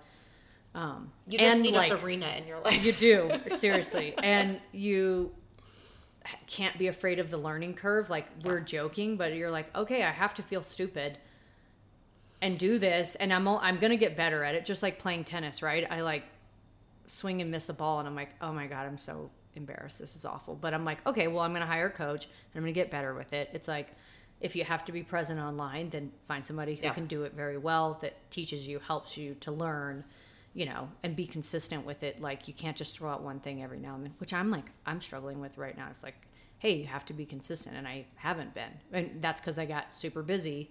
um 0.74 1.12
You 1.28 1.38
just 1.40 1.62
need 1.62 1.76
like, 1.76 1.92
a 1.92 1.96
Sarina 1.96 2.38
in 2.40 2.48
your 2.48 2.60
life. 2.62 2.86
you 2.86 2.94
do. 2.94 3.30
Seriously. 3.56 4.14
And 4.22 4.60
you 4.72 5.32
can't 6.48 6.78
be 6.80 6.88
afraid 6.88 7.20
of 7.20 7.30
the 7.30 7.38
learning 7.38 7.76
curve. 7.76 8.10
Like 8.10 8.28
we're 8.44 8.62
joking 8.62 9.16
but 9.18 9.34
you're 9.36 9.52
like 9.52 9.76
okay 9.76 10.04
i 10.04 10.10
have 10.12 10.34
to 10.36 10.42
feel 10.42 10.64
stupid 10.64 11.18
and 12.42 12.58
do 12.58 12.80
this 12.80 13.16
and 13.16 13.32
i'm 13.32 13.48
all, 13.48 13.60
i'm 13.62 13.78
gonna 13.80 13.96
get 13.96 14.18
better 14.18 14.44
at 14.44 14.56
it. 14.56 14.66
Just 14.66 14.82
like 14.82 15.00
playing 15.00 15.26
tennis 15.26 15.62
right? 15.62 15.86
I 15.90 16.02
like 16.02 16.24
swing 17.08 17.42
and 17.42 17.52
miss 17.52 17.70
a 17.70 17.74
ball 17.74 18.00
and 18.00 18.08
i'm 18.08 18.16
like 18.16 18.30
oh 18.42 18.52
my 18.52 18.68
god 18.68 18.86
i'm 18.86 18.98
so 18.98 19.30
embarrassed 19.56 20.00
this 20.00 20.16
is 20.16 20.26
awful 20.26 20.56
but 20.56 20.74
i'm 20.74 20.84
like 20.86 21.06
okay 21.08 21.28
well 21.28 21.44
i'm 21.44 21.54
gonna 21.54 21.66
hire 21.66 21.88
a 21.88 21.92
coach 21.92 22.26
and 22.26 22.32
i'm 22.56 22.62
gonna 22.62 22.72
get 22.72 22.92
better 22.92 23.14
with 23.14 23.32
it 23.34 23.50
it's 23.54 23.68
like 23.68 23.90
if 24.42 24.56
you 24.56 24.64
have 24.64 24.84
to 24.84 24.92
be 24.92 25.02
present 25.02 25.40
online 25.40 25.90
then 25.90 26.12
find 26.28 26.46
somebody 26.46 26.76
who 26.76 26.84
Yeah. 26.84 26.94
can 26.94 27.06
do 27.08 27.24
it 27.24 27.34
very 27.34 27.58
well 27.58 27.98
that 28.02 28.14
teaches 28.32 28.68
you 28.68 28.80
helps 28.80 29.18
you 29.18 29.36
to 29.42 29.52
learn 29.52 30.04
you 30.54 30.66
know 30.66 30.90
and 31.04 31.16
be 31.16 31.26
consistent 31.26 31.86
with 31.86 32.04
it 32.04 32.22
like 32.22 32.48
you 32.48 32.54
can't 32.54 32.76
just 32.76 32.98
throw 32.98 33.10
out 33.10 33.22
one 33.22 33.40
thing 33.40 33.64
every 33.64 33.80
now 33.80 33.96
and 33.96 34.04
then 34.04 34.14
which 34.18 34.34
i'm 34.34 34.52
like 34.52 34.66
i'm 34.86 35.00
struggling 35.00 35.40
with 35.40 35.58
right 35.58 35.78
now 35.78 35.88
it's 35.90 36.04
like 36.04 36.28
hey 36.60 36.74
you 36.76 36.86
have 36.86 37.06
to 37.06 37.14
be 37.14 37.26
consistent 37.26 37.76
and 37.78 37.88
i 37.88 38.06
haven't 38.16 38.54
been 38.54 38.72
and 38.92 39.10
that's 39.22 39.40
because 39.40 39.58
i 39.58 39.66
got 39.66 39.94
super 39.96 40.22
busy 40.22 40.70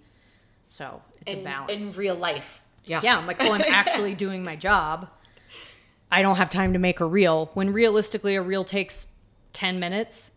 so 0.68 1.00
it's 1.22 1.32
in, 1.32 1.40
a 1.40 1.44
balance 1.44 1.92
in 1.92 1.98
real 1.98 2.16
life. 2.16 2.60
Yeah. 2.86 3.00
yeah, 3.02 3.16
I'm 3.16 3.26
like, 3.26 3.36
oh, 3.40 3.52
I'm 3.52 3.60
actually 3.68 4.14
doing 4.14 4.42
my 4.44 4.56
job. 4.56 5.08
I 6.10 6.22
don't 6.22 6.36
have 6.36 6.50
time 6.50 6.72
to 6.72 6.78
make 6.78 7.00
a 7.00 7.06
reel. 7.06 7.50
When 7.54 7.72
realistically, 7.72 8.34
a 8.36 8.42
reel 8.42 8.64
takes 8.64 9.08
10 9.52 9.80
minutes, 9.80 10.36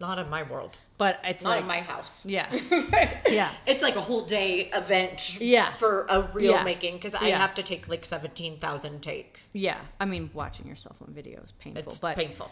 Not 0.00 0.18
in 0.18 0.28
my 0.28 0.42
world. 0.42 0.80
but 0.98 1.18
it's 1.24 1.42
Not 1.44 1.50
like, 1.50 1.60
in 1.62 1.66
my 1.66 1.80
house. 1.80 2.26
yeah, 2.26 2.46
yeah, 3.28 3.50
It's 3.66 3.82
like 3.82 3.96
a 3.96 4.00
whole 4.00 4.24
day 4.26 4.70
event 4.74 5.40
Yeah. 5.40 5.66
for 5.66 6.06
a 6.10 6.22
reel 6.34 6.52
Yeah. 6.52 6.62
making 6.64 6.96
because 6.96 7.14
I 7.14 7.28
Yeah. 7.28 7.38
have 7.38 7.54
to 7.54 7.62
take 7.62 7.88
like 7.88 8.04
17,000 8.04 9.02
takes. 9.02 9.50
yeah. 9.54 9.78
I 10.00 10.04
mean, 10.04 10.30
watching 10.34 10.66
yourself 10.66 10.96
on 11.00 11.14
video 11.14 11.40
is 11.42 11.52
painful, 11.52 11.82
It's 11.84 11.98
but 11.98 12.16
painful. 12.16 12.50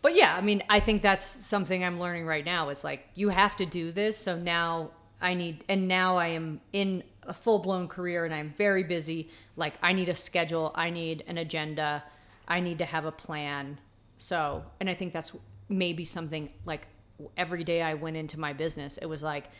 but 0.00 0.14
yeah, 0.14 0.34
I 0.36 0.40
mean, 0.40 0.62
I 0.70 0.80
think 0.80 1.02
that's 1.02 1.24
something 1.24 1.84
I'm 1.84 2.00
learning 2.00 2.24
right 2.26 2.44
now 2.44 2.70
is 2.70 2.82
like 2.84 3.06
you 3.14 3.28
have 3.30 3.56
to 3.56 3.66
do 3.66 3.92
this. 3.92 4.16
So 4.16 4.36
now 4.38 4.90
I 5.20 5.34
need, 5.34 5.64
and 5.68 5.88
now 5.88 6.16
I 6.16 6.28
am 6.28 6.60
in 6.72 7.02
a 7.26 7.34
full 7.34 7.58
blown 7.58 7.88
career 7.88 8.24
and 8.24 8.34
I'm 8.34 8.54
very 8.56 8.82
busy. 8.82 9.30
Like 9.56 9.74
I 9.82 9.92
need 9.92 10.08
a 10.08 10.16
schedule, 10.16 10.72
I 10.74 10.90
need 10.90 11.24
an 11.26 11.38
agenda, 11.38 12.02
I 12.48 12.60
need 12.60 12.78
to 12.78 12.84
have 12.84 13.04
a 13.04 13.12
plan. 13.12 13.78
So, 14.18 14.64
and 14.80 14.88
I 14.88 14.94
think 14.94 15.12
that's 15.12 15.32
maybe 15.68 16.04
something 16.04 16.50
like 16.64 16.86
every 17.36 17.64
day 17.64 17.82
I 17.82 17.94
went 17.94 18.16
into 18.16 18.38
my 18.38 18.52
business, 18.52 18.98
it 18.98 19.06
was 19.06 19.22
like, 19.22 19.50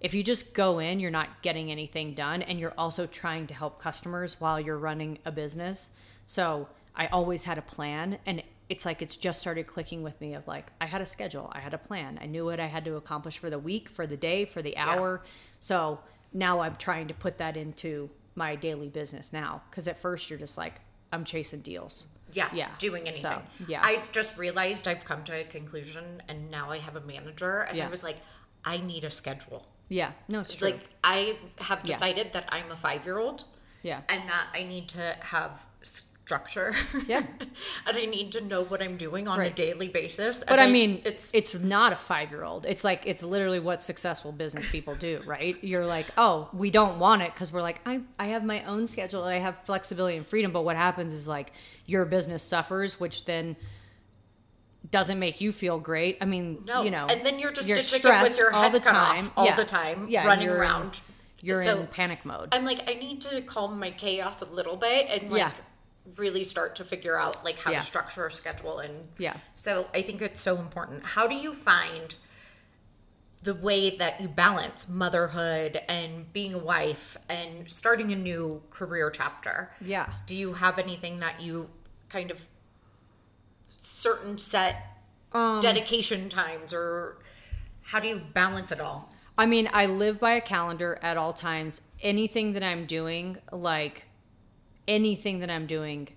if 0.00 0.14
you 0.14 0.24
just 0.24 0.52
go 0.52 0.80
in, 0.80 0.98
you're 0.98 1.12
not 1.12 1.42
getting 1.42 1.70
anything 1.70 2.14
done, 2.14 2.42
and 2.42 2.58
you're 2.58 2.74
also 2.76 3.06
trying 3.06 3.46
to 3.46 3.54
help 3.54 3.80
customers 3.80 4.40
while 4.40 4.58
you're 4.58 4.78
running 4.78 5.18
a 5.24 5.30
business. 5.30 5.90
So 6.26 6.68
I 6.96 7.06
always 7.06 7.44
had 7.44 7.56
a 7.56 7.62
plan, 7.62 8.18
and 8.26 8.42
it's 8.68 8.84
like 8.84 9.00
it's 9.00 9.16
just 9.16 9.40
started 9.40 9.66
clicking 9.66 10.02
with 10.02 10.20
me 10.20 10.34
of 10.34 10.46
like 10.48 10.72
I 10.80 10.86
had 10.86 11.00
a 11.00 11.06
schedule, 11.06 11.50
I 11.52 11.60
had 11.60 11.74
a 11.74 11.78
plan, 11.78 12.18
I 12.20 12.26
knew 12.26 12.44
what 12.44 12.58
I 12.58 12.66
had 12.66 12.84
to 12.86 12.96
accomplish 12.96 13.38
for 13.38 13.50
the 13.50 13.58
week, 13.58 13.88
for 13.88 14.06
the 14.06 14.16
day, 14.16 14.44
for 14.44 14.60
the 14.60 14.76
hour. 14.76 15.22
So 15.60 16.00
now 16.32 16.60
I'm 16.60 16.76
trying 16.76 17.08
to 17.08 17.14
put 17.14 17.38
that 17.38 17.56
into 17.56 18.10
my 18.34 18.56
daily 18.56 18.88
business 18.88 19.32
now, 19.32 19.62
because 19.70 19.86
at 19.88 19.96
first 19.98 20.30
you're 20.30 20.38
just 20.38 20.56
like 20.58 20.80
I'm 21.12 21.24
chasing 21.24 21.60
deals. 21.60 22.06
Yeah, 22.32 22.48
Yeah. 22.54 22.68
doing 22.78 23.02
anything. 23.06 23.22
So, 23.22 23.42
yeah. 23.68 23.80
I've 23.84 24.10
just 24.10 24.38
realized 24.38 24.88
I've 24.88 25.04
come 25.04 25.22
to 25.24 25.38
a 25.40 25.44
conclusion 25.44 26.22
and 26.28 26.50
now 26.50 26.70
I 26.70 26.78
have 26.78 26.96
a 26.96 27.00
manager 27.02 27.60
and 27.68 27.76
Yeah. 27.76 27.86
I 27.86 27.90
was 27.90 28.02
like, 28.02 28.16
I 28.64 28.78
need 28.78 29.04
a 29.04 29.10
schedule. 29.10 29.66
Yeah, 29.90 30.12
no, 30.28 30.40
it's 30.40 30.54
true. 30.56 30.70
Like 30.70 30.80
I 31.04 31.36
have 31.58 31.80
Yeah. 31.84 31.92
decided 31.92 32.32
that 32.32 32.48
I'm 32.50 32.70
a 32.70 32.76
five 32.76 33.04
year 33.04 33.18
old 33.18 33.44
yeah, 33.82 34.00
and 34.08 34.26
that 34.30 34.46
I 34.54 34.62
need 34.62 34.88
to 34.90 35.16
have 35.20 35.66
structure. 36.32 36.72
Yeah. 37.06 37.22
and 37.86 37.96
I 37.96 38.06
need 38.06 38.32
to 38.32 38.40
know 38.42 38.62
what 38.64 38.80
I'm 38.80 38.96
doing 38.96 39.28
on 39.28 39.40
a 39.40 39.50
daily 39.50 39.88
basis. 39.88 40.40
But 40.44 40.52
And 40.58 40.60
I 40.60 40.70
mean, 40.70 41.02
it's 41.04 41.30
it's 41.34 41.54
not 41.54 41.92
a 41.92 41.96
five 41.96 42.30
year 42.30 42.44
old. 42.44 42.64
It's 42.66 42.84
like 42.84 43.02
it's 43.06 43.22
literally 43.22 43.60
what 43.60 43.82
successful 43.82 44.32
business 44.32 44.70
people 44.70 44.94
do, 44.94 45.20
right? 45.26 45.56
You're 45.62 45.86
like, 45.86 46.06
oh, 46.16 46.48
we 46.54 46.70
don't 46.70 46.98
want 46.98 47.22
it 47.22 47.32
because 47.34 47.52
we're 47.52 47.62
like, 47.62 47.80
I 47.84 48.00
I 48.18 48.28
have 48.28 48.44
my 48.44 48.64
own 48.64 48.86
schedule, 48.86 49.24
I 49.24 49.36
have 49.38 49.58
flexibility 49.64 50.16
and 50.16 50.26
freedom. 50.26 50.52
But 50.52 50.62
what 50.62 50.76
happens 50.76 51.12
is 51.12 51.28
like 51.28 51.52
your 51.86 52.04
business 52.06 52.42
suffers, 52.42 52.98
which 52.98 53.24
then 53.26 53.56
doesn't 54.90 55.18
make 55.18 55.40
you 55.40 55.52
feel 55.52 55.78
great. 55.78 56.18
I 56.20 56.24
mean, 56.24 56.64
no, 56.66 56.82
you 56.82 56.90
know, 56.90 57.06
and 57.08 57.24
then 57.24 57.38
you're 57.38 57.52
just 57.52 57.68
you're 57.68 57.78
it 57.78 57.80
with 57.82 57.86
stressed 58.00 58.38
your 58.38 58.52
all 58.54 58.62
head 58.64 58.72
the 58.72 58.80
time, 58.80 59.24
off 59.26 59.32
all 59.36 59.44
Yeah. 59.46 59.54
the 59.54 59.64
time, 59.64 60.06
yeah, 60.08 60.26
running 60.26 60.46
you're 60.46 60.56
in- 60.56 60.60
around. 60.62 61.00
you're 61.40 61.62
So- 61.64 61.80
in 61.80 61.86
panic 61.88 62.24
mode. 62.24 62.48
I'm 62.52 62.64
like, 62.64 62.88
I 62.90 62.94
need 62.94 63.20
to 63.22 63.42
calm 63.42 63.78
my 63.78 63.90
chaos 63.90 64.40
a 64.42 64.44
little 64.46 64.76
bit 64.76 65.08
and 65.10 65.30
like 65.30 65.38
Yeah. 65.40 65.50
Really 66.16 66.44
start 66.44 66.74
to 66.76 66.84
figure 66.84 67.18
out 67.18 67.44
like 67.44 67.58
how 67.58 67.70
Yeah. 67.70 67.80
to 67.80 67.86
structure 67.86 68.26
a 68.26 68.30
schedule 68.30 68.78
and 68.80 69.08
Yeah. 69.18 69.36
So 69.54 69.88
I 69.94 70.02
think 70.02 70.20
it's 70.20 70.40
so 70.40 70.58
important. 70.58 71.04
How 71.04 71.26
do 71.26 71.34
you 71.34 71.54
find 71.54 72.14
the 73.42 73.54
way 73.54 73.90
that 73.96 74.20
you 74.20 74.28
balance 74.28 74.88
motherhood 74.88 75.80
and 75.88 76.32
being 76.32 76.54
a 76.54 76.58
wife 76.58 77.16
and 77.28 77.70
starting 77.70 78.12
a 78.12 78.16
new 78.16 78.62
career 78.70 79.10
chapter? 79.10 79.72
Yeah. 79.80 80.12
Do 80.26 80.34
you 80.36 80.54
have 80.54 80.78
anything 80.78 81.20
that 81.20 81.40
you 81.40 81.68
kind 82.08 82.30
of 82.30 82.48
certain 83.78 84.38
set 84.38 84.86
Um, 85.32 85.60
dedication 85.60 86.28
times 86.28 86.74
or 86.74 87.16
how 87.84 88.00
do 88.00 88.08
you 88.08 88.16
balance 88.18 88.70
it 88.70 88.80
all? 88.80 89.12
I 89.38 89.46
mean, 89.46 89.68
I 89.72 89.86
live 89.86 90.20
by 90.20 90.32
a 90.32 90.40
calendar 90.40 90.98
at 91.02 91.16
all 91.16 91.32
times. 91.32 91.80
Anything 92.02 92.52
that 92.52 92.62
I'm 92.62 92.84
doing, 92.86 93.38
like 93.50 94.04
anything 94.88 95.40
that 95.40 95.50
I'm 95.50 95.66
doing, 95.66 96.08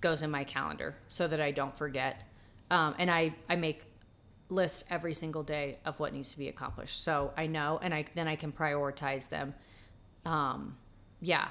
goes 0.00 0.22
in 0.22 0.30
my 0.30 0.44
calendar 0.44 0.94
so 1.08 1.26
that 1.26 1.40
I 1.40 1.50
don't 1.50 1.76
forget. 1.76 2.22
Um, 2.70 2.94
and 2.98 3.10
I 3.10 3.34
I 3.48 3.56
make 3.56 3.84
lists 4.50 4.84
every 4.90 5.14
single 5.14 5.42
day 5.42 5.78
of 5.84 5.98
what 5.98 6.12
needs 6.12 6.32
to 6.32 6.38
be 6.38 6.48
accomplished, 6.48 7.02
so 7.02 7.32
I 7.36 7.46
know, 7.46 7.80
and 7.82 7.94
I 7.94 8.04
then 8.14 8.28
I 8.28 8.36
can 8.36 8.52
prioritize 8.52 9.28
them. 9.28 9.54
Um, 10.24 10.76
yeah. 11.20 11.48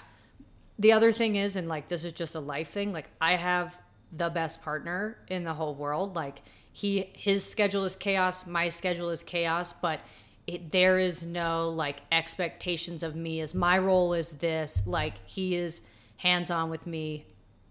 The 0.79 0.93
other 0.93 1.11
thing 1.11 1.35
is, 1.35 1.55
and 1.55 1.67
like 1.67 1.87
this 1.87 2.03
is 2.03 2.13
just 2.13 2.35
a 2.35 2.39
life 2.39 2.69
thing. 2.69 2.93
Like 2.93 3.09
I 3.21 3.35
have 3.35 3.77
the 4.15 4.29
best 4.29 4.63
partner 4.63 5.17
in 5.27 5.43
the 5.43 5.53
whole 5.53 5.75
world. 5.75 6.15
Like 6.15 6.41
he 6.71 7.11
his 7.13 7.43
schedule 7.49 7.85
is 7.85 7.95
chaos, 7.95 8.45
my 8.45 8.69
schedule 8.69 9.09
is 9.09 9.23
chaos, 9.23 9.73
but 9.73 9.99
it, 10.45 10.71
there 10.71 10.99
is 10.99 11.25
no 11.25 11.69
like 11.69 12.01
expectations 12.11 13.03
of 13.03 13.15
me 13.15 13.41
as 13.41 13.53
my 13.55 13.77
role 13.77 14.13
is 14.13 14.33
this. 14.33 14.85
Like 14.85 15.15
he 15.25 15.55
is 15.55 15.81
hands 16.17 16.49
on 16.51 16.69
with 16.69 16.85
me 16.87 17.25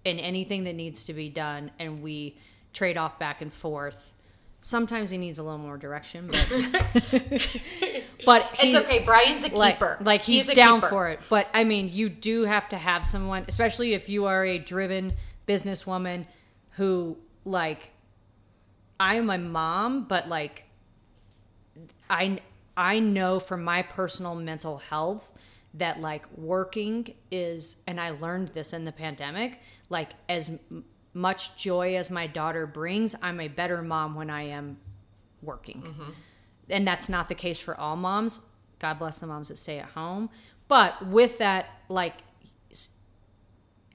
in 0.05 0.19
anything 0.19 0.65
that 0.65 0.75
needs 0.75 1.05
to 1.05 1.13
be 1.13 1.29
done, 1.29 1.71
and 1.79 2.03
we 2.03 2.37
trade 2.73 2.97
off 2.97 3.19
back 3.19 3.41
and 3.43 3.53
forth. 3.53 4.15
Sometimes 4.61 5.11
he 5.11 5.19
needs 5.19 5.39
a 5.39 5.43
little 5.43 5.59
more 5.59 5.77
direction, 5.77 6.29
but 6.29 6.49
but 8.25 8.49
It's 8.61 8.77
okay. 8.77 9.03
Brian's 9.05 9.45
a 9.45 9.51
keeper. 9.51 9.97
like 10.01 10.21
he's, 10.23 10.49
a 10.49 10.55
down 10.55 10.79
keeper. 10.81 10.89
for 10.89 11.09
it. 11.09 11.21
But 11.29 11.49
I 11.53 11.65
mean, 11.65 11.89
you 11.93 12.09
do 12.09 12.43
have 12.45 12.69
to 12.69 12.79
have 12.79 13.07
someone, 13.07 13.45
especially 13.49 13.95
if 13.95 14.09
you 14.09 14.27
are 14.27 14.45
a 14.45 14.59
driven 14.59 15.15
businesswoman 15.49 16.27
who 16.77 17.17
like 17.45 17.91
I'm 19.01 19.31
a 19.31 19.39
mom, 19.39 20.05
but 20.05 20.29
like 20.29 20.65
I 22.09 22.39
I 22.77 23.01
know 23.01 23.41
from 23.41 23.65
my 23.65 23.83
personal 23.83 24.37
mental 24.37 24.79
health 24.79 25.29
that 25.75 26.01
like 26.01 26.27
working 26.37 27.15
is 27.31 27.77
and 27.87 28.01
I 28.01 28.11
learned 28.11 28.49
this 28.49 28.73
in 28.73 28.85
the 28.85 28.93
pandemic, 28.93 29.61
like 29.89 30.11
as 30.29 30.51
m- 30.51 30.85
much 31.15 31.57
joy 31.57 31.97
as 31.97 32.11
my 32.11 32.27
daughter 32.27 32.67
brings, 32.67 33.15
I'm 33.23 33.41
a 33.41 33.49
better 33.49 33.83
mom 33.83 34.15
when 34.15 34.31
I 34.31 34.43
am 34.43 34.79
working. 35.43 35.83
Mm-hmm. 35.83 36.11
And 36.71 36.87
that's 36.87 37.09
not 37.09 37.29
the 37.29 37.35
case 37.35 37.61
for 37.61 37.79
all 37.79 37.97
moms. 37.97 38.41
God 38.79 38.99
bless 38.99 39.21
the 39.21 39.27
moms 39.27 39.49
that 39.49 39.59
stay 39.59 39.79
at 39.79 39.91
home. 39.91 40.31
But 40.69 41.07
with 41.07 41.39
that 41.39 41.67
like 41.89 42.15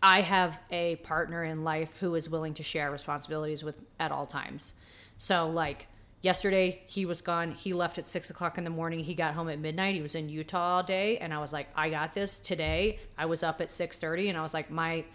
I 0.02 0.22
have 0.22 0.60
a 0.70 0.98
partner 0.98 1.44
in 1.44 1.64
life 1.64 1.98
who 1.98 2.16
is 2.16 2.30
willing 2.30 2.54
to 2.56 2.64
share 2.64 2.92
responsibilities 2.92 3.64
with 3.64 3.82
at 4.00 4.12
all 4.12 4.26
times. 4.26 4.74
So 5.18 5.50
like 5.50 5.88
yesterday 6.28 6.82
he 6.88 7.06
was 7.06 7.22
gone. 7.22 7.52
He 7.52 7.72
left 7.72 7.98
at 7.98 8.06
six 8.06 8.30
o'clock 8.30 8.58
in 8.58 8.66
the 8.66 8.70
morning. 8.70 9.00
He 9.00 9.16
got 9.16 9.34
home 9.34 9.48
at 9.48 9.60
midnight. 9.60 9.96
He 9.96 10.02
was 10.02 10.14
in 10.14 10.28
Utah 10.28 10.76
all 10.76 10.84
day, 10.84 11.18
and 11.20 11.34
I 11.34 11.40
was 11.40 11.54
like, 11.54 11.70
I 11.74 11.90
got 11.90 12.14
this 12.14 12.40
today. 12.40 13.00
I 13.18 13.28
was 13.28 13.44
up 13.44 13.62
at 13.62 13.70
six 13.70 13.98
thirty, 13.98 14.28
and 14.28 14.38
I 14.38 14.42
was 14.42 14.54
like, 14.54 14.70
my, 14.70 15.06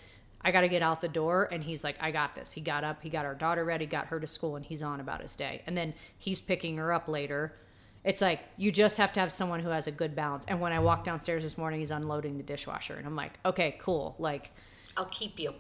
I 0.40 0.52
got 0.52 0.62
to 0.62 0.68
get 0.68 0.80
out 0.80 1.02
the 1.02 1.08
door. 1.08 1.50
And 1.52 1.62
he's 1.62 1.84
like, 1.84 1.96
I 2.00 2.12
got 2.12 2.34
this. 2.34 2.50
He 2.50 2.62
got 2.62 2.82
up. 2.82 3.02
He 3.02 3.10
got 3.10 3.26
our 3.26 3.34
daughter 3.34 3.62
ready. 3.62 3.84
Got 3.84 4.06
her 4.06 4.18
to 4.20 4.26
school, 4.26 4.56
and 4.56 4.64
he's 4.64 4.82
on 4.82 5.00
about 5.00 5.20
his 5.20 5.36
day. 5.36 5.60
And 5.66 5.76
then 5.76 5.92
he's 6.16 6.40
picking 6.40 6.78
her 6.78 6.94
up 6.94 7.08
later. 7.08 7.56
It's 8.04 8.22
like 8.22 8.40
you 8.56 8.72
just 8.72 8.96
have 8.96 9.12
to 9.12 9.20
have 9.20 9.30
someone 9.30 9.60
who 9.60 9.68
has 9.68 9.86
a 9.86 9.92
good 9.92 10.16
balance. 10.16 10.46
And 10.48 10.62
when 10.62 10.72
I 10.72 10.78
walked 10.78 11.04
downstairs 11.04 11.42
this 11.42 11.58
morning, 11.58 11.80
he's 11.80 11.90
unloading 11.90 12.38
the 12.38 12.42
dishwasher, 12.42 12.94
and 12.94 13.06
I'm 13.06 13.16
like, 13.16 13.38
okay, 13.44 13.76
cool. 13.80 14.16
Like 14.18 14.50
I'll 14.96 15.04
keep 15.04 15.38
you. 15.38 15.52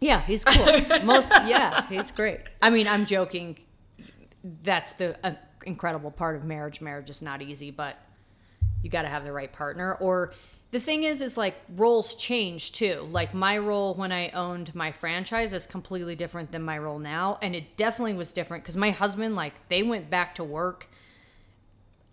yeah, 0.00 0.20
he's 0.22 0.44
cool. 0.44 0.66
Most 1.04 1.30
yeah, 1.46 1.86
he's 1.88 2.12
great. 2.12 2.40
I 2.62 2.70
mean, 2.70 2.86
I'm 2.86 3.04
joking. 3.06 3.58
That's 4.62 4.92
the 4.92 5.16
uh, 5.24 5.34
incredible 5.66 6.10
part 6.10 6.36
of 6.36 6.44
marriage. 6.44 6.80
Marriage 6.80 7.10
is 7.10 7.22
not 7.22 7.42
easy, 7.42 7.70
but 7.70 7.96
you 8.82 8.90
got 8.90 9.02
to 9.02 9.08
have 9.08 9.24
the 9.24 9.32
right 9.32 9.52
partner. 9.52 9.94
Or 9.94 10.32
the 10.70 10.80
thing 10.80 11.04
is, 11.04 11.20
is 11.20 11.36
like 11.36 11.56
roles 11.76 12.14
change 12.14 12.72
too. 12.72 13.06
Like 13.10 13.34
my 13.34 13.58
role 13.58 13.94
when 13.94 14.12
I 14.12 14.30
owned 14.30 14.74
my 14.74 14.92
franchise 14.92 15.52
is 15.52 15.66
completely 15.66 16.14
different 16.14 16.52
than 16.52 16.62
my 16.62 16.78
role 16.78 16.98
now, 16.98 17.38
and 17.42 17.54
it 17.54 17.76
definitely 17.76 18.14
was 18.14 18.32
different 18.32 18.64
because 18.64 18.76
my 18.76 18.90
husband, 18.90 19.36
like, 19.36 19.54
they 19.68 19.82
went 19.82 20.08
back 20.10 20.36
to 20.36 20.44
work 20.44 20.88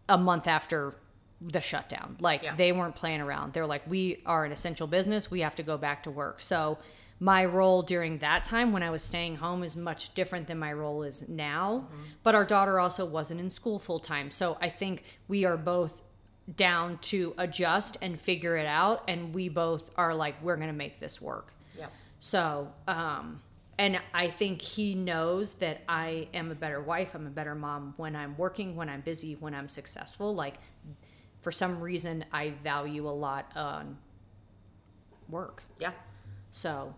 a 0.09 0.17
month 0.17 0.47
after 0.47 0.95
the 1.39 1.61
shutdown. 1.61 2.17
Like 2.19 2.43
Yeah. 2.43 2.55
they 2.55 2.71
weren't 2.71 2.95
playing 2.95 3.21
around. 3.21 3.53
They're 3.53 3.67
like, 3.67 3.83
we 3.87 4.21
are 4.25 4.43
an 4.43 4.51
essential 4.51 4.87
business. 4.87 5.29
We 5.29 5.41
have 5.41 5.55
to 5.55 5.63
go 5.63 5.77
back 5.77 6.03
to 6.03 6.11
work. 6.11 6.41
So 6.41 6.79
my 7.19 7.45
role 7.45 7.81
during 7.81 8.19
that 8.19 8.43
time 8.43 8.71
when 8.71 8.83
I 8.83 8.89
was 8.89 9.01
staying 9.01 9.37
home 9.37 9.63
is 9.63 9.75
much 9.75 10.13
different 10.13 10.47
than 10.47 10.59
my 10.59 10.71
role 10.73 11.03
is 11.03 11.27
now. 11.27 11.87
But 12.23 12.35
our 12.35 12.45
daughter 12.45 12.79
also 12.79 13.05
wasn't 13.05 13.39
in 13.39 13.49
school 13.49 13.79
full 13.79 13.99
time. 13.99 14.29
So 14.29 14.57
I 14.61 14.69
think 14.69 15.03
we 15.27 15.45
are 15.45 15.57
both 15.57 16.01
down 16.55 16.97
to 16.99 17.33
adjust 17.37 17.97
and 18.01 18.21
figure 18.21 18.55
it 18.55 18.67
out. 18.67 19.03
And 19.07 19.33
we 19.33 19.49
both 19.49 19.89
are 19.97 20.13
like, 20.13 20.41
we're 20.43 20.55
going 20.57 20.69
to 20.69 20.73
make 20.73 20.99
this 20.99 21.19
work. 21.21 21.53
Yeah. 21.77 21.87
So, 22.19 22.71
um, 22.87 23.41
and 23.79 23.99
I 24.13 24.29
think 24.29 24.61
he 24.61 24.95
knows 24.95 25.55
that 25.55 25.81
I 25.87 26.27
am 26.33 26.51
a 26.51 26.55
better 26.55 26.81
wife, 26.81 27.13
I'm 27.13 27.27
a 27.27 27.31
better 27.31 27.53
mom 27.53 27.93
when 27.97 28.15
I'm 28.15 28.35
working, 28.37 28.75
when 28.75 28.89
I'm 28.89 29.01
busy, 29.01 29.35
when 29.35 29.53
I'm 29.53 29.69
successful. 29.69 30.33
Like, 30.33 30.55
for 31.41 31.51
some 31.51 31.79
reason, 31.79 32.25
I 32.31 32.51
value 32.63 33.07
a 33.07 33.11
lot 33.11 33.51
on 33.55 33.97
work. 35.29 35.63
Yeah. 35.79 35.91
So, 36.51 36.95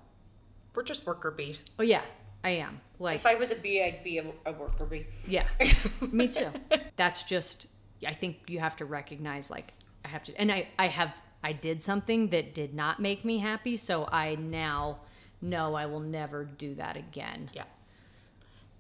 We're 0.80 0.84
just 0.84 1.06
worker 1.06 1.30
bees. 1.30 1.66
oh 1.78 1.84
yeah, 1.84 2.04
I 2.42 2.52
am. 2.52 2.80
Like, 3.00 3.16
If 3.16 3.26
I 3.26 3.36
was 3.36 3.52
a 3.52 3.56
bee, 3.56 3.84
I'd 3.84 4.02
be 4.02 4.18
a, 4.20 4.24
a 4.46 4.54
worker 4.54 4.86
bee. 4.86 5.08
yeah, 5.28 5.44
me 6.14 6.30
too. 6.30 6.48
That's 6.96 7.24
just, 7.24 7.68
I 8.08 8.14
think 8.14 8.38
you 8.48 8.60
have 8.60 8.78
to 8.78 8.86
recognize, 8.86 9.50
like, 9.50 9.74
I 10.06 10.08
have 10.08 10.24
to, 10.24 10.40
and 10.40 10.50
I, 10.50 10.70
I 10.80 10.88
have, 10.88 11.18
I 11.44 11.52
did 11.52 11.84
something 11.84 12.30
that 12.30 12.54
did 12.54 12.74
not 12.74 13.02
make 13.02 13.26
me 13.26 13.40
happy. 13.40 13.76
So 13.76 14.08
I 14.10 14.36
now 14.36 15.00
know 15.42 15.76
I 15.76 15.86
will 15.86 16.00
never 16.00 16.46
do 16.46 16.76
that 16.76 16.96
again. 16.96 17.50
Yeah. 17.54 17.66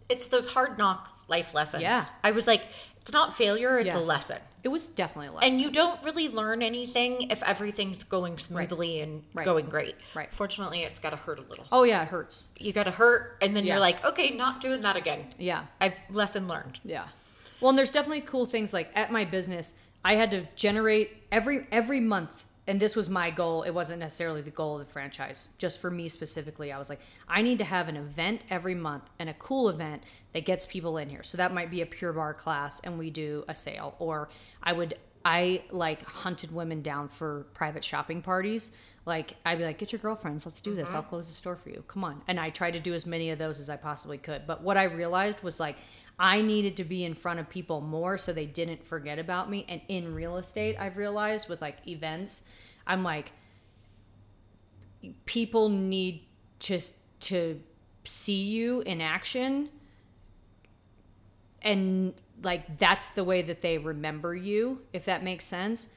It's 0.08 0.28
those 0.28 0.47
hard 0.47 0.78
knock 0.78 1.10
life 1.28 1.54
lessons. 1.54 1.84
Yeah. 1.84 2.06
I 2.24 2.32
was 2.32 2.47
like, 2.47 2.64
it's 3.02 3.14
not 3.14 3.34
failure, 3.36 3.80
it's 3.80 3.88
Yeah. 3.95 3.97
a 3.97 4.02
lesson. 4.02 4.38
It 4.62 4.68
was 4.68 4.86
definitely 4.86 5.28
a 5.28 5.32
lesson. 5.32 5.54
And 5.54 5.62
you 5.62 5.72
don't 5.72 6.04
really 6.04 6.28
learn 6.28 6.62
anything 6.62 7.32
if 7.32 7.41
everything's 7.43 8.04
going 8.04 8.38
smoothly 8.39 9.00
and 9.00 9.24
Right. 9.34 9.45
going 9.45 9.68
great. 9.68 9.95
Right. 10.14 10.32
Fortunately, 10.34 10.82
it's 10.84 11.00
got 11.00 11.12
to 11.12 11.16
hurt 11.16 11.39
a 11.39 11.43
little. 11.43 11.66
oh 11.72 11.84
yeah, 11.84 12.02
it 12.02 12.10
hurts. 12.10 12.50
You 12.60 12.74
got 12.74 12.84
to 12.84 12.91
hurt, 12.91 13.38
and 13.41 13.56
then 13.56 13.64
Yeah. 13.66 13.76
you're 13.76 13.80
like, 13.82 14.04
okay, 14.04 14.32
not 14.32 14.60
doing 14.60 14.82
that 14.82 14.97
again. 14.97 15.28
Yeah. 15.38 15.66
I've 15.80 16.02
lesson 16.10 16.47
learned. 16.47 16.80
Yeah. 16.84 17.08
Well, 17.62 17.70
and 17.70 17.78
there's 17.78 17.91
definitely 17.91 18.22
cool 18.22 18.45
things 18.45 18.74
like 18.74 18.91
at 18.95 19.12
my 19.12 19.24
business, 19.26 19.76
I 20.04 20.16
had 20.16 20.32
to 20.32 20.45
generate 20.56 21.24
every 21.32 21.68
every 21.72 22.00
month 22.00 22.43
and 22.70 22.80
this 22.80 22.95
was 22.95 23.09
my 23.09 23.32
goal. 23.32 23.63
It 23.63 23.72
wasn't 23.72 23.99
necessarily 23.99 24.41
the 24.41 24.51
goal 24.51 24.80
of 24.80 24.86
the 24.86 24.93
franchise. 24.93 25.47
Just 25.57 25.82
for 25.82 25.89
me 25.89 26.07
specifically, 26.07 26.72
I 26.72 26.78
was 26.78 26.88
like, 26.88 26.99
I 27.28 27.41
need 27.41 27.57
to 27.57 27.63
have 27.63 27.88
an 27.88 27.97
event 27.97 28.41
every 28.47 28.76
month 28.76 29.05
and 29.17 29.28
a 29.28 29.34
cool 29.34 29.70
event 29.70 30.03
that 30.34 30.45
gets 30.45 30.67
people 30.67 30.99
in 30.99 31.09
here. 31.09 31.24
So 31.24 31.36
that 31.38 31.51
might 31.51 31.72
be 31.72 31.82
a 31.82 31.88
Pure 31.88 32.13
Barre 32.13 32.36
class 32.36 32.80
and 32.82 32.99
we 32.99 33.09
do 33.09 33.43
a 33.47 33.55
sale 33.55 33.95
or 33.97 34.30
I 34.61 34.74
would 34.74 34.95
I 35.26 35.63
like 35.72 36.05
hunted 36.05 36.53
women 36.53 36.84
down 36.84 37.09
for 37.09 37.47
private 37.55 37.84
shopping 37.84 38.22
parties. 38.22 38.72
Like 39.03 39.34
I'd 39.43 39.57
be 39.57 39.63
like, 39.63 39.80
get 39.80 39.91
your 39.91 39.99
girlfriends, 39.99 40.45
let's 40.45 40.61
do 40.61 40.76
this. 40.76 40.89
I'll 40.89 41.01
mm-hmm. 41.01 41.09
close 41.09 41.28
the 41.28 41.34
store 41.34 41.55
for 41.55 41.70
you. 41.70 41.84
Come 41.88 42.03
on. 42.03 42.22
And 42.28 42.39
I 42.39 42.51
tried 42.51 42.72
to 42.72 42.80
do 42.80 42.93
as 42.93 43.07
many 43.07 43.32
of 43.32 43.39
those 43.39 43.59
as 43.59 43.72
I 43.72 43.78
possibly 43.78 44.20
could. 44.20 44.43
But 44.45 44.61
what 44.61 44.78
I 44.78 44.84
realized 44.84 45.41
was 45.41 45.59
like 45.59 45.78
I 46.20 46.41
needed 46.41 46.76
to 46.78 46.84
be 46.84 47.05
in 47.05 47.13
front 47.13 47.39
of 47.39 47.49
people 47.49 47.80
more 47.80 48.17
so 48.17 48.34
they 48.34 48.45
didn't 48.45 48.86
forget 48.86 49.17
about 49.20 49.49
me. 49.49 49.65
And 49.70 49.82
in 49.88 50.13
real 50.13 50.38
estate, 50.38 50.76
I've 50.78 50.97
realized 50.97 51.47
with 51.47 51.61
like 51.61 51.78
events, 51.88 52.45
I'm 52.90 53.04
like, 53.04 53.32
people 55.26 55.70
need 55.70 56.26
to 56.60 56.82
to 57.22 57.62
see 58.04 58.44
you 58.44 58.82
in 58.82 59.00
action 59.02 59.70
and 61.62 62.14
like 62.44 62.78
that's 62.78 63.10
the 63.10 63.24
way 63.24 63.42
that 63.42 63.62
they 63.62 63.78
remember 63.78 64.34
you 64.36 64.80
if 64.94 65.06
that 65.06 65.24
makes 65.24 65.46
sense 65.46 65.88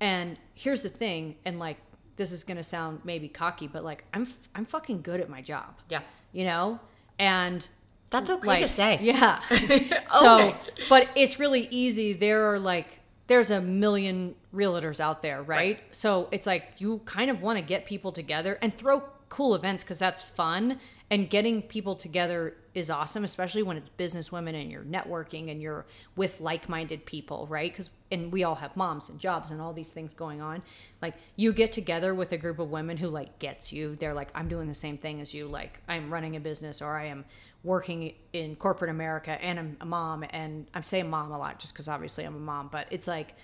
and 0.00 0.36
here's 0.54 0.82
the 0.82 0.88
thing 0.88 1.34
and 1.44 1.58
like 1.58 1.76
this 2.16 2.32
is 2.32 2.44
going 2.44 2.56
to 2.56 2.62
sound 2.62 3.00
maybe 3.04 3.28
cocky 3.28 3.66
but 3.66 3.84
like 3.84 4.04
i'm 4.14 4.26
i'm 4.54 4.64
fucking 4.64 5.02
good 5.02 5.20
at 5.20 5.28
my 5.28 5.40
job 5.42 5.74
Yeah. 5.88 6.00
you 6.32 6.44
know 6.44 6.78
and 7.18 7.68
That's 8.10 8.30
okay 8.30 8.46
like 8.46 8.62
to 8.62 8.68
say. 8.68 8.98
yeah 9.02 9.40
so 10.08 10.38
Okay. 10.48 10.56
but 10.88 11.08
it's 11.16 11.38
really 11.38 11.66
easy 11.70 12.12
there 12.12 12.52
are 12.52 12.58
like 12.58 12.99
there's 13.30 13.52
a 13.52 13.60
million 13.60 14.34
realtors 14.52 14.98
out 14.98 15.22
there 15.22 15.40
right, 15.44 15.78
so 15.92 16.26
it's 16.32 16.46
like 16.46 16.64
you 16.78 17.00
kind 17.04 17.30
of 17.30 17.40
want 17.42 17.56
to 17.56 17.62
get 17.64 17.86
people 17.86 18.10
together 18.10 18.58
and 18.60 18.76
throw 18.76 19.04
cool 19.28 19.54
events 19.54 19.84
because 19.84 19.98
that's 19.98 20.20
fun 20.20 20.80
and 21.10 21.28
getting 21.28 21.60
people 21.60 21.96
together 21.96 22.54
is 22.72 22.88
awesome 22.88 23.24
especially 23.24 23.62
when 23.64 23.76
it's 23.76 23.88
business 23.88 24.30
women 24.30 24.54
and 24.54 24.70
you're 24.70 24.84
networking 24.84 25.50
and 25.50 25.60
you're 25.60 25.84
with 26.16 26.40
like-minded 26.40 27.04
people 27.04 27.46
right? 27.48 27.72
Because 27.72 27.90
and 28.12 28.32
we 28.32 28.44
all 28.44 28.54
have 28.56 28.76
moms 28.76 29.08
and 29.08 29.18
jobs 29.18 29.50
and 29.50 29.60
all 29.60 29.72
these 29.72 29.90
things 29.90 30.14
going 30.14 30.40
on. 30.40 30.62
Like 31.00 31.14
you 31.36 31.52
get 31.52 31.72
together 31.72 32.14
with 32.14 32.32
a 32.32 32.38
group 32.38 32.58
of 32.58 32.70
women 32.70 32.96
who 32.96 33.08
like 33.08 33.38
gets 33.38 33.72
you. 33.72 33.96
They're 33.96 34.14
like 34.14 34.30
i'm 34.34 34.48
doing 34.48 34.68
the 34.68 34.74
same 34.74 34.98
thing 34.98 35.20
as 35.20 35.34
you. 35.34 35.46
Like 35.48 35.80
i'm 35.88 36.12
running 36.12 36.36
a 36.36 36.40
business 36.40 36.80
or 36.80 36.96
i 36.96 37.06
am 37.06 37.24
working 37.62 38.14
in 38.32 38.56
corporate 38.56 38.90
america 38.90 39.32
and 39.42 39.58
i'm 39.58 39.76
a 39.80 39.86
mom. 39.86 40.24
And 40.30 40.66
i'm 40.74 40.82
saying 40.82 41.10
mom 41.10 41.32
a 41.32 41.38
lot 41.38 41.58
just 41.58 41.72
because 41.72 41.88
obviously 41.88 42.24
i'm 42.24 42.36
a 42.36 42.40
mom 42.40 42.68
but 42.70 42.86
it's 42.90 43.06
like 43.06 43.34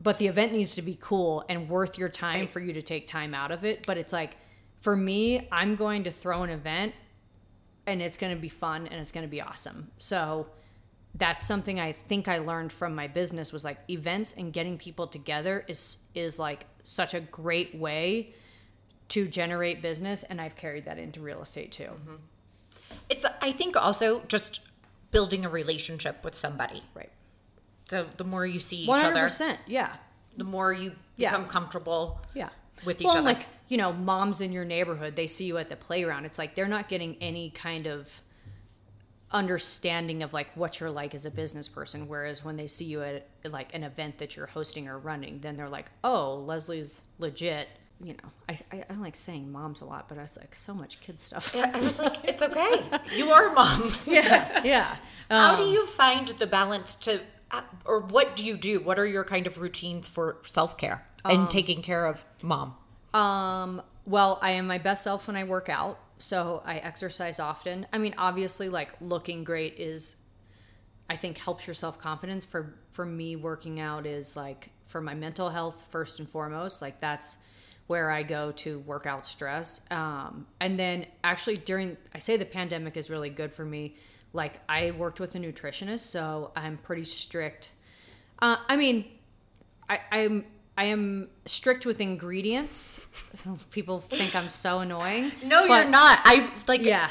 but 0.00 0.18
the 0.18 0.26
event 0.26 0.52
needs 0.52 0.74
to 0.76 0.82
be 0.82 0.96
cool 1.00 1.44
and 1.48 1.68
worth 1.68 1.98
your 1.98 2.08
time 2.08 2.46
for 2.46 2.60
you 2.60 2.72
to 2.74 2.82
take 2.82 3.06
time 3.06 3.34
out 3.34 3.50
of 3.50 3.64
it. 3.64 3.86
But 3.86 3.98
it's 3.98 4.12
like, 4.12 4.36
for 4.80 4.96
me, 4.96 5.48
I'm 5.50 5.76
going 5.76 6.04
to 6.04 6.10
throw 6.10 6.42
an 6.42 6.50
event 6.50 6.94
and 7.86 8.02
it's 8.02 8.16
going 8.16 8.34
to 8.34 8.40
be 8.40 8.48
fun 8.48 8.86
and 8.86 9.00
it's 9.00 9.12
going 9.12 9.26
to 9.26 9.30
be 9.30 9.40
awesome. 9.40 9.90
So 9.98 10.46
that's 11.14 11.46
something 11.46 11.80
I 11.80 11.92
think 11.92 12.28
I 12.28 12.38
learned 12.38 12.72
from 12.72 12.94
my 12.94 13.08
business 13.08 13.52
was 13.52 13.64
like 13.64 13.78
events 13.90 14.34
and 14.36 14.52
getting 14.52 14.78
people 14.78 15.06
together 15.06 15.64
is 15.66 15.98
is 16.14 16.38
like 16.38 16.66
such 16.84 17.14
a 17.14 17.20
great 17.20 17.74
way 17.74 18.34
to 19.08 19.26
generate 19.26 19.80
business 19.80 20.22
and 20.22 20.40
I've 20.40 20.54
carried 20.54 20.84
that 20.84 20.98
into 20.98 21.20
real 21.20 21.40
estate 21.42 21.72
too. 21.72 21.84
Mm-hmm. 21.84 22.14
It's 23.08 23.24
I 23.42 23.52
think 23.52 23.74
also 23.76 24.20
just 24.28 24.60
building 25.10 25.44
a 25.44 25.48
relationship 25.48 26.22
with 26.22 26.34
somebody. 26.34 26.82
Right. 26.94 27.10
So 27.88 28.06
the 28.18 28.24
more 28.24 28.44
you 28.44 28.60
see 28.60 28.76
each 28.82 28.88
100%. 28.88 29.02
other, 29.10 29.58
Yeah. 29.66 29.94
the 30.36 30.44
more 30.44 30.72
you 30.74 30.92
Yeah. 31.16 31.30
become 31.30 31.46
comfortable. 31.48 32.20
Yeah. 32.34 32.50
With 32.84 33.00
each 33.00 33.06
well, 33.06 33.16
other. 33.16 33.24
like, 33.24 33.46
you 33.68 33.76
know, 33.76 33.92
moms 33.92 34.40
in 34.40 34.52
your 34.52 34.64
neighborhood, 34.64 35.14
they 35.16 35.26
see 35.26 35.44
you 35.44 35.58
at 35.58 35.68
the 35.68 35.76
playground. 35.76 36.24
It's 36.24 36.38
like 36.38 36.54
they're 36.54 36.68
not 36.68 36.88
getting 36.88 37.16
any 37.20 37.50
kind 37.50 37.86
of 37.86 38.22
understanding 39.30 40.22
of 40.22 40.32
like 40.32 40.48
what 40.56 40.80
you're 40.80 40.90
like 40.90 41.14
as 41.14 41.26
a 41.26 41.30
business 41.30 41.68
person. 41.68 42.08
Whereas 42.08 42.44
when 42.44 42.56
they 42.56 42.66
see 42.66 42.86
you 42.86 43.02
at 43.02 43.28
like 43.44 43.74
an 43.74 43.84
event 43.84 44.18
that 44.18 44.36
you're 44.36 44.46
hosting 44.46 44.88
or 44.88 44.98
running, 44.98 45.40
then 45.40 45.56
they're 45.56 45.68
like, 45.68 45.90
oh, 46.02 46.36
Leslie's 46.46 47.02
legit. 47.18 47.68
You 48.00 48.12
know, 48.14 48.30
I, 48.48 48.58
I, 48.72 48.84
I 48.90 48.94
like 48.94 49.16
saying 49.16 49.50
moms 49.50 49.80
a 49.80 49.84
lot, 49.84 50.08
but 50.08 50.18
I 50.18 50.22
was 50.22 50.36
like, 50.38 50.54
so 50.54 50.72
much 50.72 51.00
kid 51.00 51.18
stuff. 51.20 51.54
I 51.54 51.78
was 51.78 51.98
like, 51.98 52.16
it's 52.24 52.42
okay. 52.42 52.80
You 53.14 53.32
are 53.32 53.52
mom. 53.52 53.92
yeah. 54.06 54.62
Yeah. 54.64 54.96
How 55.28 55.54
Um, 55.54 55.64
do 55.64 55.68
you 55.70 55.84
find 55.84 56.28
the 56.28 56.46
balance 56.46 56.94
to, 56.94 57.20
uh, 57.50 57.62
or 57.84 58.00
what 58.00 58.36
do 58.36 58.44
you 58.46 58.56
do? 58.56 58.78
What 58.80 58.98
are 59.00 59.06
your 59.06 59.24
kind 59.24 59.46
of 59.48 59.58
routines 59.60 60.06
for 60.06 60.38
self 60.46 60.78
care 60.78 61.04
and 61.24 61.50
taking 61.50 61.82
care 61.82 62.06
of 62.06 62.24
mom? 62.40 62.76
Um, 63.18 63.82
well, 64.06 64.38
I 64.40 64.52
am 64.52 64.68
my 64.68 64.78
best 64.78 65.02
self 65.02 65.26
when 65.26 65.34
I 65.34 65.42
work 65.42 65.68
out, 65.68 65.98
so 66.18 66.62
I 66.64 66.76
exercise 66.76 67.40
often. 67.40 67.84
I 67.92 67.98
mean, 67.98 68.14
obviously 68.16 68.68
like 68.68 68.94
looking 69.00 69.42
great 69.42 69.74
is 69.78 70.14
I 71.10 71.16
think 71.16 71.36
helps 71.36 71.66
your 71.66 71.74
self-confidence 71.74 72.44
for 72.44 72.76
for 72.92 73.04
me 73.04 73.34
working 73.34 73.80
out 73.80 74.06
is 74.06 74.36
like 74.36 74.70
for 74.86 75.00
my 75.00 75.14
mental 75.14 75.50
health 75.50 75.88
first 75.90 76.20
and 76.20 76.30
foremost, 76.30 76.80
like 76.80 77.00
that's 77.00 77.38
where 77.88 78.08
I 78.10 78.22
go 78.22 78.52
to 78.52 78.78
work 78.80 79.06
out 79.06 79.26
stress. 79.26 79.80
Um, 79.90 80.46
and 80.60 80.78
then 80.78 81.06
actually 81.24 81.56
during 81.56 81.96
I 82.14 82.20
say 82.20 82.36
the 82.36 82.44
pandemic 82.44 82.96
is 82.96 83.10
really 83.10 83.30
good 83.30 83.52
for 83.52 83.64
me. 83.64 83.96
Like 84.32 84.60
I 84.68 84.92
worked 84.92 85.18
with 85.18 85.34
a 85.34 85.38
nutritionist, 85.38 86.00
so 86.00 86.52
I'm 86.54 86.76
pretty 86.78 87.04
strict. 87.04 87.70
Uh, 88.40 88.58
I 88.68 88.76
mean, 88.76 89.06
I, 89.88 89.98
I'm 90.12 90.44
I 90.78 90.84
am 90.84 91.28
strict 91.44 91.86
with 91.86 92.00
ingredients. 92.00 93.04
People 93.72 93.98
think 93.98 94.36
I'm 94.36 94.48
so 94.48 94.78
annoying. 94.78 95.32
No, 95.42 95.66
but- 95.66 95.74
you're 95.74 95.90
not. 95.90 96.20
I 96.22 96.48
like. 96.68 96.82
Yeah, 96.82 97.10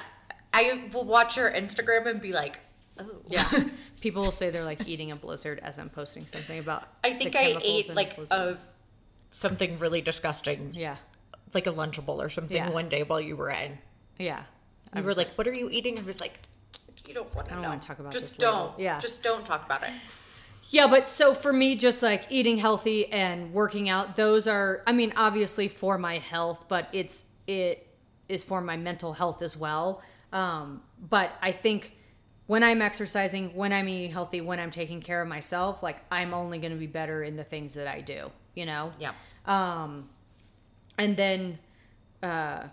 I 0.54 0.90
will 0.94 1.04
watch 1.04 1.36
your 1.36 1.52
Instagram 1.52 2.06
and 2.06 2.22
be 2.22 2.32
like, 2.32 2.60
oh. 2.98 3.06
yeah. 3.28 3.46
People 4.00 4.22
will 4.24 4.32
say 4.32 4.52
they're 4.52 4.64
like 4.64 4.88
eating 4.88 5.12
a 5.12 5.18
blizzard 5.18 5.60
as 5.60 5.80
I'm 5.80 5.90
posting 5.90 6.26
something 6.28 6.58
about. 6.60 6.88
I 7.04 7.12
think 7.12 7.36
I 7.36 7.58
ate 7.62 7.94
like 7.94 8.18
a 8.32 8.58
something 9.32 9.78
really 9.80 10.00
disgusting, 10.00 10.72
yeah, 10.74 10.96
like 11.54 11.68
a 11.68 11.74
Lunchable 11.74 12.24
or 12.24 12.30
something 12.30 12.56
Yeah. 12.56 12.70
one 12.70 12.88
day 12.88 13.04
while 13.04 13.20
you 13.20 13.36
were 13.36 13.50
in. 13.50 13.78
yeah. 14.18 14.44
You 14.96 15.04
were 15.04 15.14
like, 15.14 15.32
"What 15.38 15.46
are 15.46 15.54
you 15.54 15.70
eating?" 15.70 16.00
I 16.00 16.04
was 16.04 16.22
like, 16.22 16.40
"You 17.06 17.14
don't 17.14 17.36
want 17.36 17.50
to 17.50 17.56
know. 17.56 17.68
wanna 17.68 17.82
talk 17.82 18.00
about 18.00 18.14
Just 18.14 18.26
this 18.28 18.38
don't. 18.38 18.80
Yeah. 18.80 18.98
Just 19.00 19.22
don't 19.22 19.44
talk 19.46 19.66
about 19.66 19.84
it." 19.84 19.92
Yeah, 20.70 20.88
but 20.88 21.08
so 21.08 21.34
for 21.34 21.54
me, 21.54 21.76
just 21.76 22.04
like 22.04 22.26
eating 22.30 22.58
healthy 22.58 23.12
and 23.12 23.54
working 23.54 23.88
out, 23.88 24.16
those 24.18 24.48
are, 24.48 24.84
I 24.86 24.92
mean, 24.92 25.14
obviously 25.16 25.70
for 25.70 25.98
my 25.98 26.18
health, 26.18 26.66
but 26.68 26.90
it's, 26.92 27.24
it 27.48 27.88
is 28.28 28.44
for 28.44 28.60
my 28.60 28.76
mental 28.76 29.14
health 29.14 29.42
as 29.42 29.56
well. 29.56 30.02
Um, 30.34 30.82
but 31.10 31.32
I 31.42 31.54
think 31.54 31.94
when 32.48 32.64
I'm 32.64 32.82
exercising, 32.82 33.56
when 33.56 33.72
I'm 33.72 33.88
eating 33.88 34.12
healthy, 34.12 34.42
when 34.42 34.60
I'm 34.60 34.72
taking 34.72 35.00
care 35.00 35.22
of 35.22 35.30
myself, 35.30 35.82
like 35.82 35.98
I'm 36.12 36.34
only 36.34 36.60
going 36.60 36.74
to 36.74 36.78
be 36.78 36.88
better 36.88 37.24
in 37.24 37.38
the 37.38 37.46
things 37.46 37.74
that 37.76 37.88
I 37.88 38.02
do, 38.02 38.30
you 38.54 38.66
know? 38.66 38.92
Yeah. 39.00 39.14
Um, 39.46 40.10
and 40.98 41.16
then, 41.16 41.60
uh, 42.22 42.64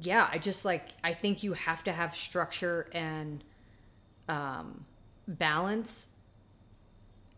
yeah, 0.00 0.28
I 0.30 0.38
just 0.38 0.64
like, 0.64 0.90
I 1.02 1.12
think 1.12 1.42
you 1.42 1.54
have 1.54 1.82
to 1.84 1.92
have 1.92 2.14
structure 2.14 2.88
and, 2.92 3.42
um, 4.28 4.84
balance 5.26 6.10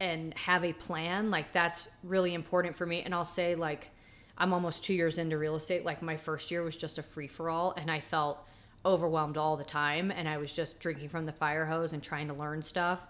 and 0.01 0.35
have 0.35 0.65
a 0.65 0.73
plan. 0.73 1.31
Like, 1.31 1.53
that's 1.53 1.89
really 2.03 2.35
important 2.35 2.77
for 2.77 2.87
me. 2.87 3.03
And 3.03 3.15
I'll 3.15 3.25
say, 3.25 3.55
like, 3.55 3.91
I'm 4.37 4.53
almost 4.53 4.85
two 4.85 4.95
years 4.95 5.19
into 5.19 5.37
real 5.39 5.57
estate. 5.57 5.85
Like, 5.85 6.03
my 6.03 6.17
first 6.17 6.51
year 6.51 6.63
was 6.63 6.77
just 6.77 6.99
a 6.99 7.03
free 7.03 7.27
for 7.29 7.51
all, 7.51 7.73
and 7.77 7.91
I 7.91 8.01
felt 8.01 8.39
overwhelmed 8.87 9.37
all 9.37 9.57
the 9.57 9.65
time. 9.65 10.11
And 10.11 10.29
I 10.29 10.37
was 10.37 10.53
just 10.53 10.79
drinking 10.81 11.09
from 11.09 11.27
the 11.27 11.33
fire 11.33 11.67
hose 11.67 11.93
and 11.93 12.03
trying 12.03 12.29
to 12.29 12.35
learn 12.35 12.63
stuff. 12.63 13.05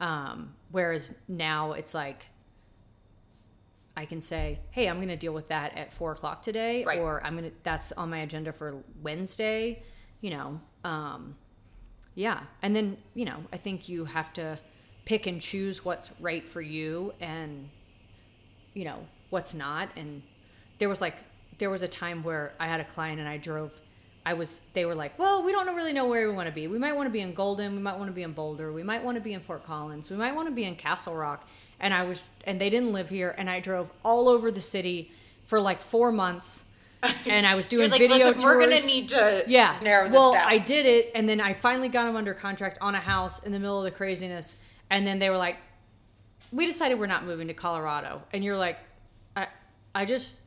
Um, 0.00 0.54
whereas 0.70 1.14
now 1.28 1.72
it's 1.72 1.94
like, 1.94 2.26
I 3.96 4.06
can 4.06 4.20
say, 4.20 4.58
"Hey, 4.70 4.88
I'm 4.88 4.96
going 4.96 5.08
to 5.08 5.16
deal 5.16 5.32
with 5.32 5.48
that 5.48 5.76
at 5.76 5.92
four 5.92 6.12
o'clock 6.12 6.42
today," 6.42 6.84
Right. 6.84 6.98
or 6.98 7.24
"I'm 7.24 7.36
going 7.36 7.50
to 7.50 7.56
that's 7.62 7.92
on 7.92 8.10
my 8.10 8.18
agenda 8.18 8.52
for 8.52 8.82
Wednesday." 9.02 9.82
You 10.20 10.30
know, 10.30 10.60
um, 10.82 11.36
yeah. 12.16 12.40
And 12.60 12.74
then 12.74 12.96
you 13.14 13.24
know, 13.24 13.44
I 13.52 13.56
think 13.56 13.88
you 13.88 14.04
have 14.04 14.32
to 14.34 14.58
pick 15.04 15.26
and 15.26 15.40
choose 15.40 15.84
what's 15.84 16.10
right 16.20 16.48
for 16.48 16.60
you, 16.60 17.12
and 17.20 17.68
you 18.74 18.84
know 18.84 18.98
what's 19.30 19.54
not. 19.54 19.88
And 19.96 20.22
there 20.78 20.88
was 20.88 21.00
like 21.00 21.16
there 21.58 21.70
was 21.70 21.82
a 21.82 21.88
time 21.88 22.22
where 22.22 22.52
I 22.58 22.66
had 22.66 22.80
a 22.80 22.84
client 22.84 23.20
and 23.20 23.28
I 23.28 23.36
drove. 23.36 23.72
I 24.26 24.32
was. 24.32 24.62
They 24.72 24.86
were 24.86 24.94
like, 24.94 25.18
"Well, 25.18 25.42
we 25.42 25.52
don't 25.52 25.74
really 25.74 25.92
know 25.92 26.06
where 26.06 26.28
we 26.28 26.34
want 26.34 26.48
to 26.48 26.54
be. 26.54 26.66
We 26.66 26.78
might 26.78 26.96
want 26.96 27.06
to 27.06 27.12
be 27.12 27.20
in 27.20 27.34
Golden. 27.34 27.74
We 27.74 27.82
might 27.82 27.98
want 27.98 28.08
to 28.08 28.14
be 28.14 28.22
in 28.22 28.32
Boulder. 28.32 28.72
We 28.72 28.82
might 28.82 29.04
want 29.04 29.16
to 29.16 29.20
be 29.20 29.34
in 29.34 29.40
Fort 29.40 29.64
Collins. 29.64 30.10
We 30.10 30.16
might 30.16 30.34
want 30.34 30.48
to 30.48 30.54
be 30.54 30.64
in 30.64 30.76
Castle 30.76 31.14
Rock." 31.14 31.46
And 31.80 31.92
I 31.92 32.04
was, 32.04 32.22
and 32.44 32.60
they 32.60 32.70
didn't 32.70 32.92
live 32.92 33.10
here. 33.10 33.34
And 33.36 33.50
I 33.50 33.60
drove 33.60 33.90
all 34.04 34.28
over 34.28 34.50
the 34.50 34.62
city 34.62 35.10
for 35.44 35.60
like 35.60 35.80
four 35.80 36.10
months. 36.12 36.64
And 37.26 37.46
I 37.46 37.54
was 37.54 37.66
doing 37.66 37.90
like, 37.90 38.00
video 38.00 38.28
"Listen, 38.28 38.42
we're 38.42 38.58
gonna 38.58 38.80
need 38.80 39.10
to 39.10 39.44
yeah 39.46 39.78
narrow 39.82 40.04
this 40.04 40.14
well 40.14 40.32
down. 40.32 40.48
i 40.48 40.56
did 40.56 40.86
it 40.86 41.10
and 41.14 41.28
then 41.28 41.38
i 41.38 41.52
finally 41.52 41.90
got 41.90 42.06
them 42.06 42.16
under 42.16 42.32
contract 42.32 42.78
on 42.80 42.94
a 42.94 43.00
house 43.00 43.42
in 43.42 43.52
the 43.52 43.58
middle 43.58 43.76
of 43.76 43.84
the 43.84 43.90
craziness 43.90 44.56
and 44.94 45.04
then 45.04 45.18
they 45.18 45.28
were 45.28 45.36
like 45.36 45.56
we 46.52 46.66
decided 46.66 47.00
we're 47.00 47.06
not 47.06 47.24
moving 47.24 47.48
to 47.48 47.54
colorado. 47.54 48.22
And 48.32 48.44
you're 48.44 48.56
like 48.56 48.78
i 49.36 49.48
i 49.94 50.04
just 50.04 50.38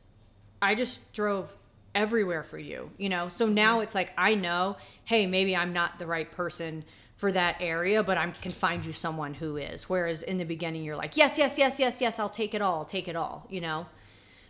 i 0.62 0.74
just 0.74 1.12
drove 1.12 1.54
everywhere 1.94 2.42
for 2.42 2.58
you 2.58 2.90
you 2.96 3.08
know? 3.10 3.28
So 3.28 3.46
now 3.46 3.80
it's 3.80 3.94
like 3.94 4.10
i 4.16 4.34
know 4.34 4.76
hey 5.04 5.26
maybe 5.26 5.54
i'm 5.54 5.72
not 5.72 5.98
the 5.98 6.06
right 6.06 6.30
person 6.32 6.84
for 7.16 7.30
that 7.32 7.56
area 7.60 8.02
but 8.02 8.16
i 8.16 8.30
can 8.30 8.52
find 8.52 8.86
you 8.86 8.92
someone 8.92 9.34
who 9.34 9.58
is. 9.58 9.88
Whereas 9.88 10.22
in 10.22 10.38
the 10.38 10.44
beginning 10.44 10.82
you're 10.82 10.96
like 10.96 11.16
yes 11.16 11.36
yes 11.36 11.58
yes 11.58 11.78
yes 11.78 12.00
yes 12.00 12.18
i'll 12.18 12.28
take 12.28 12.54
it 12.54 12.62
all 12.62 12.78
I'll 12.78 12.84
take 12.96 13.06
it 13.06 13.16
all 13.16 13.46
you 13.50 13.60
know? 13.60 13.86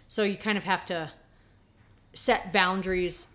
So 0.06 0.22
you 0.22 0.38
kind 0.38 0.56
of 0.56 0.64
have 0.64 0.86
to 0.86 1.10
set 2.14 2.52
boundaries 2.52 3.26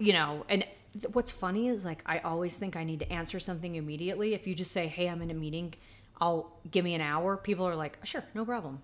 you 0.00 0.12
know, 0.12 0.44
and 0.48 0.66
what's 1.12 1.32
funny 1.32 1.68
is 1.68 1.84
like 1.84 2.02
I 2.06 2.18
always 2.18 2.56
think 2.56 2.76
I 2.76 2.84
need 2.84 3.00
to 3.00 3.12
answer 3.12 3.40
something 3.40 3.74
immediately. 3.74 4.34
If 4.34 4.46
you 4.46 4.54
just 4.54 4.72
say, 4.72 4.86
"Hey, 4.86 5.08
I'm 5.08 5.22
in 5.22 5.30
a 5.30 5.34
meeting," 5.34 5.74
I'll 6.20 6.52
give 6.70 6.84
me 6.84 6.94
an 6.94 7.00
hour. 7.00 7.36
People 7.36 7.66
are 7.66 7.76
like, 7.76 7.98
"Sure, 8.04 8.24
no 8.34 8.44
problem," 8.44 8.82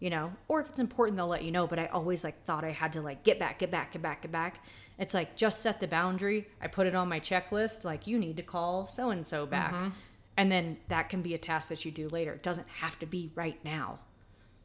you 0.00 0.10
know. 0.10 0.32
Or 0.48 0.60
if 0.60 0.68
it's 0.68 0.78
important, 0.78 1.16
they'll 1.16 1.26
let 1.26 1.44
you 1.44 1.50
know. 1.50 1.66
But 1.66 1.78
I 1.78 1.86
always 1.86 2.24
like 2.24 2.44
thought 2.44 2.64
I 2.64 2.70
had 2.70 2.92
to 2.94 3.00
like 3.00 3.22
get 3.22 3.38
back, 3.38 3.58
get 3.58 3.70
back, 3.70 3.92
get 3.92 4.02
back, 4.02 4.22
get 4.22 4.32
back. 4.32 4.64
It's 4.98 5.14
like 5.14 5.36
just 5.36 5.62
set 5.62 5.80
the 5.80 5.88
boundary. 5.88 6.48
I 6.60 6.68
put 6.68 6.86
it 6.86 6.94
on 6.94 7.08
my 7.08 7.20
checklist. 7.20 7.84
Like 7.84 8.06
you 8.06 8.18
need 8.18 8.36
to 8.36 8.42
call 8.42 8.86
so 8.86 9.10
and 9.10 9.26
so 9.26 9.46
back, 9.46 9.74
mm-hmm. 9.74 9.88
and 10.36 10.52
then 10.52 10.78
that 10.88 11.08
can 11.08 11.22
be 11.22 11.34
a 11.34 11.38
task 11.38 11.68
that 11.70 11.84
you 11.84 11.90
do 11.90 12.08
later. 12.08 12.32
It 12.34 12.42
doesn't 12.42 12.68
have 12.68 12.98
to 13.00 13.06
be 13.06 13.30
right 13.34 13.58
now. 13.64 13.98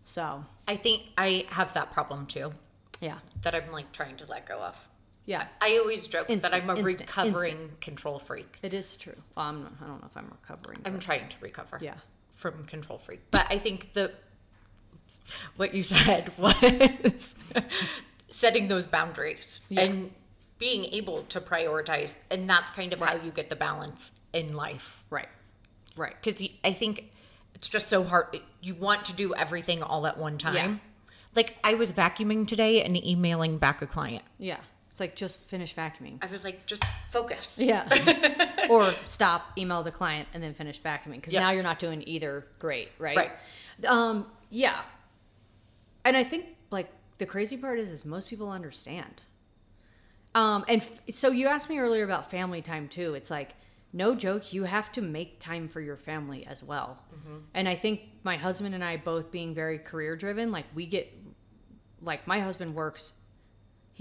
So 0.03 0.43
I 0.67 0.75
think 0.75 1.03
I 1.17 1.45
have 1.49 1.73
that 1.73 1.91
problem 1.91 2.25
too. 2.25 2.51
yeah, 2.99 3.19
That 3.43 3.55
I'm 3.55 3.71
like 3.71 3.91
trying 3.91 4.17
to 4.17 4.25
let 4.25 4.45
go 4.45 4.59
of. 4.59 4.87
Yeah. 5.25 5.47
I 5.61 5.77
always 5.77 6.07
joke 6.07 6.29
Instant, 6.29 6.51
that 6.53 6.61
I'm 6.63 6.69
a 6.69 6.75
instant, 6.75 6.99
recovering 7.09 7.69
control 7.79 8.19
freak. 8.19 8.57
It 8.63 8.73
is 8.73 8.97
true. 8.97 9.15
Well, 9.35 9.45
I'm 9.45 9.63
not, 9.63 9.73
I 9.83 9.87
don't 9.87 10.01
know 10.01 10.07
if 10.09 10.17
I'm 10.17 10.29
recovering. 10.29 10.79
I'm 10.85 10.99
trying 10.99 11.27
to 11.29 11.37
recover. 11.41 11.77
Yeah. 11.81 11.95
From 12.33 12.63
control 12.65 12.97
freak. 12.97 13.21
But 13.31 13.45
I 13.49 13.57
think 13.57 13.93
the 13.93 14.11
what 15.57 15.73
you 15.73 15.83
said 15.83 16.31
was 16.37 17.35
setting 18.27 18.67
those 18.67 18.87
boundaries 18.87 19.61
Yeah. 19.69 19.81
and 19.81 20.11
being 20.57 20.85
able 20.93 21.23
to 21.23 21.41
prioritize 21.41 22.15
and 22.29 22.49
that's 22.49 22.71
kind 22.71 22.93
of 22.93 22.99
how 22.99 23.15
you 23.15 23.31
get 23.31 23.49
the 23.49 23.55
balance 23.55 24.11
in 24.31 24.53
life. 24.55 25.03
right, 25.09 25.27
right. 25.97 26.15
Cuz 26.23 26.41
I 26.63 26.71
think 26.71 27.11
it's 27.55 27.67
just 27.69 27.87
so 27.89 28.03
hard 28.03 28.39
you 28.61 28.73
want 28.75 29.05
to 29.05 29.13
do 29.13 29.35
everything 29.35 29.83
all 29.83 30.07
at 30.07 30.17
one 30.17 30.37
time. 30.37 30.55
Yeah. 30.55 30.75
Like 31.35 31.57
I 31.63 31.73
was 31.75 31.91
vacuuming 31.93 32.47
today 32.47 32.81
and 32.83 32.95
emailing 33.05 33.57
back 33.57 33.81
a 33.81 33.87
client. 33.87 34.23
Yeah. 34.37 34.59
It's 34.91 34.99
like 34.99 35.15
just 35.15 35.43
finish 35.45 35.73
vacuuming. 35.73 36.17
I 36.21 36.27
was 36.27 36.43
like, 36.43 36.65
just 36.65 36.83
focus. 37.11 37.55
Yeah. 37.57 37.87
or 38.69 38.85
stop, 39.05 39.57
email 39.57 39.83
the 39.83 39.91
client, 39.91 40.27
and 40.33 40.43
then 40.43 40.53
finish 40.53 40.81
vacuuming 40.81 41.15
because 41.15 41.33
now 41.33 41.51
you're 41.51 41.63
not 41.63 41.79
doing 41.79 42.03
either 42.05 42.45
great, 42.59 42.89
right? 42.99 43.17
Right. 43.17 43.31
Um, 43.85 44.27
yeah. 44.49 44.81
And 46.03 46.17
I 46.17 46.23
think 46.23 46.45
like 46.71 46.89
the 47.19 47.25
crazy 47.25 47.55
part 47.57 47.79
is, 47.79 47.89
is 47.89 48.05
most 48.05 48.29
people 48.29 48.49
understand. 48.49 49.21
Um, 50.35 50.65
and 50.67 50.81
f- 50.81 51.01
so 51.13 51.29
you 51.29 51.47
asked 51.47 51.69
me 51.69 51.79
earlier 51.79 52.03
about 52.03 52.31
family 52.31 52.61
time 52.61 52.87
too. 52.87 53.13
It's 53.13 53.29
like 53.29 53.55
no 53.93 54.15
joke, 54.15 54.53
you 54.53 54.63
have 54.63 54.91
to 54.93 55.01
make 55.01 55.39
time 55.39 55.67
for 55.67 55.81
your 55.81 55.97
family 55.97 56.45
as 56.45 56.63
well. 56.63 56.97
And 57.53 57.67
I 57.67 57.75
think 57.75 58.01
my 58.23 58.37
husband 58.37 58.73
and 58.73 58.83
I 58.83 58.97
both 58.97 59.31
being 59.31 59.53
very 59.53 59.77
career 59.77 60.15
driven, 60.15 60.51
like 60.51 60.65
we 60.73 60.85
get, 60.85 61.11
like 62.01 62.25
my 62.25 62.39
husband 62.39 62.73
works 62.73 63.13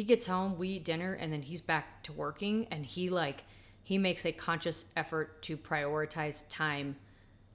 he 0.01 0.05
gets 0.05 0.27
home 0.27 0.57
we 0.57 0.69
eat 0.69 0.85
dinner 0.87 1.13
and 1.13 1.31
then 1.31 1.43
he's 1.43 1.61
back 1.61 2.03
to 2.03 2.11
working 2.11 2.67
and 2.71 2.87
he 2.87 3.11
like 3.11 3.45
he 3.83 3.99
makes 3.99 4.25
a 4.25 4.33
conscious 4.33 4.87
effort 4.97 5.43
to 5.43 5.59
prioritize 5.59 6.45
time 6.49 6.97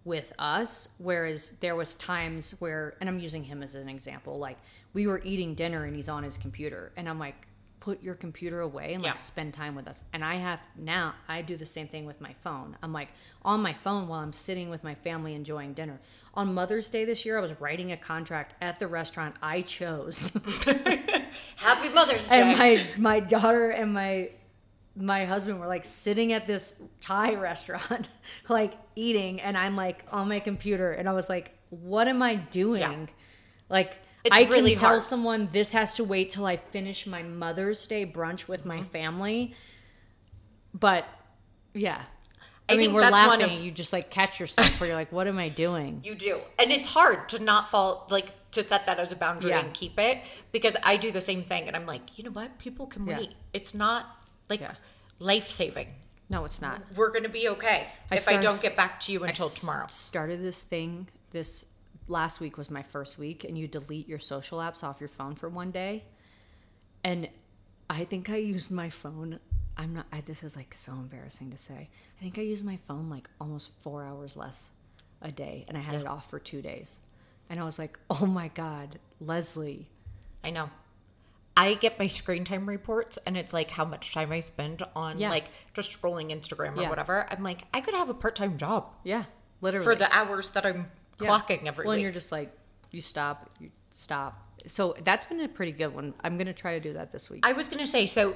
with 0.04 0.32
us 0.38 0.89
whereas 1.00 1.54
there 1.60 1.76
was 1.76 1.96
times 1.96 2.52
where 2.60 2.98
and 3.00 3.10
i'm 3.10 3.18
using 3.18 3.43
him 3.43 3.64
as 3.64 3.74
an 3.74 3.89
example 3.89 4.38
like 4.38 4.60
we 4.93 5.08
were 5.08 5.22
eating 5.24 5.56
dinner 5.56 5.86
and 5.86 5.96
he's 5.96 6.08
on 6.08 6.22
his 6.22 6.38
computer 6.38 6.91
and 6.98 7.10
i'm 7.10 7.18
like 7.18 7.48
put 7.86 8.02
your 8.02 8.16
computer 8.16 8.62
away 8.62 8.94
and 8.96 9.04
like 9.04 9.12
Yeah. 9.14 9.16
spend 9.18 9.54
time 9.54 9.76
with 9.76 9.88
us 9.88 10.02
and 10.12 10.24
i 10.26 10.36
have 10.36 10.60
now 10.76 11.14
i 11.28 11.44
do 11.44 11.56
the 11.56 11.68
same 11.68 11.88
thing 11.88 12.06
with 12.08 12.20
my 12.20 12.34
phone 12.42 12.76
i'm 12.82 12.92
like 12.92 13.10
on 13.44 13.62
my 13.62 13.74
phone 13.74 14.08
while 14.08 14.22
i'm 14.22 14.34
sitting 14.34 14.72
with 14.72 14.84
my 14.84 14.96
family 14.96 15.36
enjoying 15.36 15.74
dinner 15.74 16.00
on 16.34 16.54
mother's 16.56 16.90
day 16.90 17.06
this 17.06 17.26
year 17.26 17.38
i 17.38 17.42
was 17.42 17.54
writing 17.62 17.92
a 17.92 17.98
contract 17.98 18.56
at 18.60 18.80
the 18.80 18.88
restaurant 18.88 19.36
i 19.44 19.62
chose 19.62 20.36
Happy 21.58 21.90
Mother's 21.90 22.28
Day. 22.28 22.42
and 22.42 22.58
my 22.58 22.84
my 22.98 23.20
daughter 23.20 23.70
and 23.70 23.94
my 23.94 24.30
my 24.96 25.26
husband 25.26 25.60
were 25.60 25.68
like 25.68 25.86
sitting 25.86 26.32
at 26.34 26.48
this 26.48 26.82
Thai 27.02 27.36
restaurant, 27.36 28.08
like 28.50 28.74
eating, 28.96 29.42
and 29.42 29.58
I'm 29.58 29.76
like 29.76 30.06
on 30.12 30.30
my 30.30 30.40
computer, 30.40 30.92
and 30.94 31.10
I 31.10 31.14
was 31.14 31.28
like, 31.30 31.52
"What 31.70 32.08
am 32.08 32.22
I 32.22 32.36
doing?" 32.36 32.80
Yeah. 32.82 33.06
Like 33.70 34.00
It's 34.26 34.36
I 34.36 34.44
can 34.46 34.52
really 34.54 34.76
tell 34.76 34.90
hard. 34.90 35.02
someone 35.04 35.50
this 35.52 35.72
has 35.72 35.94
to 35.96 36.04
wait 36.04 36.32
till 36.32 36.46
I 36.46 36.58
finish 36.58 37.06
my 37.08 37.22
Mother's 37.24 37.86
Day 37.88 38.06
brunch 38.06 38.48
with 38.48 38.62
Mm-hmm. 38.62 38.68
my 38.70 38.84
family, 38.84 39.54
but 40.74 41.06
yeah. 41.74 42.02
I, 42.68 42.74
I 42.74 42.78
mean, 42.78 42.94
we're 42.94 43.02
that's 43.02 43.12
one 43.14 43.40
laughing. 43.40 43.58
of- 43.60 43.64
you 43.64 43.70
just 43.72 43.94
like 43.94 44.10
catch 44.10 44.40
yourself 44.40 44.80
where 44.80 44.88
you're 44.88 44.96
like, 44.98 45.12
"What 45.12 45.28
am 45.28 45.38
I 45.38 45.50
doing?" 45.50 46.02
You 46.04 46.16
do. 46.16 46.40
And 46.58 46.72
it's 46.72 46.88
hard 46.88 47.30
to 47.30 47.40
not 47.40 47.70
fall, 47.70 48.08
like, 48.10 48.34
to 48.52 48.64
set 48.64 48.88
that 48.88 48.98
as 48.98 49.12
a 49.12 49.16
boundary 49.16 49.52
Yeah. 49.52 49.60
and 49.60 49.72
keep 49.74 50.00
it 50.00 50.18
because 50.52 50.76
I 50.84 50.98
do 50.98 51.12
the 51.12 51.22
same 51.22 51.44
thing. 51.44 51.68
And 51.68 51.76
I'm 51.76 51.86
like, 51.86 52.18
you 52.18 52.24
know 52.24 52.32
what? 52.32 52.58
People 52.58 52.88
can 52.88 53.06
Yeah. 53.06 53.20
wait. 53.20 53.34
It's 53.54 53.76
not 53.76 54.08
like 54.50 54.62
Yeah. 54.62 54.74
life 55.20 55.52
saving. 55.52 55.90
No, 56.28 56.44
it's 56.44 56.60
not. 56.60 56.82
We're 56.96 57.10
going 57.12 57.22
to 57.24 57.30
be 57.30 57.48
okay 57.50 57.86
I 58.10 58.16
if 58.16 58.28
I 58.28 58.38
don't 58.38 58.60
get 58.60 58.76
back 58.76 59.00
to 59.02 59.12
you 59.12 59.24
until 59.26 59.46
s- 59.46 59.60
tomorrow. 59.60 59.86
Started 59.90 60.42
this 60.42 60.62
thing. 60.64 61.08
This 61.30 61.66
last 62.08 62.39
week 62.39 62.58
was 62.58 62.70
my 62.70 62.84
first 62.84 63.18
week, 63.18 63.43
and 63.43 63.58
you 63.58 63.68
delete 63.68 64.08
your 64.08 64.20
social 64.20 64.60
apps 64.60 64.84
off 64.84 64.99
your 64.99 65.10
phone 65.10 65.36
for 65.36 65.49
one 65.49 65.72
day. 65.72 66.03
And 67.03 67.30
I 67.89 68.03
think 68.06 68.30
I 68.30 68.38
used 68.38 68.72
my 68.72 68.89
phone. 68.89 69.39
I'm 69.78 69.93
not. 69.93 70.06
I, 70.12 70.22
this 70.22 70.43
is 70.43 70.56
like 70.56 70.74
so 70.74 70.93
embarrassing 70.93 71.51
to 71.51 71.58
say. 71.58 71.89
I 72.20 72.24
think 72.24 72.38
I 72.38 72.41
used 72.41 72.66
my 72.66 72.78
phone 72.88 73.10
like 73.10 73.30
almost 73.41 73.72
four 73.84 74.03
hours 74.03 74.36
less 74.36 74.72
a 75.22 75.32
day, 75.32 75.66
and 75.68 75.78
I 75.78 75.82
had 75.82 75.95
it 75.95 76.08
off 76.08 76.30
for 76.30 76.39
two 76.39 76.62
days. 76.62 76.99
And 77.49 77.60
I 77.60 77.64
was 77.64 77.78
like, 77.78 77.99
"Oh 78.10 78.26
my 78.26 78.47
god, 78.49 78.99
Leslie." 79.20 79.88
I 80.43 80.51
know. 80.51 80.68
I 81.58 81.76
get 81.76 81.97
my 81.97 82.08
screen 82.08 82.43
time 82.43 82.68
reports 82.68 83.18
and 83.26 83.38
it's 83.38 83.53
like 83.53 83.72
how 83.72 83.86
much 83.86 84.14
time 84.14 84.32
I 84.34 84.41
spend 84.41 84.84
on 84.93 85.18
Yeah. 85.18 85.30
like 85.30 85.45
just 85.74 85.99
scrolling 85.99 86.30
Instagram 86.30 86.78
or 86.78 86.82
Yeah. 86.82 86.89
whatever. 86.89 87.26
I'm 87.32 87.43
like, 87.43 87.64
I 87.74 87.80
could 87.80 87.93
have 87.93 88.10
a 88.10 88.14
part 88.14 88.36
time 88.36 88.58
job 88.58 88.89
Yeah, 89.06 89.24
literally 89.62 89.86
for 89.86 89.95
the 89.95 90.14
hours 90.14 90.49
that 90.51 90.66
I'm 90.66 90.91
Yeah. 91.20 91.28
clocking 91.30 91.66
every 91.66 91.86
well, 91.86 91.93
and 91.93 92.01
you're 92.01 92.11
just 92.11 92.32
like, 92.32 92.51
you 92.91 93.01
stop, 93.01 93.49
you 93.59 93.72
stop. 93.89 94.41
So 94.68 94.95
that's 95.03 95.26
been 95.26 95.39
a 95.41 95.47
pretty 95.47 95.72
good 95.72 95.93
one. 95.93 96.13
I'm 96.24 96.38
gonna 96.38 96.53
try 96.53 96.74
to 96.74 96.80
do 96.80 96.93
that 96.93 97.11
this 97.11 97.30
week. 97.30 97.45
I 97.45 97.53
was 97.53 97.68
gonna 97.70 97.88
say, 97.88 98.05
so 98.07 98.36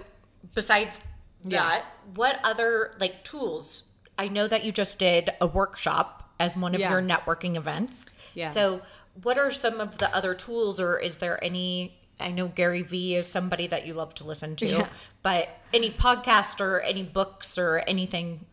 besides 0.55 1.01
Yeah. 1.43 1.57
that, 1.63 1.85
what 2.15 2.39
other 2.43 2.95
like 2.99 3.23
tools? 3.23 3.83
I 4.17 4.27
know 4.27 4.47
that 4.47 4.63
you 4.65 4.71
just 4.71 4.99
did 4.99 5.29
a 5.41 5.47
workshop 5.47 6.29
as 6.39 6.55
one 6.55 6.73
of 6.75 6.81
Yeah. 6.81 6.91
your 6.91 7.01
networking 7.01 7.55
events. 7.57 8.05
Yeah. 8.33 8.51
So 8.51 8.81
what 9.23 9.37
are 9.37 9.51
some 9.51 9.79
of 9.81 9.97
the 9.97 10.13
other 10.15 10.33
tools 10.35 10.79
or 10.79 10.97
is 10.99 11.17
there 11.17 11.41
any 11.43 11.95
I 12.21 12.31
know 12.31 12.49
Gary 12.49 12.81
Vee 12.81 13.15
is 13.15 13.27
somebody 13.27 13.67
that 13.67 13.87
you 13.87 13.93
love 13.93 14.13
to 14.15 14.25
listen 14.25 14.57
to, 14.57 14.65
Yeah. 14.67 14.89
but 15.23 15.47
any 15.73 15.89
podcast 15.89 16.59
or 16.59 16.81
any 16.81 17.03
books 17.03 17.57
or 17.57 17.79
anything 17.87 18.45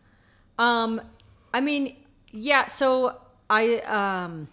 Um, 0.57 1.01
I 1.53 1.59
mean, 1.61 2.03
yeah. 2.31 2.65
So 2.67 3.19
I 3.49 3.79
um, 3.79 4.47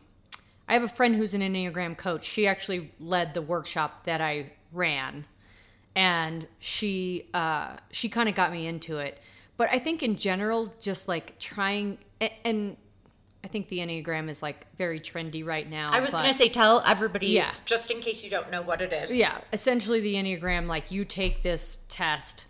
I 0.69 0.75
have 0.75 0.83
a 0.83 0.89
friend 0.89 1.15
who's 1.17 1.35
an 1.35 1.41
Enneagram 1.41 1.97
coach. 1.97 2.25
She 2.25 2.47
actually 2.47 2.93
led 3.01 3.35
the 3.35 3.43
workshop 3.43 4.05
that 4.05 4.21
I 4.21 4.53
ran, 4.73 5.25
and 5.95 6.47
she 6.59 7.29
uh, 7.35 7.77
she 7.91 8.09
kind 8.09 8.29
of 8.29 8.35
got 8.35 8.53
me 8.53 8.67
into 8.67 8.99
it. 8.99 9.19
But 9.57 9.69
I 9.71 9.79
think 9.79 10.03
in 10.03 10.17
general, 10.17 10.73
just 10.81 11.09
like 11.09 11.39
trying 11.39 11.99
and. 12.45 12.77
I 13.43 13.47
think 13.47 13.69
the 13.69 13.81
Enneagram 13.81 14.31
is 14.31 14.43
like 14.43 14.65
very 14.79 14.99
trendy 14.99 15.45
right 15.45 15.69
now. 15.69 15.91
I 15.93 16.01
was 16.01 16.13
but- 16.13 16.23
gonna 16.23 16.33
say 16.33 16.49
tell 16.49 16.83
everybody 16.87 17.27
Yeah. 17.27 17.53
just 17.67 17.91
in 17.91 18.01
case 18.01 18.25
you 18.25 18.31
don't 18.31 18.51
know 18.51 18.63
what 18.63 18.81
it 18.81 18.91
is. 18.91 19.15
yeah 19.15 19.37
essentially 19.53 20.01
the 20.01 20.15
enneagram 20.15 20.67
like 20.67 20.91
you 20.91 21.05
take 21.05 21.43
this 21.43 21.85
test 21.91 22.47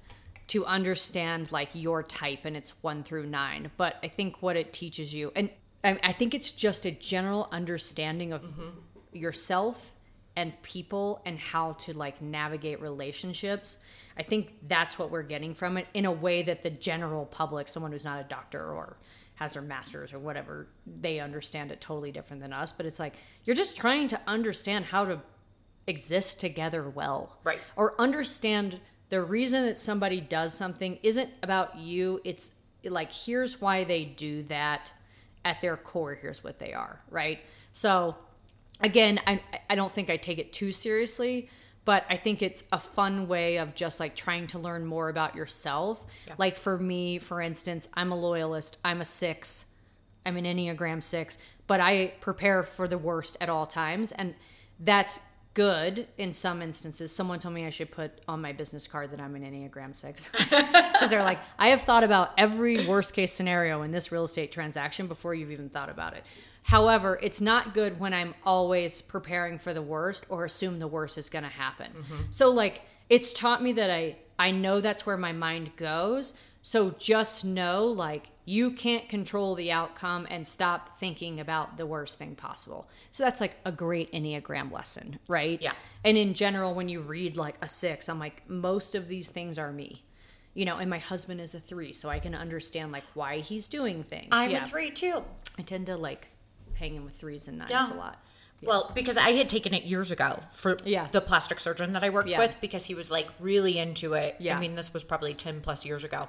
to 0.46 0.64
understand 0.64 1.50
like 1.50 1.70
your 1.72 2.04
type 2.04 2.44
and 2.44 2.56
it's 2.56 2.80
one 2.84 3.02
through 3.02 3.26
nine 3.26 3.72
but 3.76 3.96
i 4.04 4.08
think 4.08 4.40
what 4.40 4.54
it 4.56 4.72
teaches 4.72 5.12
you 5.12 5.32
and 5.34 5.50
i, 5.84 5.98
I 6.02 6.12
think 6.12 6.34
it's 6.34 6.50
just 6.50 6.84
a 6.86 6.90
general 6.90 7.48
understanding 7.52 8.32
of 8.32 8.42
mm-hmm. 8.42 8.70
yourself 9.12 9.94
and 10.36 10.52
people 10.62 11.22
and 11.24 11.38
how 11.38 11.74
to 11.74 11.92
like 11.92 12.20
navigate 12.20 12.80
relationships 12.80 13.78
i 14.18 14.22
think 14.22 14.54
that's 14.66 14.98
what 14.98 15.10
we're 15.10 15.22
getting 15.22 15.54
from 15.54 15.76
it 15.76 15.86
in 15.94 16.06
a 16.06 16.12
way 16.12 16.42
that 16.42 16.62
the 16.62 16.70
general 16.70 17.26
public 17.26 17.68
someone 17.68 17.92
who's 17.92 18.04
not 18.04 18.20
a 18.20 18.24
doctor 18.24 18.72
or 18.72 18.96
has 19.36 19.54
their 19.54 19.62
masters 19.62 20.12
or 20.12 20.18
whatever 20.18 20.68
they 21.00 21.18
understand 21.18 21.70
it 21.72 21.80
totally 21.80 22.12
different 22.12 22.40
than 22.40 22.52
us 22.52 22.72
but 22.72 22.86
it's 22.86 22.98
like 22.98 23.14
you're 23.44 23.56
just 23.56 23.76
trying 23.76 24.08
to 24.08 24.20
understand 24.26 24.84
how 24.84 25.04
to 25.04 25.20
exist 25.86 26.40
together 26.40 26.88
well. 26.88 27.38
Right. 27.44 27.58
Or 27.76 28.00
understand 28.00 28.80
the 29.08 29.22
reason 29.22 29.66
that 29.66 29.78
somebody 29.78 30.20
does 30.20 30.54
something 30.54 30.98
isn't 31.02 31.30
about 31.42 31.78
you. 31.78 32.20
It's 32.24 32.52
like, 32.84 33.12
here's 33.12 33.60
why 33.60 33.84
they 33.84 34.04
do 34.04 34.42
that. 34.44 34.92
At 35.44 35.60
their 35.60 35.76
core, 35.76 36.14
here's 36.14 36.42
what 36.42 36.58
they 36.58 36.72
are. 36.72 37.00
Right. 37.10 37.40
So, 37.72 38.16
again, 38.80 39.20
I, 39.26 39.40
I 39.68 39.74
don't 39.74 39.92
think 39.92 40.10
I 40.10 40.16
take 40.16 40.38
it 40.38 40.52
too 40.52 40.72
seriously, 40.72 41.48
but 41.84 42.04
I 42.08 42.16
think 42.16 42.40
it's 42.40 42.66
a 42.72 42.78
fun 42.78 43.28
way 43.28 43.58
of 43.58 43.74
just 43.74 44.00
like 44.00 44.16
trying 44.16 44.46
to 44.48 44.58
learn 44.58 44.86
more 44.86 45.08
about 45.08 45.34
yourself. 45.34 46.04
Like 46.38 46.56
for 46.56 46.78
me, 46.78 47.18
for 47.18 47.42
instance, 47.42 47.88
I'm 47.94 48.10
a 48.10 48.16
loyalist, 48.16 48.78
I'm 48.84 49.00
a 49.00 49.04
six. 49.04 49.66
I'm 50.26 50.36
an 50.38 50.44
Enneagram 50.44 51.02
six, 51.02 51.36
but 51.66 51.80
I 51.80 52.14
prepare 52.20 52.62
for 52.62 52.88
the 52.88 52.96
worst 52.96 53.36
at 53.40 53.50
all 53.50 53.66
times. 53.66 54.12
And 54.12 54.34
that's 54.80 55.20
good 55.54 56.06
in 56.18 56.32
some 56.32 56.60
instances. 56.60 57.14
Someone 57.14 57.38
told 57.38 57.54
me 57.54 57.64
I 57.64 57.70
should 57.70 57.90
put 57.90 58.12
on 58.28 58.42
my 58.42 58.52
business 58.52 58.86
card 58.86 59.12
that 59.12 59.20
I'm 59.20 59.34
an 59.36 59.42
Enneagram 59.42 59.96
six. 59.96 60.30
Because 60.94 61.10
they're 61.10 61.22
like, 61.22 61.40
I 61.58 61.68
have 61.68 61.82
thought 61.82 62.04
about 62.04 62.32
every 62.38 62.86
worst 62.86 63.14
case 63.14 63.32
scenario 63.32 63.82
in 63.82 63.90
this 63.90 64.12
real 64.12 64.24
estate 64.24 64.52
transaction 64.52 65.06
before 65.06 65.34
you've 65.34 65.50
even 65.50 65.68
thought 65.68 65.88
about 65.88 66.14
it. 66.14 66.24
However, 66.62 67.18
it's 67.20 67.40
not 67.40 67.74
good 67.74 68.00
when 68.00 68.14
I'm 68.14 68.34
always 68.44 69.02
preparing 69.02 69.58
for 69.58 69.74
the 69.74 69.82
worst 69.82 70.26
or 70.28 70.44
assume 70.44 70.78
the 70.78 70.88
worst 70.88 71.18
is 71.18 71.28
going 71.28 71.42
to 71.42 71.50
happen. 71.50 71.90
Mm-hmm. 71.92 72.22
So, 72.30 72.50
like, 72.50 72.82
it's 73.10 73.32
taught 73.34 73.62
me 73.62 73.72
that 73.72 73.90
I 73.90 74.16
I 74.38 74.50
know 74.50 74.80
that's 74.80 75.06
where 75.06 75.16
my 75.16 75.32
mind 75.32 75.76
goes. 75.76 76.36
So 76.62 76.90
just 76.90 77.44
know, 77.44 77.86
like, 77.86 78.28
you 78.44 78.72
can't 78.72 79.08
control 79.08 79.54
the 79.54 79.72
outcome 79.72 80.26
and 80.30 80.46
stop 80.46 80.98
thinking 81.00 81.40
about 81.40 81.76
the 81.78 81.86
worst 81.86 82.18
thing 82.18 82.34
possible. 82.34 82.86
So 83.12 83.22
that's 83.22 83.40
like 83.40 83.56
a 83.64 83.72
great 83.72 84.12
Enneagram 84.12 84.70
lesson, 84.70 85.18
right? 85.28 85.60
Yeah. 85.62 85.72
And 86.04 86.18
in 86.18 86.34
general, 86.34 86.74
when 86.74 86.88
you 86.88 87.00
read 87.00 87.36
like 87.36 87.56
a 87.62 87.68
six, 87.68 88.08
I'm 88.08 88.18
like, 88.18 88.48
most 88.48 88.94
of 88.94 89.08
these 89.08 89.30
things 89.30 89.58
are 89.58 89.72
me. 89.72 90.02
You 90.52 90.66
know, 90.66 90.76
and 90.76 90.88
my 90.88 90.98
husband 90.98 91.40
is 91.40 91.54
a 91.54 91.60
three, 91.60 91.92
so 91.92 92.08
I 92.08 92.20
can 92.20 92.34
understand 92.34 92.92
like 92.92 93.02
why 93.14 93.38
he's 93.38 93.66
doing 93.68 94.04
things. 94.04 94.28
I'm 94.30 94.50
yeah. 94.50 94.62
a 94.62 94.66
three 94.66 94.90
too. 94.90 95.24
I 95.58 95.62
tend 95.62 95.86
to 95.86 95.96
like 95.96 96.28
hanging 96.74 97.04
with 97.04 97.16
threes 97.16 97.48
and 97.48 97.58
nines 97.58 97.70
Yeah. 97.70 97.92
a 97.92 97.94
lot. 97.94 98.22
Well, 98.62 98.90
because 98.94 99.16
I 99.16 99.30
had 99.32 99.48
taken 99.48 99.74
it 99.74 99.82
years 99.84 100.10
ago 100.10 100.38
for 100.52 100.76
Yeah. 100.84 101.08
the 101.10 101.20
plastic 101.20 101.60
surgeon 101.60 101.92
that 101.94 102.04
I 102.04 102.10
worked 102.10 102.28
Yeah. 102.28 102.38
with 102.38 102.56
because 102.60 102.84
he 102.86 102.94
was 102.94 103.10
like 103.10 103.28
really 103.40 103.78
into 103.78 104.14
it. 104.14 104.36
Yeah. 104.38 104.56
I 104.56 104.60
mean, 104.60 104.74
this 104.76 104.94
was 104.94 105.02
probably 105.02 105.34
10 105.34 105.60
plus 105.60 105.84
years 105.84 106.04
ago. 106.04 106.28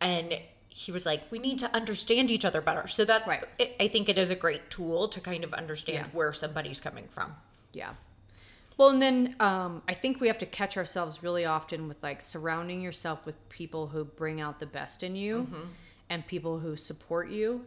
And 0.00 0.38
he 0.74 0.90
was 0.90 1.04
like, 1.04 1.30
we 1.30 1.38
need 1.38 1.58
to 1.58 1.74
understand 1.76 2.30
each 2.30 2.44
other 2.46 2.62
better. 2.62 2.88
So 2.88 3.04
that 3.04 3.26
Right. 3.26 3.44
it, 3.58 3.76
I 3.78 3.88
think 3.88 4.08
it 4.08 4.16
is 4.16 4.30
a 4.30 4.34
great 4.34 4.70
tool 4.70 5.06
to 5.08 5.20
kind 5.20 5.44
of 5.44 5.52
understand 5.52 6.06
Yeah. 6.06 6.12
where 6.12 6.32
somebody's 6.32 6.80
coming 6.80 7.08
from. 7.08 7.34
Yeah. 7.74 7.94
Well, 8.78 8.88
and 8.88 9.02
then 9.02 9.36
um, 9.38 9.82
I 9.86 9.92
think 9.92 10.18
we 10.18 10.28
have 10.28 10.38
to 10.38 10.46
catch 10.46 10.78
ourselves 10.78 11.22
really 11.22 11.44
often 11.44 11.88
with 11.88 12.02
like 12.02 12.22
surrounding 12.22 12.80
yourself 12.80 13.26
with 13.26 13.36
people 13.50 13.88
who 13.88 14.04
bring 14.04 14.40
out 14.40 14.60
the 14.60 14.66
best 14.66 15.02
in 15.02 15.14
you 15.14 15.46
and 16.08 16.26
people 16.26 16.58
who 16.58 16.76
support 16.78 17.28
you. 17.28 17.66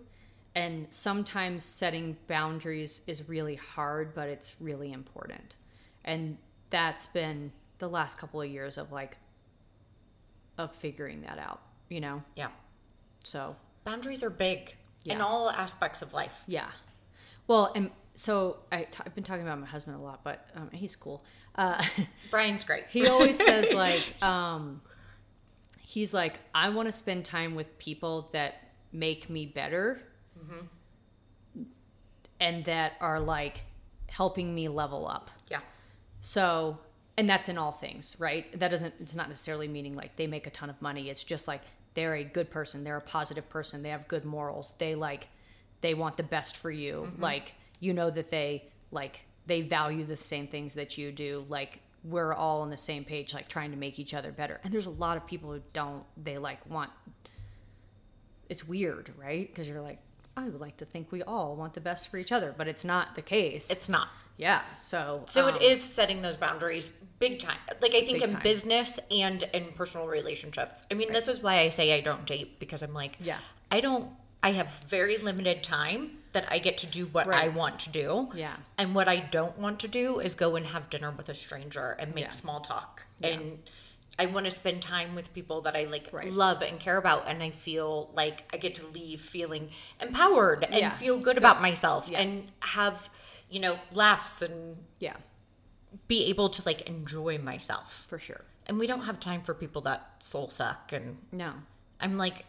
And 0.55 0.87
sometimes 0.89 1.63
setting 1.63 2.17
boundaries 2.27 3.01
is 3.05 3.29
really 3.29 3.55
hard, 3.55 4.15
but 4.15 4.29
it's 4.29 4.55
really 4.59 4.91
important. 4.91 5.55
And 6.03 6.37
that's 6.71 7.05
been 7.05 7.51
the 7.77 7.87
last 7.87 8.17
couple 8.17 8.41
of 8.41 8.49
years 8.49 8.77
of 8.79 8.91
like, 8.91 9.17
of 10.57 10.73
figuring 10.73 11.21
that 11.21 11.37
out, 11.37 11.61
you 11.89 11.99
know? 12.01 12.23
Yeah. 12.35 12.47
So, 13.25 13.55
Boundaries 13.83 14.23
are 14.23 14.29
big 14.29 14.75
in 15.05 15.21
all 15.21 15.49
aspects 15.49 16.01
of 16.01 16.13
life. 16.13 16.43
yeah. 16.47 16.67
Well, 17.47 17.71
and 17.75 17.91
so 18.15 18.57
I 18.71 18.83
t- 18.83 19.03
I've 19.05 19.13
been 19.13 19.23
talking 19.23 19.43
about 19.43 19.59
my 19.59 19.67
husband 19.67 19.95
a 19.97 19.99
lot, 19.99 20.23
but 20.23 20.47
um, 20.55 20.71
he's 20.71 20.95
cool. 20.95 21.23
Uh, 21.55 21.83
Brian's 22.31 22.63
great. 22.63 22.85
he 22.89 23.07
always 23.07 23.37
says 23.37 23.71
like 23.85 24.03
um 24.23 24.81
he's 25.79 26.13
like 26.13 26.39
i 26.53 26.67
want 26.67 26.87
to 26.87 26.91
spend 26.91 27.23
time 27.23 27.55
with 27.55 27.77
people 27.77 28.27
that 28.33 28.55
make 28.91 29.29
me 29.29 29.45
better 29.45 30.01
and 32.39 32.65
that 32.65 32.93
are 32.99 33.19
like 33.19 33.61
helping 34.07 34.53
me 34.53 34.67
level 34.67 35.07
up 35.07 35.29
yeah. 35.49 35.59
so 36.21 36.77
and 37.17 37.29
that's 37.29 37.47
in 37.47 37.57
all 37.57 37.71
things 37.71 38.15
right 38.19 38.59
that 38.59 38.69
doesn't 38.69 38.93
it's 38.99 39.15
not 39.15 39.29
necessarily 39.29 39.67
meaning 39.67 39.95
like 39.95 40.15
they 40.17 40.27
make 40.27 40.45
a 40.45 40.49
ton 40.49 40.69
of 40.69 40.81
money 40.81 41.09
it's 41.09 41.23
just 41.23 41.47
like 41.47 41.61
they're 41.95 42.15
a 42.15 42.23
good 42.23 42.49
person 42.51 42.83
they're 42.83 42.97
a 42.97 43.01
positive 43.01 43.49
person 43.49 43.81
they 43.81 43.89
have 43.89 44.07
good 44.07 44.25
morals 44.25 44.75
they 44.77 44.95
like 44.95 45.27
they 45.81 45.93
want 45.93 46.17
the 46.17 46.23
best 46.23 46.57
for 46.57 46.71
you 46.71 47.07
mm-hmm. 47.07 47.21
like 47.21 47.53
you 47.79 47.93
know 47.93 48.09
that 48.09 48.29
they 48.29 48.63
like 48.91 49.25
they 49.47 49.61
value 49.61 50.05
the 50.05 50.15
same 50.15 50.47
things 50.47 50.73
that 50.73 50.97
you 50.97 51.11
do 51.11 51.45
like 51.49 51.81
we're 52.05 52.33
all 52.33 52.61
on 52.61 52.69
the 52.69 52.77
same 52.77 53.03
page 53.03 53.33
like 53.33 53.47
trying 53.47 53.71
to 53.71 53.77
make 53.77 53.99
each 53.99 54.13
other 54.13 54.31
better. 54.31 54.59
And 54.63 54.71
there's 54.71 54.85
a 54.85 54.91
lot 54.91 55.17
of 55.17 55.25
people 55.25 55.51
who 55.51 55.61
don't 55.73 56.05
they 56.21 56.37
like 56.37 56.69
want 56.69 56.91
it's 58.47 58.67
weird 58.67 59.11
right? 59.17 59.47
Because 59.47 59.67
you're 59.67 59.81
like 59.81 59.99
i 60.37 60.43
would 60.43 60.59
like 60.59 60.75
to 60.75 60.85
think 60.85 61.13
we 61.13 61.23
all 61.23 61.55
want 61.55 61.73
the 61.73 61.79
best 61.79 62.09
for 62.09 62.17
each 62.17 62.33
other 62.33 62.53
but 62.55 62.67
it's 62.67 62.85
not 62.85 63.15
the 63.15 63.21
case. 63.21 63.69
It's 63.69 63.89
not. 63.89 64.09
Yeah 64.37 64.61
so 64.75 65.23
So 65.27 65.47
um, 65.47 65.55
it 65.55 65.61
is 65.61 65.83
setting 65.83 66.21
those 66.21 66.37
boundaries 66.37 66.89
big 67.19 67.39
time. 67.39 67.57
Like 67.81 67.95
I 67.95 68.01
think 68.01 68.21
in 68.21 68.29
time. 68.31 68.43
business 68.43 68.99
and 69.09 69.41
in 69.53 69.65
personal 69.75 70.07
relationships. 70.07 70.83
I 70.91 70.95
mean, 70.95 71.13
this 71.13 71.27
is 71.29 71.41
why 71.41 71.59
I 71.59 71.69
say 71.69 71.93
I 71.93 72.01
don't 72.01 72.25
date 72.25 72.59
because 72.59 72.81
I'm 72.83 72.93
like, 72.93 73.15
Yeah. 73.21 73.39
I 73.71 73.79
don't. 73.79 74.09
I 74.43 74.51
have 74.51 74.69
very 74.89 75.17
limited 75.17 75.63
time 75.63 76.17
that 76.33 76.45
I 76.51 76.59
get 76.59 76.77
to 76.79 76.87
do 76.87 77.05
what 77.07 77.27
I 77.29 77.47
want 77.47 77.79
to 77.79 77.89
do. 77.89 78.29
Yeah. 78.35 78.57
And 78.77 78.93
what 78.93 79.07
I 79.07 79.17
don't 79.37 79.57
want 79.57 79.79
to 79.79 79.87
do 79.87 80.19
is 80.19 80.35
go 80.35 80.55
and 80.57 80.65
have 80.67 80.89
dinner 80.89 81.11
with 81.17 81.29
a 81.29 81.33
stranger 81.33 81.95
and 81.97 82.13
make 82.13 82.25
Yeah. 82.25 82.31
small 82.31 82.59
talk. 82.59 83.03
And 83.23 83.59
I 84.19 84.25
want 84.27 84.45
to 84.45 84.51
spend 84.51 84.81
time 84.81 85.15
with 85.15 85.33
people 85.33 85.61
that 85.61 85.75
I 85.75 85.85
like 85.85 86.09
Right. 86.11 86.29
love 86.31 86.61
and 86.61 86.79
care 86.79 86.97
about 86.97 87.27
and 87.27 87.41
I 87.41 87.49
feel 87.49 88.11
like 88.13 88.43
I 88.53 88.57
get 88.57 88.75
to 88.75 88.85
leave 88.87 89.19
feeling 89.21 89.69
empowered 90.01 90.63
and 90.65 90.75
Yeah. 90.75 90.89
feel 90.89 91.17
good 91.17 91.37
about 91.37 91.61
myself 91.61 92.09
Yeah. 92.09 92.19
and 92.19 92.51
have, 92.59 93.09
you 93.49 93.59
know, 93.59 93.77
laughs 93.93 94.41
and 94.41 94.77
yeah 94.99 95.15
be 96.07 96.25
able 96.25 96.49
to 96.49 96.61
like 96.65 96.81
enjoy 96.81 97.37
myself. 97.37 98.05
for 98.09 98.19
sure 98.19 98.43
And 98.67 98.77
we 98.79 98.87
don't 98.87 99.01
have 99.03 99.19
time 99.19 99.41
for 99.43 99.53
people 99.53 99.81
that 99.83 100.15
soul 100.19 100.49
suck 100.49 100.91
and 100.91 101.17
no 101.31 101.53
I'm 102.01 102.17
like 102.17 102.45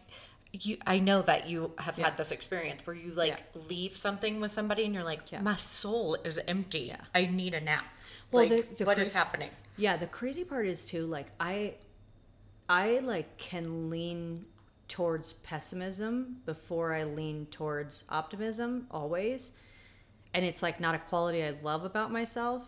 you 0.51 0.77
I 0.85 0.99
know 0.99 1.21
that 1.21 1.47
you 1.47 1.71
have 1.77 1.97
Yeah. 1.97 2.05
had 2.05 2.17
this 2.17 2.31
experience 2.31 2.85
where 2.85 2.95
you 2.95 3.11
like 3.13 3.37
Yeah. 3.55 3.61
leave 3.69 3.95
something 3.95 4.39
with 4.41 4.51
somebody 4.51 4.83
and 4.85 4.93
you're 4.93 5.03
like 5.03 5.31
Yeah. 5.31 5.41
my 5.41 5.55
soul 5.55 6.15
is 6.23 6.39
empty. 6.47 6.93
I 7.15 7.25
need 7.27 7.53
a 7.53 7.61
nap. 7.61 7.85
Well, 8.31 8.47
like, 8.47 8.67
the- 8.69 8.75
the 8.75 8.85
what 8.85 8.95
cra- 8.95 9.03
is 9.03 9.13
happening? 9.13 9.51
Yeah, 9.77 9.95
the 9.97 10.07
crazy 10.07 10.43
part 10.43 10.65
is 10.67 10.85
too 10.85 11.05
like 11.05 11.27
I 11.39 11.75
I 12.67 12.99
like 12.99 13.37
can 13.37 13.89
lean 13.89 14.45
towards 14.89 15.33
pessimism 15.33 16.41
before 16.45 16.93
I 16.93 17.03
lean 17.03 17.45
towards 17.47 18.03
optimism 18.09 18.87
always. 18.91 19.53
And 20.33 20.45
it's 20.45 20.61
like 20.61 20.79
not 20.79 20.95
a 20.95 20.99
quality 20.99 21.43
I 21.43 21.55
love 21.61 21.83
about 21.83 22.11
myself. 22.11 22.63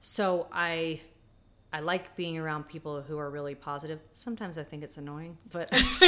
So 0.00 0.46
I 0.52 1.00
I 1.72 1.80
like 1.80 2.16
being 2.16 2.38
around 2.38 2.68
people 2.68 3.02
who 3.02 3.18
are 3.18 3.28
really 3.28 3.54
positive. 3.54 4.00
Sometimes 4.12 4.56
I 4.56 4.62
think 4.64 4.82
it's 4.82 4.96
annoying, 4.98 5.36
but 5.50 5.68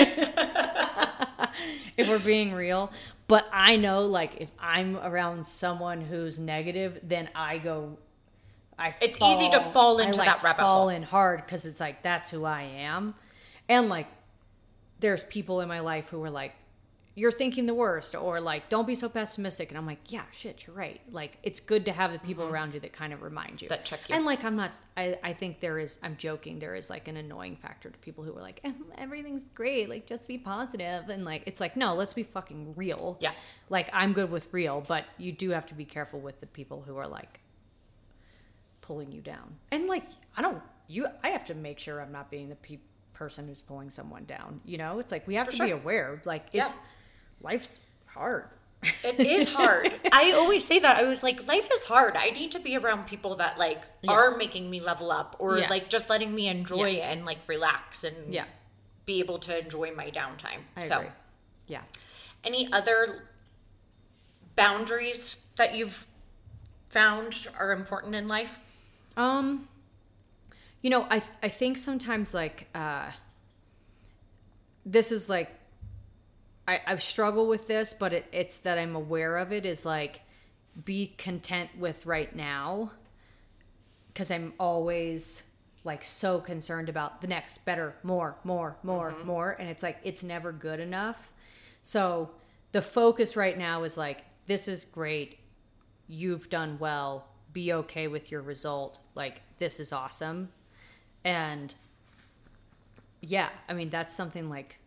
if 1.96 2.08
we're 2.08 2.18
being 2.20 2.54
real, 2.54 2.92
but 3.26 3.46
I 3.52 3.76
know 3.76 4.06
like 4.06 4.36
if 4.40 4.50
I'm 4.58 4.96
around 4.98 5.46
someone 5.46 6.00
who's 6.00 6.38
negative, 6.38 7.00
then 7.02 7.28
I 7.34 7.58
go 7.58 7.98
I 8.78 8.94
It's 9.00 9.20
easy 9.20 9.50
to 9.50 9.60
fall 9.60 10.00
I, 10.00 10.04
into 10.04 10.18
like, 10.18 10.26
that 10.26 10.42
rabbit 10.42 10.60
fall 10.60 10.82
hole. 10.82 10.88
in 10.90 11.02
hard 11.02 11.44
because 11.44 11.66
it's 11.66 11.80
like 11.80 12.02
that's 12.02 12.30
who 12.30 12.44
I 12.44 12.62
am, 12.62 13.14
and 13.68 13.88
like 13.88 14.06
there's 15.00 15.24
people 15.24 15.60
in 15.60 15.68
my 15.68 15.80
life 15.80 16.08
who 16.08 16.22
are 16.22 16.30
like, 16.30 16.54
you're 17.18 17.32
thinking 17.32 17.66
the 17.66 17.74
worst, 17.74 18.14
or 18.14 18.40
like 18.40 18.68
don't 18.68 18.86
be 18.86 18.94
so 18.94 19.08
pessimistic, 19.08 19.70
and 19.70 19.76
I'm 19.78 19.86
like, 19.86 20.12
yeah, 20.12 20.22
shit, 20.32 20.66
you're 20.66 20.76
right. 20.76 21.00
Like 21.10 21.38
it's 21.42 21.60
good 21.60 21.84
to 21.86 21.92
have 21.92 22.12
the 22.12 22.18
people 22.20 22.44
around 22.44 22.74
you 22.74 22.80
that 22.80 22.92
kind 22.92 23.12
of 23.12 23.22
remind 23.22 23.60
you 23.60 23.68
Mm-hmm. 23.68 23.74
That 23.74 23.84
check 23.84 24.08
you. 24.08 24.14
And 24.14 24.24
like 24.24 24.44
I'm 24.44 24.56
not, 24.56 24.72
I 24.96 25.18
I 25.22 25.32
think 25.32 25.60
there 25.60 25.78
is. 25.78 25.98
I'm 26.02 26.16
joking. 26.16 26.58
There 26.58 26.74
is 26.74 26.88
like 26.88 27.08
an 27.08 27.16
annoying 27.16 27.56
factor 27.56 27.90
to 27.90 27.98
people 27.98 28.22
who 28.24 28.36
are 28.36 28.40
like, 28.40 28.60
"Eh, 28.64 28.72
everything's 28.96 29.42
great, 29.54 29.88
like 29.88 30.06
just 30.06 30.28
be 30.28 30.38
positive, 30.38 31.08
and 31.08 31.24
like 31.24 31.42
it's 31.46 31.60
like 31.60 31.76
no, 31.76 31.94
let's 31.94 32.14
be 32.14 32.22
fucking 32.22 32.74
real. 32.76 33.16
Yeah. 33.20 33.32
Like 33.68 33.90
I'm 33.92 34.12
good 34.12 34.30
with 34.30 34.46
real, 34.52 34.84
but 34.86 35.04
you 35.18 35.32
do 35.32 35.50
have 35.50 35.66
to 35.66 35.74
be 35.74 35.84
careful 35.84 36.20
with 36.20 36.40
the 36.40 36.46
people 36.46 36.82
who 36.86 36.96
are 36.96 37.08
like 37.08 37.40
pulling 38.80 39.12
you 39.12 39.20
down. 39.20 39.56
And 39.70 39.86
like 39.86 40.04
I 40.36 40.42
don't 40.42 40.62
you 40.86 41.06
I 41.22 41.30
have 41.30 41.44
to 41.46 41.54
make 41.54 41.78
sure 41.78 42.00
I'm 42.00 42.12
not 42.12 42.30
being 42.30 42.48
the 42.48 42.54
pe- 42.56 42.78
person 43.12 43.48
who's 43.48 43.60
pulling 43.60 43.90
someone 43.90 44.24
down. 44.24 44.60
You 44.64 44.78
know, 44.78 44.98
it's 45.00 45.12
like 45.12 45.26
we 45.26 45.34
have 45.34 45.46
For 45.46 45.52
to 45.56 45.64
be 45.64 45.70
aware. 45.72 46.22
Like 46.24 46.46
Yeah. 46.52 46.70
Life's 47.40 47.82
hard. 48.06 48.44
It 49.02 49.18
is 49.18 49.52
hard. 49.52 49.92
I 50.12 50.32
always 50.32 50.64
say 50.64 50.78
that. 50.78 50.98
I 50.98 51.02
was 51.02 51.22
like, 51.24 51.46
life 51.48 51.68
is 51.72 51.84
hard. 51.84 52.14
I 52.16 52.30
need 52.30 52.52
to 52.52 52.60
be 52.60 52.76
around 52.76 53.06
people 53.08 53.34
that 53.36 53.58
like 53.58 53.82
Yeah. 54.02 54.12
are 54.12 54.36
making 54.36 54.70
me 54.70 54.80
level 54.80 55.10
up 55.10 55.34
or 55.40 55.58
Yeah. 55.58 55.68
like 55.68 55.88
just 55.90 56.08
letting 56.08 56.32
me 56.34 56.46
enjoy 56.48 56.90
Yeah. 56.90 57.10
and 57.10 57.24
like 57.26 57.38
relax 57.48 58.04
and 58.04 58.32
Yeah. 58.32 58.44
be 59.04 59.18
able 59.18 59.38
to 59.40 59.58
enjoy 59.58 59.92
my 59.94 60.10
downtime. 60.10 60.60
I 60.76 60.86
so 60.88 60.98
agree. 60.98 61.10
Yeah. 61.66 61.82
any 62.44 62.72
other 62.72 63.24
boundaries 64.54 65.38
that 65.56 65.74
you've 65.74 66.06
found 66.88 67.48
are 67.58 67.72
important 67.72 68.14
in 68.14 68.28
life? 68.28 68.60
Um, 69.16 69.68
you 70.82 70.90
know, 70.90 71.02
I 71.10 71.22
I 71.42 71.48
think 71.48 71.78
sometimes 71.78 72.32
like 72.32 72.68
uh, 72.74 73.10
this 74.86 75.10
is 75.12 75.28
like 75.28 75.50
I 76.68 76.80
I've 76.86 77.02
struggled 77.02 77.48
with 77.48 77.66
this, 77.66 77.92
but 77.92 78.12
it, 78.12 78.26
it's 78.30 78.58
that 78.58 78.78
I'm 78.78 78.94
aware 78.94 79.38
of 79.38 79.52
it. 79.52 79.66
Is 79.66 79.84
like 79.84 80.20
be 80.84 81.14
content 81.18 81.70
with 81.78 82.06
right 82.06 82.34
now, 82.36 82.92
because 84.08 84.30
I'm 84.30 84.52
always 84.60 85.42
like 85.82 86.04
so 86.04 86.38
concerned 86.38 86.88
about 86.88 87.22
the 87.22 87.26
next 87.26 87.58
better, 87.64 87.94
more, 88.02 88.36
more, 88.44 88.76
more, 88.82 89.12
mm-hmm. 89.12 89.26
more, 89.26 89.56
and 89.58 89.68
it's 89.68 89.82
like 89.82 89.98
it's 90.04 90.22
never 90.22 90.52
good 90.52 90.78
enough. 90.78 91.32
So 91.82 92.30
the 92.72 92.82
focus 92.82 93.36
right 93.36 93.56
now 93.56 93.82
is 93.82 93.96
like 93.96 94.24
this 94.46 94.68
is 94.68 94.84
great 94.84 95.38
you've 96.06 96.48
done 96.50 96.78
well 96.78 97.26
be 97.52 97.72
okay 97.72 98.08
with 98.08 98.30
your 98.30 98.40
result 98.40 98.98
like 99.14 99.42
this 99.58 99.78
is 99.78 99.92
awesome 99.92 100.48
and 101.24 101.74
yeah 103.20 103.48
i 103.68 103.72
mean 103.72 103.90
that's 103.90 104.14
something 104.14 104.48
like 104.48 104.78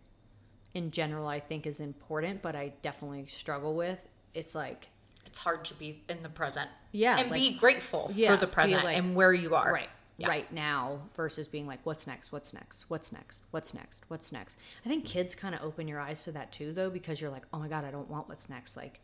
in 0.73 0.91
general 0.91 1.27
i 1.27 1.39
think 1.39 1.65
is 1.67 1.79
important 1.79 2.41
but 2.41 2.55
i 2.55 2.71
definitely 2.81 3.25
struggle 3.25 3.75
with 3.75 3.99
it's 4.33 4.55
like 4.55 4.87
It's 5.25 5.39
hard 5.39 5.63
to 5.65 5.73
be 5.75 6.01
in 6.09 6.23
the 6.23 6.29
present. 6.29 6.69
Yeah, 6.93 7.17
And 7.19 7.29
like- 7.31 7.39
be 7.39 7.51
grateful 7.53 8.09
Yeah, 8.13 8.31
for 8.33 8.37
the 8.37 8.47
present 8.47 8.83
like- 8.83 8.97
and 8.97 9.15
where 9.15 9.33
you 9.33 9.55
are. 9.55 9.71
right 9.73 9.89
Yeah. 10.17 10.27
right 10.29 10.51
now 10.53 11.01
versus 11.15 11.47
being 11.47 11.67
like 11.67 11.79
what's 11.85 12.05
next 12.07 12.31
what's 12.31 12.53
next 12.53 12.85
what's 12.89 13.11
next 13.11 13.43
what's 13.51 13.73
next 13.73 14.03
what's 14.09 14.31
next 14.31 14.57
i 14.85 14.89
think 14.89 15.05
kids 15.05 15.35
kind 15.35 15.53
of 15.55 15.61
open 15.61 15.87
your 15.87 15.99
eyes 15.99 16.23
to 16.25 16.31
that 16.33 16.51
too 16.51 16.73
though 16.73 16.89
because 16.89 17.19
you're 17.21 17.31
like 17.31 17.45
oh 17.53 17.59
my 17.59 17.67
god 17.67 17.83
i 17.85 17.91
don't 17.91 18.09
want 18.09 18.27
what's 18.29 18.49
next 18.49 18.75
like 18.77 18.99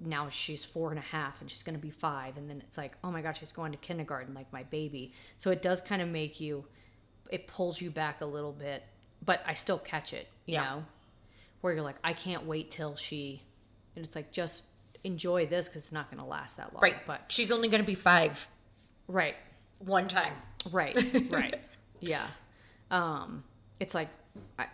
now 0.00 0.28
she's 0.28 0.64
four 0.64 0.90
and 0.90 0.98
a 0.98 1.02
half 1.02 1.40
and 1.40 1.50
she's 1.50 1.62
going 1.62 1.76
to 1.76 1.80
be 1.80 1.90
five 1.90 2.36
and 2.36 2.50
then 2.50 2.60
it's 2.66 2.76
like 2.76 2.96
oh 3.04 3.10
my 3.10 3.22
god 3.22 3.36
she's 3.36 3.52
going 3.52 3.70
to 3.72 3.78
kindergarten 3.78 4.34
like 4.34 4.52
my 4.52 4.64
baby 4.64 5.12
so 5.38 5.50
it 5.50 5.62
does 5.62 5.80
kind 5.80 6.02
of 6.02 6.08
make 6.08 6.40
you 6.40 6.64
it 7.30 7.46
pulls 7.46 7.80
you 7.80 7.90
back 7.90 8.20
a 8.20 8.26
little 8.26 8.52
bit 8.52 8.82
but 9.24 9.42
i 9.46 9.54
still 9.54 9.78
catch 9.78 10.12
it 10.12 10.28
you 10.46 10.54
Yeah. 10.54 10.64
know 10.64 10.84
where 11.60 11.72
you're 11.74 11.82
like 11.82 11.96
i 12.04 12.12
can't 12.12 12.44
wait 12.46 12.70
till 12.70 12.96
she 12.96 13.42
and 13.96 14.04
it's 14.04 14.16
like 14.16 14.32
just 14.32 14.64
enjoy 15.04 15.46
this 15.46 15.68
because 15.68 15.82
it's 15.82 15.92
not 15.92 16.10
going 16.10 16.20
to 16.20 16.26
last 16.26 16.56
that 16.56 16.72
long 16.72 16.82
Right. 16.82 16.96
but 17.06 17.22
she's 17.28 17.50
only 17.52 17.68
going 17.68 17.82
to 17.82 17.86
be 17.86 17.94
five 17.94 18.46
right 19.08 19.36
one 19.78 20.08
time. 20.08 20.32
Right, 20.72 20.96
right. 21.30 21.60
yeah. 22.00 22.26
Um, 22.90 23.44
it's 23.80 23.94
like 23.94 24.08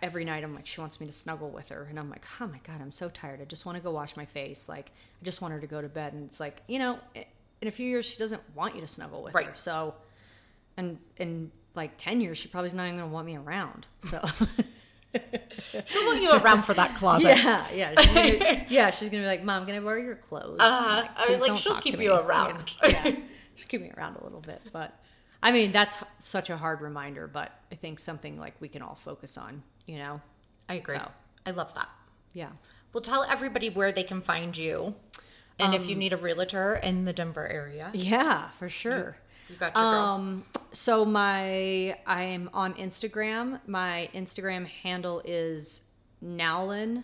every 0.01 0.23
night 0.23 0.41
I'm 0.43 0.55
like, 0.55 0.65
she 0.67 0.79
wants 0.79 1.01
me 1.01 1.07
to 1.07 1.11
snuggle 1.11 1.49
with 1.49 1.67
her. 1.67 1.85
And 1.89 1.99
I'm 1.99 2.09
like, 2.09 2.23
oh 2.39 2.47
my 2.47 2.59
God, 2.65 2.79
I'm 2.81 2.93
so 2.93 3.09
tired. 3.09 3.41
I 3.41 3.45
just 3.45 3.65
want 3.65 3.75
to 3.77 3.83
go 3.83 3.91
wash 3.91 4.15
my 4.15 4.23
face. 4.23 4.69
Like, 4.69 4.91
I 5.21 5.25
just 5.25 5.41
want 5.41 5.53
her 5.53 5.59
to 5.59 5.67
go 5.67 5.81
to 5.81 5.89
bed. 5.89 6.13
And 6.13 6.23
it's 6.23 6.39
like, 6.39 6.61
you 6.67 6.79
know, 6.79 6.97
in 7.61 7.67
a 7.67 7.71
few 7.71 7.85
years 7.89 8.05
she 8.05 8.17
doesn't 8.17 8.41
want 8.55 8.75
you 8.75 8.81
to 8.81 8.87
snuggle 8.87 9.21
with 9.21 9.33
her. 9.33 9.39
Right. 9.39 9.57
So, 9.57 9.95
and 10.77 10.97
in 11.17 11.51
like 11.75 11.97
ten 11.97 12.21
years 12.21 12.37
she 12.37 12.47
probably's 12.47 12.73
not 12.73 12.85
even 12.85 12.97
gonna 12.99 13.11
want 13.11 13.25
me 13.25 13.37
around. 13.37 13.87
So. 14.03 14.21
She'll 15.85 16.05
want 16.05 16.21
you 16.21 16.31
around 16.31 16.63
for 16.63 16.73
that 16.73 16.95
closet. 16.95 17.37
Yeah, 17.37 17.67
yeah, 17.73 17.93
she's 17.99 18.13
gonna, 18.13 18.65
yeah. 18.69 18.91
She's 18.91 19.09
gonna 19.09 19.23
be 19.23 19.27
like, 19.27 19.43
"Mom, 19.43 19.65
can 19.65 19.75
I 19.75 19.79
borrow 19.79 20.01
your 20.01 20.15
clothes?" 20.15 20.57
Uh-huh. 20.59 21.07
I 21.17 21.29
was 21.29 21.41
like, 21.41 21.57
she'll 21.57 21.81
keep 21.81 21.93
you 21.93 21.99
me." 21.99 22.07
around. 22.07 22.75
Yeah, 22.81 22.89
yeah. 23.07 23.15
she'll 23.55 23.67
keep 23.67 23.81
me 23.81 23.91
around 23.97 24.15
a 24.17 24.23
little 24.23 24.39
bit, 24.39 24.61
but 24.71 24.93
I 25.43 25.51
mean, 25.51 25.71
that's 25.71 26.01
such 26.19 26.49
a 26.49 26.57
hard 26.57 26.81
reminder. 26.81 27.27
But 27.27 27.51
I 27.71 27.75
think 27.75 27.99
something 27.99 28.39
like 28.39 28.53
we 28.59 28.69
can 28.69 28.81
all 28.81 28.95
focus 28.95 29.37
on. 29.37 29.63
You 29.85 29.97
know? 29.97 30.21
I 30.69 30.75
agree. 30.75 30.97
So. 30.97 31.11
I 31.45 31.51
love 31.51 31.73
that. 31.73 31.89
Yeah. 32.33 32.49
Well, 32.93 33.01
tell 33.01 33.23
everybody 33.23 33.69
where 33.69 33.91
they 33.91 34.03
can 34.03 34.21
find 34.21 34.55
you. 34.55 34.95
And 35.59 35.75
if 35.75 35.85
you 35.85 35.95
need 35.95 36.11
a 36.11 36.17
realtor 36.17 36.75
in 36.75 37.05
the 37.05 37.13
Denver 37.13 37.47
area, 37.47 37.91
Yeah, 37.93 38.49
for 38.49 38.67
sure. 38.67 38.97
you 38.97 39.13
got 39.59 39.75
your 39.75 39.83
girl. 39.83 39.99
Um, 40.01 40.45
so 40.71 41.05
my 41.05 41.97
I'm 42.05 42.49
on 42.53 42.73
Instagram. 42.75 43.59
My 43.67 44.09
Instagram 44.13 44.65
handle 44.65 45.21
is 45.25 45.81
Nowlin. 46.21 47.03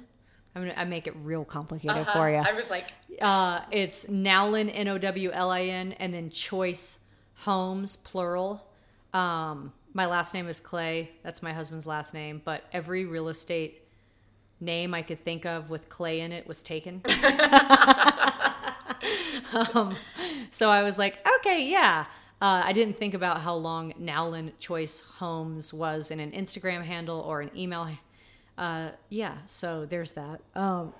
I'm 0.55 0.63
gonna 0.63 0.73
I 0.75 0.85
make 0.85 1.07
it 1.07 1.15
real 1.23 1.45
complicated 1.45 2.07
for 2.07 2.29
you. 2.29 2.37
I 2.37 2.53
was 2.53 2.69
like, 2.69 2.85
Uh, 3.21 3.61
it's 3.71 4.09
Nowlin, 4.09 4.69
N 4.69 4.87
O 4.87 4.97
W 4.97 5.31
L 5.31 5.51
I 5.51 5.63
N, 5.63 5.93
and 5.93 6.13
then 6.13 6.29
Choice 6.29 7.03
Homes, 7.35 7.97
plural. 7.97 8.67
Um, 9.13 9.71
my 9.93 10.05
last 10.05 10.33
name 10.33 10.47
is 10.47 10.59
Clay. 10.59 11.11
That's 11.23 11.41
my 11.43 11.53
husband's 11.53 11.85
last 11.85 12.13
name. 12.13 12.41
But 12.43 12.63
every 12.73 13.05
real 13.05 13.29
estate 13.29 13.83
name 14.59 14.93
I 14.93 15.01
could 15.01 15.23
think 15.23 15.45
of 15.45 15.69
with 15.69 15.89
Clay 15.89 16.21
in 16.21 16.31
it 16.31 16.47
was 16.47 16.63
taken. 16.63 17.01
um, 19.53 19.95
so 20.51 20.69
I 20.69 20.83
was 20.83 20.97
like, 20.97 21.25
okay, 21.39 21.69
yeah. 21.69 22.05
Uh, 22.39 22.61
I 22.63 22.73
didn't 22.73 22.97
think 22.97 23.13
about 23.15 23.41
how 23.41 23.55
long 23.55 23.93
Nowlin 23.97 24.51
Choice 24.59 24.99
Homes 24.99 25.73
was 25.73 26.11
in 26.11 26.19
an 26.19 26.31
Instagram 26.31 26.83
handle 26.83 27.19
or 27.19 27.41
an 27.41 27.49
email. 27.55 27.89
Uh, 28.57 28.91
yeah, 29.09 29.37
so 29.47 29.85
there's 29.85 30.11
that. 30.13 30.41
Um, 30.55 30.93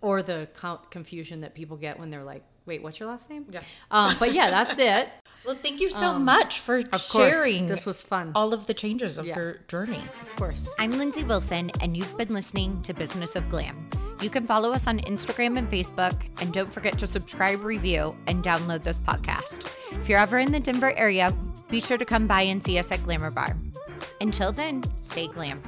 or 0.00 0.22
the 0.22 0.48
co- 0.54 0.80
confusion 0.90 1.40
that 1.40 1.54
people 1.54 1.76
get 1.76 1.98
when 1.98 2.10
they're 2.10 2.22
like, 2.22 2.44
wait, 2.66 2.82
what's 2.82 2.98
your 3.00 3.08
last 3.08 3.30
name? 3.30 3.44
Yeah. 3.50 3.60
Um, 3.90 4.14
but 4.18 4.32
yeah, 4.32 4.50
that's 4.50 4.78
it. 4.78 5.08
well, 5.44 5.54
thank 5.54 5.80
you 5.80 5.90
so 5.90 6.18
much 6.18 6.60
for 6.60 6.78
Of 6.78 6.90
course, 7.08 7.32
sharing 7.32 7.66
this 7.66 7.84
was 7.86 8.00
fun. 8.02 8.32
all 8.34 8.52
of 8.54 8.66
the 8.66 8.74
changes 8.74 9.18
of 9.18 9.26
Yeah. 9.26 9.36
your 9.36 9.52
journey. 9.68 10.02
Of 10.22 10.36
course. 10.36 10.66
I'm 10.78 10.92
Lyndsay 10.92 11.26
Wilson, 11.26 11.70
and 11.80 11.96
you've 11.96 12.16
been 12.16 12.32
listening 12.32 12.80
to 12.82 12.94
Business 12.94 13.36
of 13.36 13.48
Glam. 13.50 13.88
You 14.20 14.30
can 14.30 14.46
follow 14.46 14.72
us 14.72 14.86
on 14.86 15.00
Instagram 15.00 15.58
and 15.58 15.68
Facebook, 15.68 16.14
and 16.40 16.52
don't 16.52 16.72
forget 16.72 16.96
to 16.98 17.06
subscribe, 17.06 17.62
review, 17.64 18.16
and 18.26 18.42
download 18.42 18.82
this 18.82 18.98
podcast. 18.98 19.68
If 19.92 20.08
you're 20.08 20.20
ever 20.20 20.38
in 20.38 20.50
the 20.52 20.60
Denver 20.60 20.92
area, 20.96 21.32
be 21.68 21.80
sure 21.80 21.98
to 21.98 22.04
come 22.04 22.26
by 22.26 22.42
and 22.42 22.62
see 22.64 22.78
us 22.78 22.90
at 22.92 23.02
Glamour 23.02 23.30
Bar. 23.30 23.56
Until 24.20 24.52
then, 24.52 24.84
stay 24.98 25.26
glam. 25.26 25.60